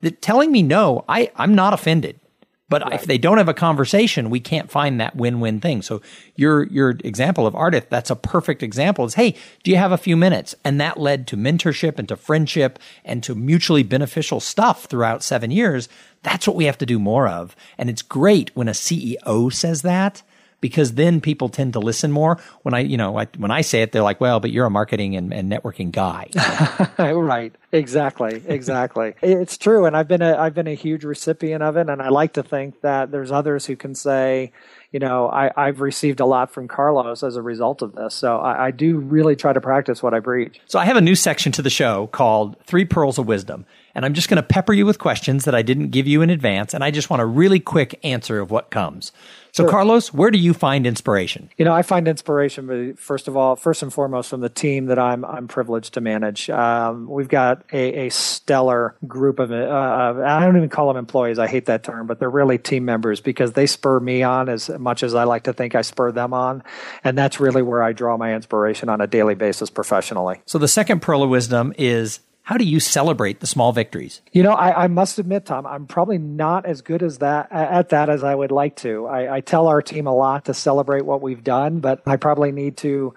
that 0.00 0.22
telling 0.22 0.50
me 0.50 0.62
no, 0.62 1.04
I, 1.06 1.30
I'm 1.36 1.54
not 1.54 1.74
offended. 1.74 2.18
But 2.68 2.82
right. 2.82 2.94
if 2.94 3.06
they 3.06 3.18
don't 3.18 3.38
have 3.38 3.48
a 3.48 3.54
conversation, 3.54 4.28
we 4.28 4.40
can't 4.40 4.70
find 4.70 5.00
that 5.00 5.14
win-win 5.14 5.60
thing. 5.60 5.82
So 5.82 6.02
your 6.34 6.64
your 6.64 6.90
example 7.04 7.46
of 7.46 7.54
Ardith, 7.54 7.88
that's 7.88 8.10
a 8.10 8.16
perfect 8.16 8.62
example. 8.62 9.04
Is 9.04 9.14
hey, 9.14 9.36
do 9.62 9.70
you 9.70 9.76
have 9.76 9.92
a 9.92 9.98
few 9.98 10.16
minutes? 10.16 10.54
And 10.64 10.80
that 10.80 10.98
led 10.98 11.28
to 11.28 11.36
mentorship 11.36 11.98
and 11.98 12.08
to 12.08 12.16
friendship 12.16 12.78
and 13.04 13.22
to 13.22 13.34
mutually 13.36 13.84
beneficial 13.84 14.40
stuff 14.40 14.86
throughout 14.86 15.22
seven 15.22 15.50
years. 15.50 15.88
That's 16.22 16.46
what 16.46 16.56
we 16.56 16.64
have 16.64 16.78
to 16.78 16.86
do 16.86 16.98
more 16.98 17.28
of. 17.28 17.54
And 17.78 17.88
it's 17.88 18.02
great 18.02 18.50
when 18.56 18.68
a 18.68 18.72
CEO 18.72 19.52
says 19.52 19.82
that 19.82 20.22
because 20.66 20.94
then 20.94 21.20
people 21.20 21.48
tend 21.48 21.74
to 21.74 21.78
listen 21.78 22.10
more. 22.10 22.40
When 22.62 22.74
I, 22.74 22.80
you 22.80 22.96
know, 22.96 23.16
I, 23.16 23.28
when 23.36 23.52
I 23.52 23.60
say 23.60 23.82
it, 23.82 23.92
they're 23.92 24.02
like, 24.02 24.20
well, 24.20 24.40
but 24.40 24.50
you're 24.50 24.66
a 24.66 24.70
marketing 24.70 25.14
and, 25.14 25.32
and 25.32 25.48
networking 25.48 25.92
guy. 25.92 26.28
right. 26.98 27.54
Exactly. 27.70 28.42
Exactly. 28.48 29.14
it's 29.22 29.56
true. 29.56 29.86
And 29.86 29.96
I've 29.96 30.08
been 30.08 30.22
a, 30.22 30.36
I've 30.36 30.54
been 30.54 30.66
a 30.66 30.74
huge 30.74 31.04
recipient 31.04 31.62
of 31.62 31.76
it. 31.76 31.88
And 31.88 32.02
I 32.02 32.08
like 32.08 32.32
to 32.32 32.42
think 32.42 32.80
that 32.80 33.12
there's 33.12 33.30
others 33.30 33.66
who 33.66 33.76
can 33.76 33.94
say, 33.94 34.50
you 34.90 34.98
know, 34.98 35.28
I, 35.28 35.52
I've 35.56 35.80
received 35.80 36.18
a 36.18 36.26
lot 36.26 36.50
from 36.50 36.66
Carlos 36.66 37.22
as 37.22 37.36
a 37.36 37.42
result 37.42 37.82
of 37.82 37.94
this. 37.94 38.14
So 38.14 38.38
I, 38.38 38.66
I 38.66 38.70
do 38.72 38.98
really 38.98 39.36
try 39.36 39.52
to 39.52 39.60
practice 39.60 40.02
what 40.02 40.14
I 40.14 40.20
preach. 40.20 40.60
So 40.66 40.80
I 40.80 40.84
have 40.84 40.96
a 40.96 41.00
new 41.00 41.14
section 41.14 41.52
to 41.52 41.62
the 41.62 41.70
show 41.70 42.08
called 42.08 42.56
Three 42.64 42.84
Pearls 42.84 43.18
of 43.18 43.26
Wisdom. 43.26 43.66
And 43.94 44.04
I'm 44.04 44.14
just 44.14 44.28
going 44.28 44.36
to 44.36 44.42
pepper 44.42 44.72
you 44.72 44.84
with 44.84 44.98
questions 44.98 45.44
that 45.44 45.54
I 45.54 45.62
didn't 45.62 45.88
give 45.88 46.06
you 46.06 46.22
in 46.22 46.30
advance. 46.30 46.74
And 46.74 46.84
I 46.84 46.90
just 46.90 47.08
want 47.08 47.22
a 47.22 47.26
really 47.26 47.60
quick 47.60 47.98
answer 48.04 48.40
of 48.40 48.50
what 48.50 48.70
comes. 48.70 49.10
So, 49.56 49.62
sure. 49.62 49.70
Carlos, 49.70 50.12
where 50.12 50.30
do 50.30 50.36
you 50.36 50.52
find 50.52 50.86
inspiration? 50.86 51.48
You 51.56 51.64
know, 51.64 51.72
I 51.72 51.80
find 51.80 52.06
inspiration, 52.06 52.94
first 52.96 53.26
of 53.26 53.38
all, 53.38 53.56
first 53.56 53.82
and 53.82 53.90
foremost, 53.90 54.28
from 54.28 54.42
the 54.42 54.50
team 54.50 54.84
that 54.86 54.98
I'm 54.98 55.24
I'm 55.24 55.48
privileged 55.48 55.94
to 55.94 56.02
manage. 56.02 56.50
Um, 56.50 57.08
we've 57.08 57.28
got 57.28 57.64
a, 57.72 58.06
a, 58.06 58.10
stellar 58.10 58.96
group 59.06 59.38
of, 59.38 59.50
uh, 59.50 59.54
I 60.26 60.44
don't 60.44 60.58
even 60.58 60.68
call 60.68 60.88
them 60.88 60.98
employees. 60.98 61.38
I 61.38 61.46
hate 61.46 61.64
that 61.66 61.84
term, 61.84 62.06
but 62.06 62.18
they're 62.18 62.28
really 62.28 62.58
team 62.58 62.84
members 62.84 63.22
because 63.22 63.52
they 63.52 63.66
spur 63.66 63.98
me 63.98 64.22
on 64.22 64.50
as 64.50 64.68
much 64.68 65.02
as 65.02 65.14
I 65.14 65.24
like 65.24 65.44
to 65.44 65.54
think 65.54 65.74
I 65.74 65.80
spur 65.80 66.12
them 66.12 66.34
on, 66.34 66.62
and 67.02 67.16
that's 67.16 67.40
really 67.40 67.62
where 67.62 67.82
I 67.82 67.94
draw 67.94 68.18
my 68.18 68.34
inspiration 68.34 68.90
on 68.90 69.00
a 69.00 69.06
daily 69.06 69.36
basis 69.36 69.70
professionally. 69.70 70.42
So, 70.44 70.58
the 70.58 70.68
second 70.68 71.00
pearl 71.00 71.22
of 71.22 71.30
wisdom 71.30 71.72
is 71.78 72.20
how 72.46 72.56
do 72.56 72.64
you 72.64 72.78
celebrate 72.78 73.40
the 73.40 73.46
small 73.46 73.72
victories? 73.72 74.22
You 74.30 74.44
know, 74.44 74.52
I, 74.52 74.84
I, 74.84 74.86
must 74.86 75.18
admit, 75.18 75.46
Tom, 75.46 75.66
I'm 75.66 75.88
probably 75.88 76.16
not 76.16 76.64
as 76.64 76.80
good 76.80 77.02
as 77.02 77.18
that 77.18 77.50
at 77.50 77.88
that 77.88 78.08
as 78.08 78.22
I 78.22 78.36
would 78.36 78.52
like 78.52 78.76
to. 78.76 79.06
I, 79.06 79.34
I 79.34 79.40
tell 79.40 79.66
our 79.66 79.82
team 79.82 80.06
a 80.06 80.14
lot 80.14 80.44
to 80.44 80.54
celebrate 80.54 81.04
what 81.04 81.20
we've 81.20 81.42
done, 81.42 81.80
but 81.80 82.02
I 82.06 82.14
probably 82.14 82.52
need 82.52 82.76
to 82.78 83.14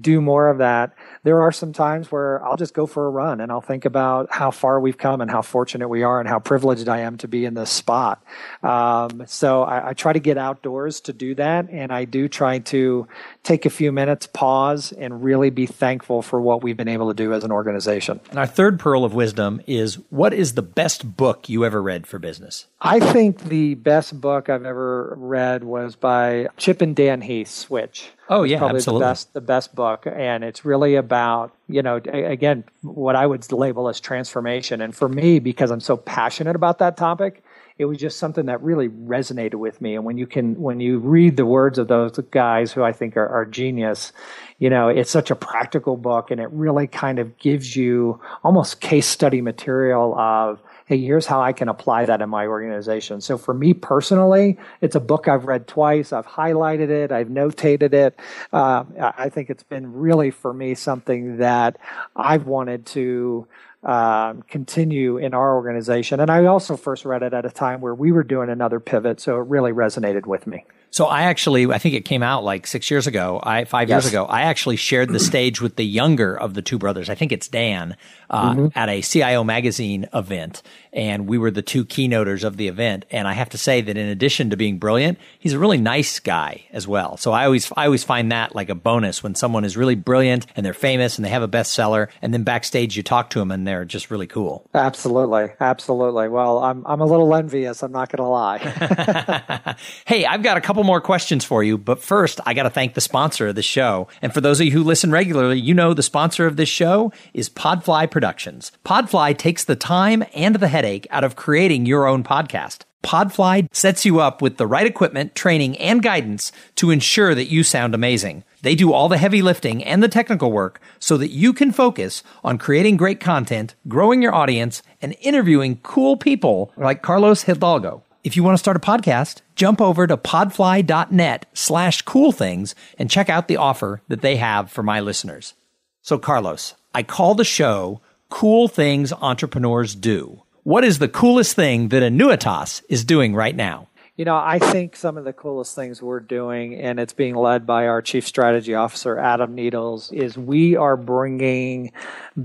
do 0.00 0.20
more 0.20 0.48
of 0.48 0.58
that. 0.58 0.94
There 1.22 1.40
are 1.42 1.52
some 1.52 1.72
times 1.72 2.12
where 2.12 2.44
I'll 2.44 2.56
just 2.56 2.74
go 2.74 2.86
for 2.86 3.06
a 3.06 3.10
run 3.10 3.40
and 3.40 3.50
I'll 3.50 3.60
think 3.60 3.84
about 3.84 4.28
how 4.30 4.50
far 4.50 4.80
we've 4.80 4.98
come 4.98 5.20
and 5.20 5.30
how 5.30 5.42
fortunate 5.42 5.88
we 5.88 6.02
are 6.02 6.20
and 6.20 6.28
how 6.28 6.38
privileged 6.38 6.88
I 6.88 7.00
am 7.00 7.16
to 7.18 7.28
be 7.28 7.44
in 7.44 7.54
this 7.54 7.70
spot. 7.70 8.22
Um, 8.62 9.24
so 9.26 9.62
I, 9.62 9.90
I, 9.90 9.92
try 9.94 10.12
to 10.12 10.20
get 10.20 10.38
outdoors 10.38 11.00
to 11.02 11.12
do 11.12 11.34
that, 11.36 11.70
and 11.70 11.92
I 11.92 12.04
do 12.04 12.28
try 12.28 12.58
to 12.58 13.06
take 13.42 13.66
a 13.66 13.70
few 13.70 13.92
minutes, 13.92 14.26
pause, 14.26 14.92
and 14.92 15.22
really 15.22 15.50
be 15.50 15.66
thankful 15.66 16.22
for 16.22 16.40
what 16.40 16.62
we've 16.62 16.76
been 16.76 16.88
able 16.88 17.08
to 17.08 17.14
do 17.14 17.32
as 17.32 17.44
an 17.44 17.52
organization. 17.52 18.20
And 18.30 18.38
our 18.38 18.46
third 18.46 18.80
pearl 18.80 19.04
of 19.04 19.14
wisdom 19.14 19.60
is 19.66 19.96
what 20.10 20.34
is 20.34 20.54
the 20.54 20.62
best 20.62 21.16
book 21.16 21.48
you 21.48 21.64
ever 21.64 21.82
read 21.82 22.06
for 22.06 22.18
business? 22.18 22.66
I 22.80 23.00
think 23.00 23.44
the 23.44 23.74
best 23.74 24.20
book 24.20 24.48
I've 24.48 24.64
ever 24.64 25.14
read 25.16 25.64
was 25.64 25.96
by 25.96 26.48
Chip 26.56 26.82
and 26.82 26.94
Dan 26.94 27.22
Heath, 27.22 27.48
Switch. 27.48 28.10
Oh 28.28 28.42
yeah, 28.42 28.58
probably 28.58 28.76
absolutely. 28.76 29.04
the 29.04 29.10
best 29.10 29.32
the 29.34 29.40
best 29.40 29.74
book, 29.74 29.83
and 30.06 30.44
it's 30.44 30.64
really 30.64 30.96
about 30.96 31.52
you 31.68 31.82
know 31.82 31.96
again 31.96 32.64
what 32.82 33.16
I 33.16 33.26
would 33.26 33.50
label 33.52 33.88
as 33.88 34.00
transformation. 34.00 34.80
And 34.80 34.94
for 34.94 35.08
me, 35.08 35.38
because 35.38 35.70
I'm 35.70 35.80
so 35.80 35.96
passionate 35.96 36.56
about 36.56 36.78
that 36.78 36.96
topic, 36.96 37.42
it 37.76 37.86
was 37.86 37.98
just 37.98 38.18
something 38.18 38.46
that 38.46 38.62
really 38.62 38.88
resonated 38.88 39.54
with 39.54 39.80
me. 39.80 39.96
And 39.96 40.04
when 40.04 40.16
you 40.16 40.26
can, 40.26 40.60
when 40.60 40.78
you 40.78 40.98
read 40.98 41.36
the 41.36 41.46
words 41.46 41.78
of 41.78 41.88
those 41.88 42.12
guys 42.30 42.72
who 42.72 42.84
I 42.84 42.92
think 42.92 43.16
are, 43.16 43.28
are 43.28 43.44
genius, 43.44 44.12
you 44.58 44.70
know, 44.70 44.88
it's 44.88 45.10
such 45.10 45.30
a 45.30 45.34
practical 45.34 45.96
book 45.96 46.30
and 46.30 46.40
it 46.40 46.48
really 46.52 46.86
kind 46.86 47.18
of 47.18 47.36
gives 47.38 47.74
you 47.74 48.20
almost 48.44 48.80
case 48.80 49.08
study 49.08 49.40
material 49.40 50.16
of, 50.16 50.60
hey, 50.86 50.98
here's 50.98 51.26
how 51.26 51.40
I 51.40 51.52
can 51.52 51.68
apply 51.68 52.04
that 52.04 52.20
in 52.20 52.28
my 52.28 52.46
organization. 52.46 53.20
So 53.20 53.38
for 53.38 53.54
me 53.54 53.72
personally, 53.72 54.58
it's 54.80 54.94
a 54.94 55.00
book 55.00 55.28
I've 55.28 55.46
read 55.46 55.66
twice. 55.66 56.12
I've 56.12 56.26
highlighted 56.26 56.90
it. 56.90 57.10
I've 57.10 57.28
notated 57.28 57.94
it. 57.94 58.18
Uh, 58.52 58.84
I 59.00 59.30
think 59.30 59.48
it's 59.48 59.62
been 59.62 59.94
really 59.94 60.30
for 60.30 60.52
me 60.52 60.74
something 60.74 61.38
that 61.38 61.78
I've 62.14 62.46
wanted 62.46 62.84
to 62.86 63.46
um, 63.82 64.42
continue 64.42 65.18
in 65.18 65.34
our 65.34 65.54
organization. 65.54 66.20
And 66.20 66.30
I 66.30 66.44
also 66.46 66.76
first 66.76 67.04
read 67.04 67.22
it 67.22 67.34
at 67.34 67.44
a 67.44 67.50
time 67.50 67.80
where 67.80 67.94
we 67.94 68.12
were 68.12 68.24
doing 68.24 68.48
another 68.48 68.80
pivot, 68.80 69.20
so 69.20 69.36
it 69.36 69.46
really 69.46 69.72
resonated 69.72 70.26
with 70.26 70.46
me. 70.46 70.64
So 70.94 71.06
I 71.06 71.22
actually, 71.22 71.66
I 71.66 71.78
think 71.78 71.96
it 71.96 72.04
came 72.04 72.22
out 72.22 72.44
like 72.44 72.68
six 72.68 72.88
years 72.88 73.08
ago, 73.08 73.40
I 73.42 73.64
five 73.64 73.88
yes. 73.88 74.04
years 74.04 74.12
ago. 74.12 74.26
I 74.26 74.42
actually 74.42 74.76
shared 74.76 75.08
the 75.08 75.18
stage 75.18 75.60
with 75.60 75.74
the 75.74 75.84
younger 75.84 76.38
of 76.38 76.54
the 76.54 76.62
two 76.62 76.78
brothers. 76.78 77.10
I 77.10 77.16
think 77.16 77.32
it's 77.32 77.48
Dan 77.48 77.96
uh, 78.30 78.52
mm-hmm. 78.52 78.78
at 78.78 78.88
a 78.88 79.00
CIO 79.00 79.42
magazine 79.42 80.06
event, 80.14 80.62
and 80.92 81.26
we 81.26 81.36
were 81.36 81.50
the 81.50 81.62
two 81.62 81.84
keynoters 81.84 82.44
of 82.44 82.58
the 82.58 82.68
event. 82.68 83.06
And 83.10 83.26
I 83.26 83.32
have 83.32 83.48
to 83.50 83.58
say 83.58 83.80
that 83.80 83.96
in 83.96 84.06
addition 84.06 84.50
to 84.50 84.56
being 84.56 84.78
brilliant, 84.78 85.18
he's 85.40 85.52
a 85.52 85.58
really 85.58 85.78
nice 85.78 86.20
guy 86.20 86.62
as 86.70 86.86
well. 86.86 87.16
So 87.16 87.32
I 87.32 87.44
always, 87.46 87.72
I 87.76 87.86
always 87.86 88.04
find 88.04 88.30
that 88.30 88.54
like 88.54 88.68
a 88.68 88.76
bonus 88.76 89.20
when 89.20 89.34
someone 89.34 89.64
is 89.64 89.76
really 89.76 89.96
brilliant 89.96 90.46
and 90.54 90.64
they're 90.64 90.74
famous 90.74 91.18
and 91.18 91.24
they 91.24 91.30
have 91.30 91.42
a 91.42 91.48
bestseller, 91.48 92.06
and 92.22 92.32
then 92.32 92.44
backstage 92.44 92.96
you 92.96 93.02
talk 93.02 93.30
to 93.30 93.40
them 93.40 93.50
and 93.50 93.66
they're 93.66 93.84
just 93.84 94.12
really 94.12 94.28
cool. 94.28 94.70
Absolutely, 94.72 95.48
absolutely. 95.58 96.28
Well, 96.28 96.58
I'm 96.62 96.86
I'm 96.86 97.00
a 97.00 97.04
little 97.04 97.34
envious. 97.34 97.82
I'm 97.82 97.90
not 97.90 98.10
going 98.10 98.24
to 98.24 98.30
lie. 98.30 99.76
hey, 100.06 100.24
I've 100.24 100.44
got 100.44 100.56
a 100.56 100.60
couple 100.60 100.83
more 100.84 101.00
questions 101.00 101.44
for 101.44 101.64
you, 101.64 101.76
but 101.76 102.02
first 102.02 102.40
I 102.46 102.54
got 102.54 102.64
to 102.64 102.70
thank 102.70 102.94
the 102.94 103.00
sponsor 103.00 103.48
of 103.48 103.54
the 103.54 103.62
show. 103.62 104.08
And 104.22 104.32
for 104.32 104.40
those 104.40 104.60
of 104.60 104.66
you 104.66 104.72
who 104.72 104.84
listen 104.84 105.10
regularly, 105.10 105.58
you 105.58 105.74
know 105.74 105.94
the 105.94 106.02
sponsor 106.02 106.46
of 106.46 106.56
this 106.56 106.68
show 106.68 107.12
is 107.32 107.50
Podfly 107.50 108.10
Productions. 108.10 108.70
Podfly 108.84 109.36
takes 109.36 109.64
the 109.64 109.76
time 109.76 110.24
and 110.34 110.56
the 110.56 110.68
headache 110.68 111.06
out 111.10 111.24
of 111.24 111.36
creating 111.36 111.86
your 111.86 112.06
own 112.06 112.22
podcast. 112.22 112.82
Podfly 113.02 113.68
sets 113.72 114.06
you 114.06 114.20
up 114.20 114.40
with 114.40 114.56
the 114.56 114.66
right 114.66 114.86
equipment, 114.86 115.34
training, 115.34 115.76
and 115.76 116.02
guidance 116.02 116.52
to 116.76 116.90
ensure 116.90 117.34
that 117.34 117.50
you 117.50 117.62
sound 117.62 117.94
amazing. 117.94 118.44
They 118.62 118.74
do 118.74 118.94
all 118.94 119.10
the 119.10 119.18
heavy 119.18 119.42
lifting 119.42 119.84
and 119.84 120.02
the 120.02 120.08
technical 120.08 120.50
work 120.50 120.80
so 120.98 121.18
that 121.18 121.30
you 121.30 121.52
can 121.52 121.70
focus 121.70 122.22
on 122.42 122.56
creating 122.56 122.96
great 122.96 123.20
content, 123.20 123.74
growing 123.88 124.22
your 124.22 124.34
audience, 124.34 124.82
and 125.02 125.14
interviewing 125.20 125.80
cool 125.82 126.16
people 126.16 126.72
like 126.78 127.02
Carlos 127.02 127.42
Hidalgo. 127.42 128.02
If 128.24 128.36
you 128.36 128.42
want 128.42 128.54
to 128.54 128.58
start 128.58 128.78
a 128.78 128.80
podcast, 128.80 129.42
jump 129.54 129.80
over 129.80 130.06
to 130.06 130.16
podfly.net 130.16 131.46
slash 131.54 132.02
cool 132.02 132.32
things 132.32 132.74
and 132.98 133.10
check 133.10 133.28
out 133.28 133.48
the 133.48 133.56
offer 133.56 134.02
that 134.08 134.20
they 134.20 134.36
have 134.36 134.70
for 134.70 134.82
my 134.82 135.00
listeners. 135.00 135.54
So, 136.02 136.18
Carlos, 136.18 136.74
I 136.94 137.02
call 137.02 137.34
the 137.34 137.44
show 137.44 138.00
Cool 138.28 138.68
Things 138.68 139.12
Entrepreneurs 139.12 139.94
Do. 139.94 140.42
What 140.62 140.84
is 140.84 140.98
the 140.98 141.08
coolest 141.08 141.56
thing 141.56 141.88
that 141.88 142.02
Annuitas 142.02 142.82
is 142.88 143.04
doing 143.04 143.34
right 143.34 143.54
now? 143.54 143.88
You 144.16 144.24
know, 144.24 144.36
I 144.36 144.60
think 144.60 144.94
some 144.94 145.18
of 145.18 145.24
the 145.24 145.32
coolest 145.32 145.74
things 145.74 146.00
we're 146.00 146.20
doing, 146.20 146.76
and 146.76 147.00
it's 147.00 147.12
being 147.12 147.34
led 147.34 147.66
by 147.66 147.88
our 147.88 148.00
Chief 148.00 148.24
Strategy 148.24 148.72
Officer, 148.72 149.18
Adam 149.18 149.56
Needles, 149.56 150.12
is 150.12 150.38
we 150.38 150.76
are 150.76 150.96
bringing 150.96 151.90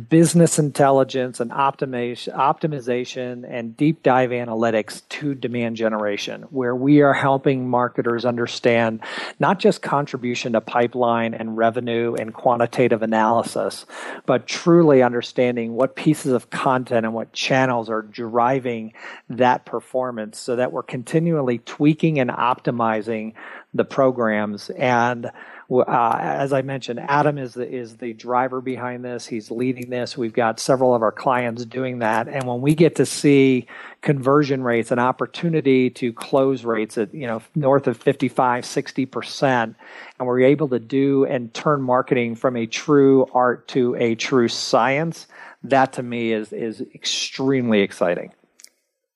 business 0.10 0.58
intelligence 0.58 1.39
and 1.39 1.51
optimization, 1.51 2.36
optimization 2.36 3.45
and 3.47 3.77
deep 3.77 4.01
dive 4.01 4.32
analytics 4.32 5.08
to 5.10 5.36
demand 5.36 5.75
generation, 5.75 6.41
where 6.49 6.75
we 6.75 7.01
are 7.01 7.13
helping 7.13 7.69
marketers 7.69 8.25
understand 8.25 8.99
not 9.39 9.60
just 9.60 9.84
contribution 9.84 10.53
to 10.53 10.62
pipeline 10.62 11.36
and 11.36 11.55
revenue 11.55 12.15
and 12.15 12.34
quantitative 12.34 13.03
analysis, 13.03 13.86
but 14.25 14.47
truly 14.47 15.03
understanding 15.03 15.73
what 15.73 15.95
pieces 15.95 16.32
of 16.32 16.49
content 16.49 17.05
and 17.05 17.13
what 17.13 17.32
channels 17.32 17.91
are 17.91 18.01
driving 18.01 18.91
that 19.29 19.65
performance 19.65 20.39
so 20.39 20.55
that 20.55 20.71
we're 20.71 20.82
continually 20.82 21.59
tweaking 21.60 22.19
and 22.19 22.30
optimizing 22.30 23.34
the 23.74 23.86
programs. 23.86 24.69
And 24.72 25.32
uh, 25.72 26.17
as 26.19 26.52
I 26.52 26.63
mentioned, 26.63 27.00
Adam 27.00 27.38
is 27.38 27.54
the 27.54 27.69
is 27.69 27.98
the 27.98 28.13
driver 28.13 28.60
behind 28.60 29.06
this. 29.06 29.28
He's 29.28 29.52
leading 29.52 29.91
this. 29.91 30.17
We've 30.17 30.34
got 30.34 30.60
several 30.60 30.95
of 30.95 31.04
our 31.04 31.12
clients 31.12 31.63
doing 31.65 32.00
that, 32.00 32.28
and 32.28 32.45
when 32.45 32.62
we 32.62 32.74
get 32.74 32.95
to 32.95 33.06
see 33.06 33.67
conversion 34.02 34.63
rates, 34.63 34.89
an 34.89 34.98
opportunity 34.98 35.91
to 35.91 36.12
close 36.12 36.65
rates 36.65 36.98
at 36.98 37.13
you 37.13 37.28
know 37.28 37.43
north 37.54 37.86
of 37.86 37.98
55, 37.98 38.65
60 38.65 39.06
percent, 39.06 39.76
and 40.17 40.28
we're 40.28 40.41
able 40.41 40.69
to 40.69 40.80
do 40.80 41.26
and 41.26 41.54
turn 41.54 41.84
marketing 41.84 42.36
from 42.36 42.56
a 42.56 42.65
true 42.65 43.28
art 43.34 43.67
to 43.69 43.95
a 43.95 44.15
true 44.15 44.48
science. 44.48 45.28
That 45.63 45.93
to 45.93 46.04
me 46.04 46.32
is 46.34 46.52
is 46.52 46.82
extremely 46.95 47.82
exciting. 47.82 48.32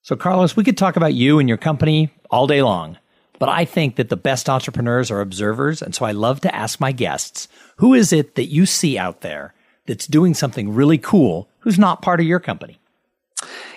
So, 0.03 0.17
Carlos, 0.17 0.57
we 0.57 0.65
could 0.65 0.77
talk 0.77 0.97
about 0.97 1.13
you 1.13 1.39
and 1.39 1.47
your 1.47 1.57
company 1.57 2.09
all 2.29 2.45
day 2.45 2.61
long, 2.61 2.97
but 3.39 3.47
I 3.47 3.63
think 3.63 3.95
that 3.95 4.09
the 4.09 4.17
best 4.17 4.49
entrepreneurs 4.49 5.09
are 5.09 5.21
observers. 5.21 5.81
And 5.81 5.95
so 5.95 6.03
I 6.05 6.11
love 6.11 6.41
to 6.41 6.53
ask 6.53 6.81
my 6.81 6.91
guests 6.91 7.47
who 7.77 7.93
is 7.93 8.11
it 8.11 8.35
that 8.35 8.47
you 8.47 8.65
see 8.65 8.97
out 8.97 9.21
there 9.21 9.53
that's 9.85 10.05
doing 10.05 10.33
something 10.33 10.73
really 10.73 10.97
cool 10.97 11.47
who's 11.59 11.79
not 11.79 12.01
part 12.01 12.19
of 12.19 12.25
your 12.25 12.41
company? 12.41 12.79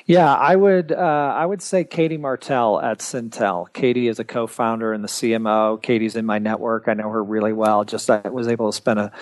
Yeah, 0.07 0.35
I 0.35 0.57
would 0.57 0.91
uh, 0.91 1.35
I 1.37 1.47
would 1.47 1.63
say 1.63 1.85
Katie 1.85 2.17
Martell 2.17 2.81
at 2.81 2.99
Cintell. 2.99 3.73
Katie 3.73 4.09
is 4.09 4.19
a 4.19 4.25
co-founder 4.25 4.93
and 4.93 5.05
the 5.05 5.09
CMO. 5.09 5.81
Katie's 5.81 6.17
in 6.17 6.27
my 6.27 6.39
network. 6.39 6.89
I 6.89 6.95
know 6.95 7.11
her 7.11 7.23
really 7.23 7.53
well. 7.53 7.85
Just 7.85 8.11
I 8.11 8.29
was 8.29 8.49
able 8.49 8.71
to 8.71 8.77
spend 8.77 8.99
a 8.99 9.13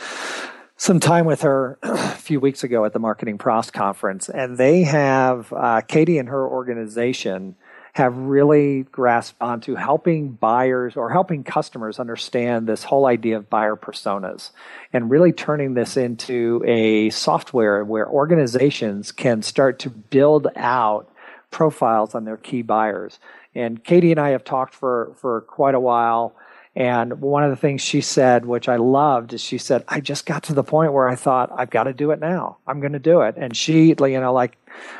some 0.77 1.01
time 1.01 1.25
with 1.27 1.43
her 1.43 1.79
a 1.83 2.11
few 2.11 2.41
weeks 2.41 2.65
ago 2.65 2.85
at 2.85 2.93
the 2.93 3.01
MarketingProfs 3.01 3.73
conference, 3.73 4.29
and 4.29 4.59
they 4.59 4.83
have 4.83 5.53
uh, 5.53 5.81
Katie 5.83 6.19
and 6.19 6.29
her 6.29 6.47
organization 6.47 7.57
have 7.95 8.17
really 8.17 8.83
grasped 8.91 9.41
onto 9.41 9.77
helping 9.77 10.31
buyers 10.31 10.97
or 10.97 11.11
helping 11.11 11.45
customers 11.45 12.01
understand 12.01 12.67
this 12.67 12.83
whole 12.83 13.07
idea 13.07 13.37
of 13.37 13.49
buyer 13.49 13.77
personas 13.77 14.51
and 14.93 15.11
really 15.11 15.31
turning 15.31 15.75
this 15.75 15.97
into 15.97 16.61
a 16.67 17.09
software 17.11 17.85
where 17.85 18.09
organizations 18.09 19.13
can 19.13 19.43
start 19.43 19.79
to 19.79 19.89
build 19.89 20.49
out 20.57 21.09
profiles 21.53 22.17
on 22.17 22.25
their 22.25 22.37
key 22.37 22.63
buyers. 22.63 23.21
And 23.55 23.83
Katie 23.85 24.11
and 24.11 24.19
I 24.19 24.31
have 24.31 24.43
talked 24.43 24.75
for, 24.75 25.15
for 25.21 25.43
quite 25.43 25.77
a 25.77 25.81
while 25.81 26.35
and 26.77 27.21
one 27.21 27.45
of 27.45 27.51
the 27.51 27.57
things 27.57 27.83
she 27.83 28.01
said, 28.01 28.45
which 28.47 28.69
I 28.69 28.77
loved, 28.77 29.33
is 29.33 29.41
she 29.41 29.59
said, 29.59 29.85
I 29.87 30.01
just 30.01 30.27
got 30.27 30.43
to 30.45 30.55
the 30.55 30.65
point 30.65 30.93
where 30.93 31.09
I 31.09 31.15
thought, 31.15 31.53
I've 31.57 31.71
got 31.71 31.85
to 31.85 31.93
do 31.93 32.11
it 32.11 32.19
now. 32.19 32.57
I'm 32.67 32.81
going 32.81 32.95
to 32.95 32.99
do 32.99 33.21
it. 33.21 33.37
And 33.37 33.57
she, 33.57 33.95
you 33.97 34.21
know, 34.21 34.33
like 34.33 34.57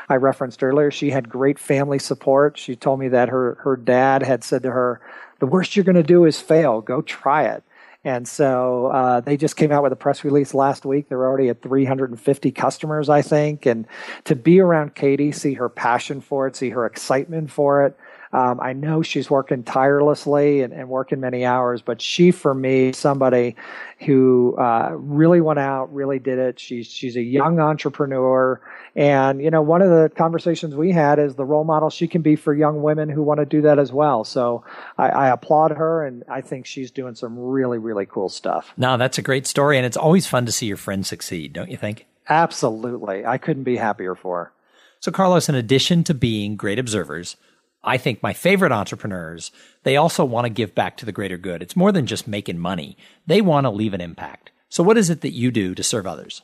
I 0.07 0.15
referenced 0.15 0.63
earlier, 0.63 0.89
she 0.89 1.09
had 1.09 1.27
great 1.27 1.59
family 1.59 1.99
support. 1.99 2.57
She 2.57 2.77
told 2.77 3.01
me 3.01 3.09
that 3.09 3.27
her, 3.27 3.55
her 3.61 3.75
dad 3.75 4.23
had 4.23 4.43
said 4.43 4.63
to 4.63 4.71
her, 4.71 5.01
the 5.39 5.47
worst 5.47 5.75
you're 5.75 5.83
going 5.83 5.95
to 5.95 6.03
do 6.03 6.23
is 6.23 6.39
fail. 6.39 6.79
Go 6.79 7.01
try 7.01 7.43
it. 7.43 7.63
And 8.05 8.27
so 8.27 8.87
uh, 8.87 9.19
they 9.19 9.35
just 9.35 9.57
came 9.57 9.71
out 9.71 9.81
with 9.81 9.91
a 9.91 9.97
press 9.97 10.23
release 10.23 10.53
last 10.53 10.85
week. 10.85 11.09
They're 11.09 11.25
already 11.25 11.49
at 11.49 11.63
350 11.63 12.51
customers, 12.51 13.09
I 13.09 13.23
think. 13.23 13.65
And 13.65 13.87
to 14.25 14.35
be 14.35 14.59
around 14.59 14.93
Katie, 14.93 15.31
see 15.31 15.55
her 15.55 15.69
passion 15.69 16.21
for 16.21 16.45
it, 16.45 16.55
see 16.55 16.69
her 16.69 16.85
excitement 16.85 17.49
for 17.49 17.83
it, 17.83 17.97
um, 18.33 18.59
I 18.59 18.73
know 18.73 19.01
she's 19.01 19.29
working 19.29 19.63
tirelessly 19.63 20.61
and, 20.61 20.73
and, 20.73 20.89
working 20.89 21.19
many 21.19 21.45
hours, 21.45 21.81
but 21.81 22.01
she, 22.01 22.31
for 22.31 22.53
me, 22.53 22.91
somebody 22.91 23.55
who 23.99 24.55
uh, 24.57 24.91
really 24.93 25.41
went 25.41 25.59
out, 25.59 25.93
really 25.93 26.19
did 26.19 26.39
it. 26.39 26.59
She's 26.59 26.87
she's 26.87 27.15
a 27.15 27.21
young 27.21 27.59
entrepreneur, 27.59 28.59
and 28.95 29.41
you 29.41 29.51
know, 29.51 29.61
one 29.61 29.81
of 29.81 29.89
the 29.89 30.11
conversations 30.15 30.75
we 30.75 30.91
had 30.91 31.19
is 31.19 31.35
the 31.35 31.45
role 31.45 31.63
model 31.63 31.89
she 31.89 32.07
can 32.07 32.21
be 32.21 32.35
for 32.35 32.53
young 32.53 32.81
women 32.81 33.09
who 33.09 33.23
want 33.23 33.39
to 33.39 33.45
do 33.45 33.61
that 33.61 33.79
as 33.79 33.91
well. 33.91 34.23
So 34.23 34.63
I, 34.97 35.09
I 35.09 35.27
applaud 35.29 35.71
her, 35.71 36.05
and 36.05 36.23
I 36.29 36.41
think 36.41 36.65
she's 36.65 36.91
doing 36.91 37.15
some 37.15 37.37
really 37.37 37.77
really 37.77 38.05
cool 38.05 38.29
stuff. 38.29 38.73
No, 38.77 38.97
that's 38.97 39.17
a 39.17 39.21
great 39.21 39.47
story, 39.47 39.77
and 39.77 39.85
it's 39.85 39.97
always 39.97 40.27
fun 40.27 40.45
to 40.45 40.51
see 40.51 40.65
your 40.65 40.77
friends 40.77 41.07
succeed, 41.07 41.53
don't 41.53 41.69
you 41.69 41.77
think? 41.77 42.05
Absolutely, 42.27 43.25
I 43.25 43.37
couldn't 43.37 43.63
be 43.63 43.77
happier 43.77 44.15
for 44.15 44.45
her. 44.45 44.51
So, 44.99 45.11
Carlos, 45.11 45.49
in 45.49 45.55
addition 45.55 46.03
to 46.05 46.15
being 46.15 46.55
great 46.55 46.79
observers, 46.79 47.37
I 47.85 47.97
think 47.97 48.23
my 48.23 48.33
favorite 48.33 48.71
entrepreneurs, 48.71 49.51
they 49.83 49.95
also 49.95 50.25
want 50.25 50.45
to 50.45 50.49
give 50.49 50.73
back 50.73 50.97
to 50.97 51.05
the 51.05 51.11
greater 51.11 51.37
good. 51.37 51.61
It's 51.61 51.75
more 51.75 51.91
than 51.91 52.07
just 52.07 52.27
making 52.27 52.57
money. 52.57 52.97
They 53.27 53.41
want 53.41 53.65
to 53.65 53.69
leave 53.69 53.93
an 53.93 54.01
impact. 54.01 54.51
So 54.69 54.83
what 54.83 54.97
is 54.97 55.09
it 55.09 55.21
that 55.21 55.33
you 55.33 55.51
do 55.51 55.75
to 55.75 55.83
serve 55.83 56.07
others? 56.07 56.41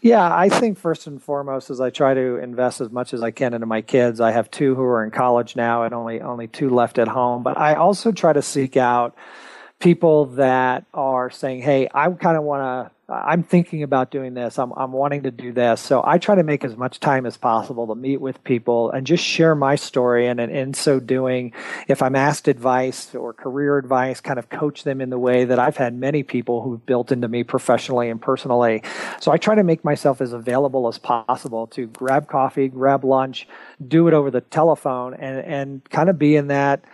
Yeah, 0.00 0.34
I 0.34 0.48
think 0.48 0.76
first 0.76 1.06
and 1.06 1.22
foremost 1.22 1.70
is 1.70 1.80
I 1.80 1.90
try 1.90 2.14
to 2.14 2.36
invest 2.36 2.80
as 2.80 2.90
much 2.90 3.14
as 3.14 3.22
I 3.22 3.30
can 3.30 3.54
into 3.54 3.66
my 3.66 3.80
kids. 3.80 4.20
I 4.20 4.32
have 4.32 4.50
two 4.50 4.74
who 4.74 4.82
are 4.82 5.04
in 5.04 5.10
college 5.10 5.56
now 5.56 5.84
and 5.84 5.94
only 5.94 6.20
only 6.20 6.48
two 6.48 6.70
left 6.70 6.98
at 6.98 7.08
home, 7.08 7.42
but 7.42 7.56
I 7.56 7.74
also 7.74 8.12
try 8.12 8.32
to 8.32 8.42
seek 8.42 8.76
out 8.76 9.14
people 9.82 10.26
that 10.26 10.84
are 10.94 11.28
saying, 11.28 11.60
"Hey, 11.60 11.88
I 11.92 12.08
kind 12.10 12.36
of 12.36 12.44
want 12.44 12.62
to. 12.62 12.90
I'm 13.12 13.42
thinking 13.42 13.82
about 13.82 14.12
doing 14.12 14.32
this. 14.32 14.56
I'm 14.58 14.72
I'm 14.74 14.92
wanting 14.92 15.24
to 15.24 15.32
do 15.32 15.52
this." 15.52 15.80
So 15.80 16.02
I 16.04 16.18
try 16.18 16.36
to 16.36 16.44
make 16.44 16.64
as 16.64 16.76
much 16.76 17.00
time 17.00 17.26
as 17.26 17.36
possible 17.36 17.88
to 17.88 17.96
meet 17.96 18.20
with 18.20 18.42
people 18.44 18.92
and 18.92 19.04
just 19.04 19.24
share 19.24 19.56
my 19.56 19.74
story. 19.74 20.28
And, 20.28 20.38
and 20.40 20.52
in 20.52 20.72
so 20.72 21.00
doing, 21.00 21.52
if 21.88 22.00
I'm 22.00 22.14
asked 22.14 22.46
advice 22.46 23.12
or 23.12 23.32
career 23.32 23.76
advice, 23.76 24.20
kind 24.20 24.38
of 24.38 24.48
coach 24.48 24.84
them 24.84 25.00
in 25.00 25.10
the 25.10 25.18
way 25.18 25.44
that 25.44 25.58
I've 25.58 25.76
had 25.76 25.94
many 25.94 26.22
people 26.22 26.62
who've 26.62 26.84
built 26.86 27.10
into 27.10 27.26
me 27.26 27.42
professionally 27.42 28.08
and 28.08 28.22
personally. 28.22 28.84
So 29.20 29.32
I 29.32 29.36
try 29.36 29.56
to 29.56 29.64
make 29.64 29.84
myself 29.84 30.20
as 30.20 30.32
available 30.32 30.86
as 30.86 30.98
possible 30.98 31.66
to 31.68 31.88
grab 31.88 32.28
coffee, 32.28 32.68
grab 32.68 33.04
lunch, 33.04 33.48
do 33.86 34.06
it 34.06 34.14
over 34.14 34.30
the 34.30 34.42
telephone, 34.42 35.14
and 35.14 35.44
and 35.44 35.90
kind 35.90 36.08
of 36.08 36.20
be 36.20 36.36
in 36.36 36.46
that 36.46 36.84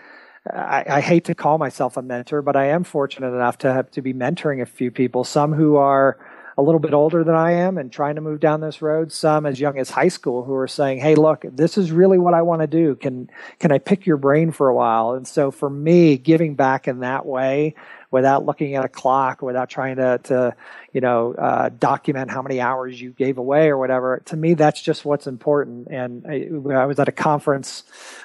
I, 0.54 0.84
I, 0.88 1.00
hate 1.00 1.24
to 1.24 1.34
call 1.34 1.58
myself 1.58 1.96
a 1.96 2.02
mentor, 2.02 2.42
but 2.42 2.56
I 2.56 2.66
am 2.66 2.84
fortunate 2.84 3.34
enough 3.34 3.58
to 3.58 3.72
have 3.72 3.90
to 3.92 4.02
be 4.02 4.14
mentoring 4.14 4.62
a 4.62 4.66
few 4.66 4.90
people, 4.90 5.24
some 5.24 5.52
who 5.52 5.76
are 5.76 6.18
a 6.56 6.62
little 6.62 6.80
bit 6.80 6.92
older 6.92 7.22
than 7.22 7.36
I 7.36 7.52
am 7.52 7.78
and 7.78 7.90
trying 7.90 8.16
to 8.16 8.20
move 8.20 8.40
down 8.40 8.60
this 8.60 8.82
road, 8.82 9.12
some 9.12 9.46
as 9.46 9.60
young 9.60 9.78
as 9.78 9.90
high 9.90 10.08
school 10.08 10.44
who 10.44 10.54
are 10.54 10.66
saying, 10.66 10.98
"Hey, 10.98 11.14
look, 11.14 11.44
this 11.48 11.78
is 11.78 11.92
really 11.92 12.18
what 12.18 12.34
I 12.34 12.42
want 12.42 12.62
to 12.62 12.66
do. 12.66 12.96
Can 12.96 13.30
can 13.60 13.70
I 13.70 13.78
pick 13.78 14.06
your 14.06 14.16
brain 14.16 14.50
for 14.50 14.68
a 14.68 14.74
while?" 14.74 15.12
And 15.12 15.26
so 15.26 15.52
for 15.52 15.70
me, 15.70 16.18
giving 16.18 16.56
back 16.56 16.88
in 16.88 17.00
that 17.00 17.24
way 17.24 17.76
without 18.10 18.44
looking 18.44 18.74
at 18.74 18.84
a 18.84 18.88
clock, 18.88 19.42
without 19.42 19.68
trying 19.68 19.96
to, 19.96 20.18
to 20.24 20.54
you 20.92 21.02
know, 21.02 21.34
uh, 21.34 21.68
document 21.68 22.30
how 22.30 22.40
many 22.40 22.60
hours 22.60 23.00
you 23.00 23.10
gave 23.10 23.36
away 23.36 23.68
or 23.68 23.76
whatever. 23.76 24.22
To 24.26 24.36
me, 24.36 24.54
that's 24.54 24.80
just 24.80 25.04
what's 25.04 25.26
important. 25.26 25.88
And 25.88 26.26
I, 26.26 26.48
I 26.74 26.86
was 26.86 26.98
at 26.98 27.08
a 27.08 27.12
conference 27.12 27.84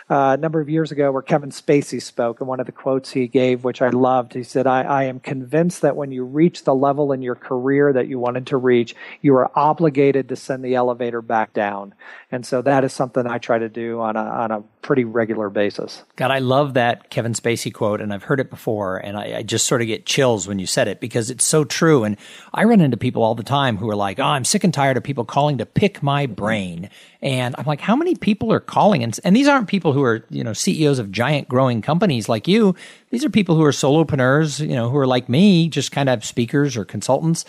uh, 0.10 0.36
a 0.36 0.38
number 0.38 0.62
of 0.62 0.70
years 0.70 0.92
ago 0.92 1.12
where 1.12 1.22
Kevin 1.22 1.50
Spacey 1.50 2.02
spoke, 2.02 2.40
and 2.40 2.48
one 2.48 2.60
of 2.60 2.66
the 2.66 2.72
quotes 2.72 3.12
he 3.12 3.28
gave, 3.28 3.64
which 3.64 3.82
I 3.82 3.90
loved, 3.90 4.34
he 4.34 4.44
said, 4.44 4.66
I, 4.66 4.84
I 4.84 5.04
am 5.04 5.20
convinced 5.20 5.82
that 5.82 5.96
when 5.96 6.12
you 6.12 6.24
reach 6.24 6.64
the 6.64 6.74
level 6.74 7.12
in 7.12 7.22
your 7.22 7.36
career 7.36 7.92
that 7.92 8.08
you 8.08 8.18
wanted 8.18 8.48
to 8.48 8.58
reach, 8.58 8.96
you 9.22 9.36
are 9.36 9.52
obligated 9.58 10.30
to 10.30 10.36
send 10.36 10.64
the 10.64 10.76
elevator 10.76 11.22
back 11.22 11.54
down. 11.54 11.94
And 12.32 12.46
so 12.46 12.62
that 12.62 12.84
is 12.84 12.94
something 12.94 13.28
I 13.28 13.40
try 13.40 13.60
to 13.60 13.70
do 13.70 14.00
on 14.00 14.16
a, 14.16 14.24
on 14.24 14.52
a 14.52 14.62
pretty 14.82 15.04
regular 15.04 15.50
basis. 15.50 16.04
God, 16.16 16.32
I 16.32 16.40
love 16.40 16.74
that 16.76 17.10
Kevin 17.10 17.34
Spacey 17.34 17.74
quote, 17.74 18.02
and 18.02 18.14
I've 18.14 18.24
heard 18.24 18.40
it 18.40 18.50
before, 18.50 18.98
and 18.98 19.18
I, 19.18 19.38
I 19.38 19.44
just 19.44 19.68
sort 19.68 19.82
of 19.82 19.88
get 19.88 20.06
chills 20.06 20.48
when 20.48 20.60
you 20.60 20.66
said 20.66 20.88
it 20.88 21.00
because 21.00 21.30
it's 21.30 21.46
so 21.46 21.64
true. 21.64 22.04
And 22.04 22.18
I 22.54 22.66
run 22.66 22.82
into 22.82 22.98
people 22.98 23.24
all 23.24 23.34
the 23.36 23.44
time 23.44 23.78
who 23.78 23.90
are 23.90 23.96
like, 23.96 24.20
"Oh, 24.20 24.24
I'm 24.24 24.46
sick 24.46 24.64
and 24.64 24.74
tired 24.74 24.96
of 24.96 25.04
people 25.04 25.26
calling 25.26 25.58
to 25.58 25.66
pick 25.66 26.04
my 26.04 26.26
brain." 26.28 26.90
And 27.22 27.56
I'm 27.58 27.66
like, 27.66 27.82
"How 27.82 27.96
many 27.96 28.16
people 28.16 28.54
are 28.54 28.60
calling?" 28.60 29.04
And, 29.04 29.18
and 29.24 29.36
these 29.36 29.48
aren't 29.48 29.68
people 29.68 29.94
who 29.94 30.04
are, 30.04 30.24
you 30.30 30.44
know, 30.44 30.54
CEOs 30.54 31.00
of 31.00 31.12
giant 31.12 31.48
growing 31.48 31.82
companies 31.82 32.30
like 32.30 32.48
you. 32.48 32.76
These 33.10 33.26
are 33.26 33.30
people 33.30 33.56
who 33.56 33.64
are 33.64 33.72
solopreneurs, 33.72 34.60
you 34.60 34.76
know, 34.76 34.90
who 34.90 34.98
are 34.98 35.08
like 35.08 35.30
me, 35.30 35.68
just 35.68 35.92
kind 35.92 36.10
of 36.10 36.24
speakers 36.24 36.78
or 36.78 36.86
consultants. 36.86 37.46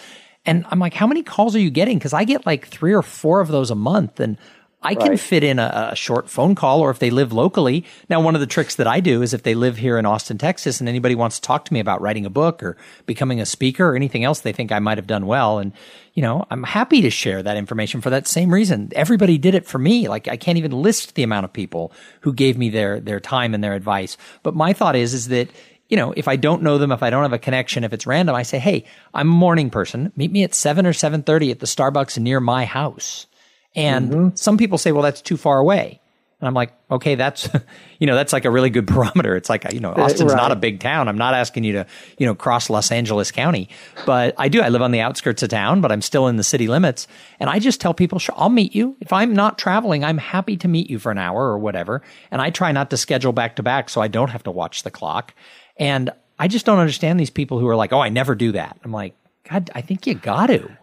And 0.46 0.64
I'm 0.70 0.78
like, 0.78 0.94
"How 0.94 1.06
many 1.06 1.22
calls 1.22 1.54
are 1.54 1.60
you 1.60 1.70
getting?" 1.70 2.00
Cuz 2.00 2.12
I 2.12 2.24
get 2.24 2.46
like 2.46 2.66
3 2.66 2.92
or 2.94 3.02
4 3.02 3.40
of 3.40 3.48
those 3.48 3.70
a 3.70 3.74
month 3.74 4.20
and 4.20 4.38
I 4.84 4.94
can 4.94 5.10
right. 5.10 5.20
fit 5.20 5.42
in 5.42 5.58
a, 5.58 5.90
a, 5.92 5.96
short 5.96 6.28
phone 6.28 6.54
call 6.54 6.80
or 6.80 6.90
if 6.90 6.98
they 6.98 7.08
live 7.08 7.32
locally. 7.32 7.86
Now, 8.10 8.20
one 8.20 8.34
of 8.34 8.42
the 8.42 8.46
tricks 8.46 8.74
that 8.74 8.86
I 8.86 9.00
do 9.00 9.22
is 9.22 9.32
if 9.32 9.42
they 9.42 9.54
live 9.54 9.78
here 9.78 9.96
in 9.96 10.04
Austin, 10.04 10.36
Texas, 10.36 10.78
and 10.78 10.88
anybody 10.88 11.14
wants 11.14 11.36
to 11.36 11.42
talk 11.42 11.64
to 11.64 11.72
me 11.72 11.80
about 11.80 12.02
writing 12.02 12.26
a 12.26 12.30
book 12.30 12.62
or 12.62 12.76
becoming 13.06 13.40
a 13.40 13.46
speaker 13.46 13.88
or 13.88 13.96
anything 13.96 14.24
else 14.24 14.40
they 14.40 14.52
think 14.52 14.70
I 14.70 14.80
might 14.80 14.98
have 14.98 15.06
done 15.06 15.26
well. 15.26 15.58
And, 15.58 15.72
you 16.12 16.22
know, 16.22 16.44
I'm 16.50 16.62
happy 16.62 17.00
to 17.00 17.10
share 17.10 17.42
that 17.42 17.56
information 17.56 18.02
for 18.02 18.10
that 18.10 18.28
same 18.28 18.52
reason. 18.52 18.92
Everybody 18.94 19.38
did 19.38 19.54
it 19.54 19.66
for 19.66 19.78
me. 19.78 20.06
Like 20.08 20.28
I 20.28 20.36
can't 20.36 20.58
even 20.58 20.72
list 20.72 21.14
the 21.14 21.22
amount 21.22 21.44
of 21.44 21.52
people 21.52 21.90
who 22.20 22.34
gave 22.34 22.58
me 22.58 22.68
their, 22.68 23.00
their 23.00 23.20
time 23.20 23.54
and 23.54 23.64
their 23.64 23.74
advice. 23.74 24.18
But 24.42 24.54
my 24.54 24.74
thought 24.74 24.96
is, 24.96 25.14
is 25.14 25.28
that 25.28 25.48
you 25.88 25.96
know, 25.98 26.12
if 26.16 26.28
I 26.28 26.36
don't 26.36 26.62
know 26.62 26.78
them, 26.78 26.92
if 26.92 27.02
I 27.02 27.10
don't 27.10 27.22
have 27.22 27.34
a 27.34 27.38
connection, 27.38 27.84
if 27.84 27.92
it's 27.92 28.06
random, 28.06 28.34
I 28.34 28.42
say, 28.42 28.58
"Hey, 28.58 28.84
I'm 29.12 29.28
a 29.28 29.32
morning 29.32 29.68
person. 29.68 30.12
Meet 30.16 30.32
me 30.32 30.42
at 30.42 30.54
7 30.54 30.86
or 30.86 30.94
7:30 30.94 31.50
at 31.50 31.60
the 31.60 31.66
Starbucks 31.66 32.18
near 32.18 32.40
my 32.40 32.64
house." 32.64 33.26
And 33.74 34.10
mm-hmm. 34.10 34.36
some 34.36 34.56
people 34.56 34.78
say, 34.78 34.92
well, 34.92 35.02
that's 35.02 35.20
too 35.20 35.36
far 35.36 35.58
away. 35.58 36.00
And 36.40 36.48
I'm 36.48 36.54
like, 36.54 36.72
okay, 36.90 37.14
that's, 37.14 37.48
you 37.98 38.06
know, 38.06 38.14
that's 38.14 38.32
like 38.32 38.44
a 38.44 38.50
really 38.50 38.68
good 38.68 38.84
barometer. 38.94 39.34
It's 39.34 39.48
like, 39.48 39.72
you 39.72 39.80
know, 39.80 39.92
Austin's 39.92 40.32
right. 40.32 40.36
not 40.36 40.52
a 40.52 40.56
big 40.56 40.78
town. 40.80 41.08
I'm 41.08 41.16
not 41.16 41.32
asking 41.32 41.64
you 41.64 41.72
to, 41.72 41.86
you 42.18 42.26
know, 42.26 42.34
cross 42.34 42.68
Los 42.68 42.92
Angeles 42.92 43.30
County, 43.30 43.70
but 44.04 44.34
I 44.36 44.48
do. 44.48 44.60
I 44.60 44.68
live 44.68 44.82
on 44.82 44.90
the 44.90 45.00
outskirts 45.00 45.42
of 45.42 45.48
town, 45.48 45.80
but 45.80 45.90
I'm 45.90 46.02
still 46.02 46.28
in 46.28 46.36
the 46.36 46.44
city 46.44 46.68
limits. 46.68 47.06
And 47.40 47.48
I 47.48 47.58
just 47.58 47.80
tell 47.80 47.94
people, 47.94 48.18
sure, 48.18 48.34
I'll 48.36 48.50
meet 48.50 48.74
you. 48.74 48.94
If 49.00 49.12
I'm 49.12 49.32
not 49.32 49.58
traveling, 49.58 50.04
I'm 50.04 50.18
happy 50.18 50.56
to 50.58 50.68
meet 50.68 50.90
you 50.90 50.98
for 50.98 51.10
an 51.10 51.18
hour 51.18 51.44
or 51.44 51.58
whatever. 51.58 52.02
And 52.30 52.42
I 52.42 52.50
try 52.50 52.72
not 52.72 52.90
to 52.90 52.98
schedule 52.98 53.32
back 53.32 53.56
to 53.56 53.62
back 53.62 53.88
so 53.88 54.02
I 54.02 54.08
don't 54.08 54.30
have 54.30 54.42
to 54.42 54.50
watch 54.50 54.82
the 54.82 54.90
clock. 54.90 55.32
And 55.78 56.10
I 56.38 56.48
just 56.48 56.66
don't 56.66 56.78
understand 56.78 57.18
these 57.18 57.30
people 57.30 57.58
who 57.58 57.68
are 57.68 57.76
like, 57.76 57.92
oh, 57.92 58.00
I 58.00 58.10
never 58.10 58.34
do 58.34 58.52
that. 58.52 58.78
I'm 58.84 58.92
like, 58.92 59.14
God, 59.48 59.70
I 59.74 59.80
think 59.80 60.06
you 60.06 60.14
got 60.14 60.46
to. 60.48 60.76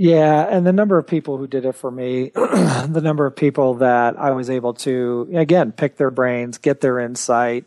Yeah, 0.00 0.46
and 0.48 0.64
the 0.64 0.72
number 0.72 0.96
of 0.96 1.08
people 1.08 1.38
who 1.38 1.48
did 1.48 1.64
it 1.64 1.72
for 1.74 1.90
me, 1.90 2.30
the 2.34 3.00
number 3.02 3.26
of 3.26 3.34
people 3.34 3.74
that 3.74 4.16
I 4.16 4.30
was 4.30 4.48
able 4.48 4.74
to, 4.74 5.28
again, 5.34 5.72
pick 5.72 5.96
their 5.96 6.12
brains, 6.12 6.56
get 6.58 6.80
their 6.80 7.00
insight, 7.00 7.64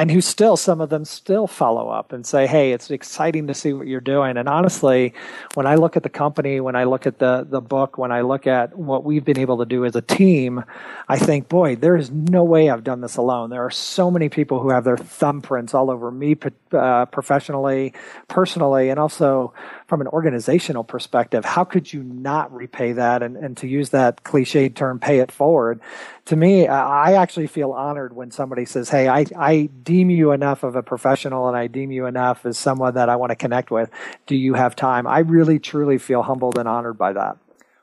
and 0.00 0.10
who 0.10 0.22
still 0.22 0.56
some 0.56 0.80
of 0.80 0.88
them 0.88 1.04
still 1.04 1.46
follow 1.46 1.90
up 1.90 2.12
and 2.14 2.26
say 2.26 2.46
hey 2.46 2.72
it's 2.72 2.90
exciting 2.90 3.48
to 3.48 3.54
see 3.54 3.74
what 3.74 3.86
you're 3.86 4.00
doing. 4.00 4.38
And 4.38 4.48
honestly 4.48 5.12
when 5.54 5.66
i 5.66 5.74
look 5.74 5.96
at 5.96 6.02
the 6.02 6.08
company 6.08 6.58
when 6.60 6.74
i 6.74 6.84
look 6.84 7.06
at 7.06 7.18
the 7.18 7.46
the 7.48 7.60
book 7.60 7.98
when 7.98 8.10
i 8.10 8.22
look 8.22 8.46
at 8.46 8.76
what 8.76 9.04
we've 9.04 9.24
been 9.24 9.38
able 9.38 9.58
to 9.58 9.66
do 9.66 9.84
as 9.84 9.94
a 9.96 10.00
team 10.00 10.64
i 11.08 11.18
think 11.18 11.48
boy 11.48 11.76
there 11.76 11.96
is 11.96 12.10
no 12.10 12.44
way 12.44 12.70
i've 12.70 12.84
done 12.84 13.00
this 13.00 13.16
alone. 13.16 13.50
There 13.50 13.64
are 13.64 13.70
so 13.70 14.10
many 14.10 14.28
people 14.28 14.60
who 14.60 14.70
have 14.70 14.84
their 14.84 14.96
thumbprints 14.96 15.74
all 15.74 15.90
over 15.90 16.10
me 16.10 16.36
uh, 16.72 17.06
professionally 17.06 17.92
personally 18.28 18.88
and 18.88 18.98
also 18.98 19.52
from 19.90 20.00
an 20.00 20.08
organizational 20.08 20.84
perspective 20.84 21.44
how 21.44 21.64
could 21.64 21.92
you 21.92 22.02
not 22.02 22.52
repay 22.54 22.92
that 22.92 23.22
and, 23.22 23.36
and 23.36 23.58
to 23.58 23.68
use 23.68 23.90
that 23.90 24.24
cliched 24.24 24.74
term 24.74 24.98
pay 24.98 25.18
it 25.18 25.32
forward 25.32 25.80
to 26.26 26.36
me, 26.36 26.68
I 26.68 27.14
actually 27.14 27.48
feel 27.48 27.72
honored 27.72 28.14
when 28.14 28.30
somebody 28.30 28.64
says, 28.64 28.88
Hey, 28.88 29.08
I, 29.08 29.26
I 29.36 29.68
deem 29.82 30.10
you 30.10 30.30
enough 30.30 30.62
of 30.62 30.76
a 30.76 30.82
professional 30.82 31.48
and 31.48 31.56
I 31.56 31.66
deem 31.66 31.90
you 31.90 32.06
enough 32.06 32.46
as 32.46 32.56
someone 32.56 32.94
that 32.94 33.08
I 33.08 33.16
want 33.16 33.30
to 33.30 33.36
connect 33.36 33.72
with. 33.72 33.90
Do 34.28 34.36
you 34.36 34.54
have 34.54 34.76
time? 34.76 35.08
I 35.08 35.20
really, 35.20 35.58
truly 35.58 35.98
feel 35.98 36.22
humbled 36.22 36.56
and 36.56 36.68
honored 36.68 36.96
by 36.96 37.14
that. 37.14 37.36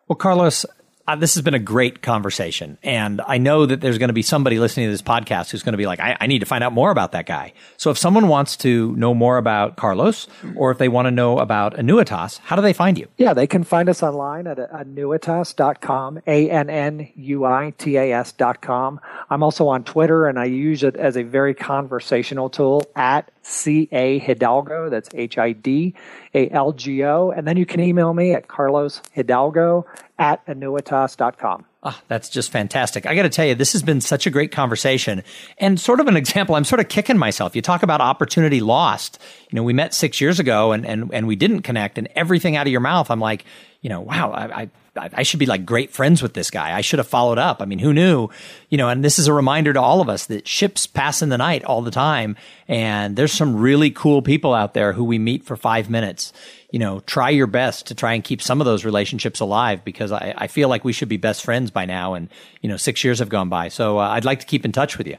Well, 0.07 0.15
Carlos, 0.15 0.65
uh, 1.07 1.15
this 1.15 1.35
has 1.35 1.41
been 1.41 1.53
a 1.53 1.59
great 1.59 2.01
conversation. 2.01 2.77
And 2.83 3.21
I 3.25 3.37
know 3.37 3.65
that 3.65 3.79
there's 3.79 3.97
going 3.97 4.09
to 4.09 4.13
be 4.13 4.21
somebody 4.21 4.59
listening 4.59 4.87
to 4.87 4.91
this 4.91 5.01
podcast 5.01 5.51
who's 5.51 5.63
going 5.63 5.73
to 5.73 5.77
be 5.77 5.85
like, 5.85 5.99
I, 5.99 6.17
I, 6.19 6.27
need 6.27 6.39
to 6.39 6.45
find 6.45 6.63
out 6.63 6.73
more 6.73 6.91
about 6.91 7.13
that 7.13 7.25
guy. 7.25 7.53
So 7.77 7.91
if 7.91 7.97
someone 7.97 8.27
wants 8.27 8.57
to 8.57 8.93
know 8.97 9.13
more 9.13 9.37
about 9.37 9.77
Carlos 9.77 10.27
or 10.55 10.71
if 10.71 10.77
they 10.77 10.89
want 10.89 11.05
to 11.05 11.11
know 11.11 11.39
about 11.39 11.75
Annuitas, 11.75 12.39
how 12.39 12.57
do 12.57 12.61
they 12.61 12.73
find 12.73 12.97
you? 12.97 13.07
Yeah, 13.17 13.33
they 13.33 13.47
can 13.47 13.63
find 13.63 13.87
us 13.87 14.03
online 14.03 14.47
at 14.47 14.57
annuitas.com, 14.57 16.21
A 16.27 16.49
N 16.49 16.69
N 16.69 17.09
U 17.15 17.45
I 17.45 17.73
T 17.77 17.95
A 17.95 18.11
S.com. 18.11 18.99
I'm 19.29 19.43
also 19.43 19.67
on 19.69 19.85
Twitter 19.85 20.27
and 20.27 20.37
I 20.37 20.45
use 20.45 20.83
it 20.83 20.97
as 20.97 21.15
a 21.15 21.23
very 21.23 21.53
conversational 21.53 22.49
tool 22.49 22.83
at 22.95 23.31
C 23.47 23.87
A 23.91 24.19
Hidalgo. 24.19 24.89
That's 24.89 25.09
H 25.13 25.37
I 25.37 25.53
D 25.53 25.93
A 26.33 26.49
L 26.49 26.73
G 26.73 27.03
O. 27.03 27.31
And 27.31 27.47
then 27.47 27.57
you 27.57 27.65
can 27.65 27.79
email 27.79 28.13
me 28.13 28.33
at 28.33 28.47
Carlos 28.47 29.01
Hidalgo 29.13 29.85
at 30.19 30.45
annuitas.com. 30.47 31.65
Oh, 31.83 31.89
ah, 31.89 32.01
that's 32.07 32.27
just 32.27 32.51
fantastic. 32.51 33.05
I 33.05 33.15
got 33.15 33.23
to 33.23 33.29
tell 33.29 33.45
you, 33.45 33.55
this 33.55 33.71
has 33.71 33.83
been 33.83 34.01
such 34.01 34.27
a 34.27 34.29
great 34.29 34.51
conversation 34.51 35.23
and 35.57 35.79
sort 35.79 35.99
of 35.99 36.07
an 36.07 36.17
example. 36.17 36.55
I'm 36.55 36.65
sort 36.65 36.81
of 36.81 36.89
kicking 36.89 37.17
myself. 37.17 37.55
You 37.55 37.61
talk 37.61 37.83
about 37.83 38.01
opportunity 38.01 38.59
lost. 38.59 39.21
You 39.49 39.55
know, 39.55 39.63
we 39.63 39.73
met 39.73 39.93
six 39.93 40.19
years 40.19 40.39
ago 40.39 40.73
and, 40.73 40.85
and, 40.85 41.13
and 41.13 41.27
we 41.27 41.35
didn't 41.35 41.61
connect 41.61 41.97
and 41.97 42.09
everything 42.15 42.55
out 42.57 42.67
of 42.67 42.71
your 42.71 42.81
mouth. 42.81 43.09
I'm 43.09 43.19
like, 43.19 43.45
you 43.81 43.89
know, 43.89 44.01
wow, 44.01 44.31
I, 44.31 44.61
I 44.63 44.69
I 44.97 45.23
should 45.23 45.39
be 45.39 45.45
like 45.45 45.65
great 45.65 45.91
friends 45.91 46.21
with 46.21 46.33
this 46.33 46.49
guy. 46.49 46.75
I 46.75 46.81
should 46.81 46.99
have 46.99 47.07
followed 47.07 47.37
up. 47.37 47.61
I 47.61 47.65
mean, 47.65 47.79
who 47.79 47.93
knew? 47.93 48.29
You 48.69 48.77
know, 48.77 48.89
and 48.89 49.03
this 49.03 49.19
is 49.19 49.27
a 49.27 49.33
reminder 49.33 49.73
to 49.73 49.81
all 49.81 50.01
of 50.01 50.09
us 50.09 50.25
that 50.27 50.47
ships 50.47 50.87
pass 50.87 51.21
in 51.21 51.29
the 51.29 51.37
night 51.37 51.63
all 51.63 51.81
the 51.81 51.91
time. 51.91 52.35
And 52.67 53.15
there's 53.15 53.31
some 53.31 53.55
really 53.55 53.91
cool 53.91 54.21
people 54.21 54.53
out 54.53 54.73
there 54.73 54.93
who 54.93 55.03
we 55.03 55.19
meet 55.19 55.43
for 55.43 55.55
five 55.55 55.89
minutes. 55.89 56.33
You 56.71 56.79
know, 56.79 56.99
try 57.01 57.29
your 57.29 57.47
best 57.47 57.87
to 57.87 57.95
try 57.95 58.13
and 58.13 58.23
keep 58.23 58.41
some 58.41 58.59
of 58.59 58.65
those 58.65 58.83
relationships 58.83 59.39
alive 59.39 59.85
because 59.85 60.11
I, 60.11 60.33
I 60.37 60.47
feel 60.47 60.67
like 60.67 60.83
we 60.83 60.93
should 60.93 61.09
be 61.09 61.17
best 61.17 61.43
friends 61.43 61.71
by 61.71 61.85
now. 61.85 62.13
And, 62.13 62.29
you 62.61 62.69
know, 62.69 62.77
six 62.77 63.03
years 63.03 63.19
have 63.19 63.29
gone 63.29 63.49
by. 63.49 63.69
So 63.69 63.99
uh, 63.99 64.09
I'd 64.09 64.25
like 64.25 64.39
to 64.41 64.45
keep 64.45 64.65
in 64.65 64.71
touch 64.71 64.97
with 64.97 65.07
you. 65.07 65.17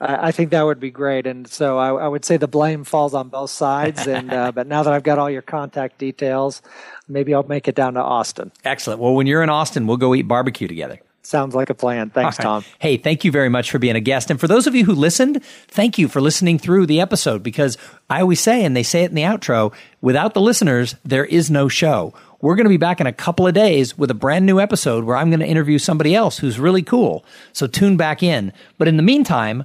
I 0.00 0.32
think 0.32 0.50
that 0.50 0.62
would 0.62 0.80
be 0.80 0.90
great, 0.90 1.26
and 1.26 1.46
so 1.46 1.76
I, 1.76 1.90
I 1.90 2.08
would 2.08 2.24
say 2.24 2.38
the 2.38 2.48
blame 2.48 2.84
falls 2.84 3.12
on 3.12 3.28
both 3.28 3.50
sides. 3.50 4.06
And 4.06 4.32
uh, 4.32 4.50
but 4.54 4.66
now 4.66 4.82
that 4.82 4.92
I've 4.92 5.02
got 5.02 5.18
all 5.18 5.28
your 5.28 5.42
contact 5.42 5.98
details, 5.98 6.62
maybe 7.06 7.34
I'll 7.34 7.42
make 7.42 7.68
it 7.68 7.74
down 7.74 7.94
to 7.94 8.00
Austin. 8.00 8.50
Excellent. 8.64 9.00
Well, 9.00 9.14
when 9.14 9.26
you're 9.26 9.42
in 9.42 9.50
Austin, 9.50 9.86
we'll 9.86 9.98
go 9.98 10.14
eat 10.14 10.22
barbecue 10.22 10.68
together. 10.68 11.00
Sounds 11.22 11.54
like 11.54 11.68
a 11.68 11.74
plan. 11.74 12.08
Thanks, 12.08 12.38
right. 12.38 12.44
Tom. 12.44 12.64
Hey, 12.78 12.96
thank 12.96 13.24
you 13.24 13.30
very 13.30 13.50
much 13.50 13.70
for 13.70 13.78
being 13.78 13.94
a 13.94 14.00
guest. 14.00 14.30
And 14.30 14.40
for 14.40 14.48
those 14.48 14.66
of 14.66 14.74
you 14.74 14.86
who 14.86 14.94
listened, 14.94 15.44
thank 15.68 15.98
you 15.98 16.08
for 16.08 16.20
listening 16.20 16.58
through 16.58 16.86
the 16.86 17.00
episode 17.00 17.42
because 17.42 17.76
I 18.08 18.22
always 18.22 18.40
say, 18.40 18.64
and 18.64 18.74
they 18.74 18.82
say 18.82 19.04
it 19.04 19.10
in 19.10 19.14
the 19.14 19.22
outro, 19.22 19.72
without 20.00 20.32
the 20.32 20.40
listeners, 20.40 20.96
there 21.04 21.26
is 21.26 21.50
no 21.50 21.68
show. 21.68 22.14
We're 22.40 22.56
going 22.56 22.64
to 22.64 22.70
be 22.70 22.78
back 22.78 23.02
in 23.02 23.06
a 23.06 23.12
couple 23.12 23.46
of 23.46 23.52
days 23.52 23.98
with 23.98 24.10
a 24.10 24.14
brand 24.14 24.46
new 24.46 24.58
episode 24.58 25.04
where 25.04 25.14
I'm 25.16 25.28
going 25.28 25.40
to 25.40 25.46
interview 25.46 25.78
somebody 25.78 26.14
else 26.14 26.38
who's 26.38 26.58
really 26.58 26.82
cool. 26.82 27.22
So 27.52 27.66
tune 27.66 27.98
back 27.98 28.22
in. 28.22 28.54
But 28.78 28.88
in 28.88 28.96
the 28.96 29.02
meantime, 29.02 29.64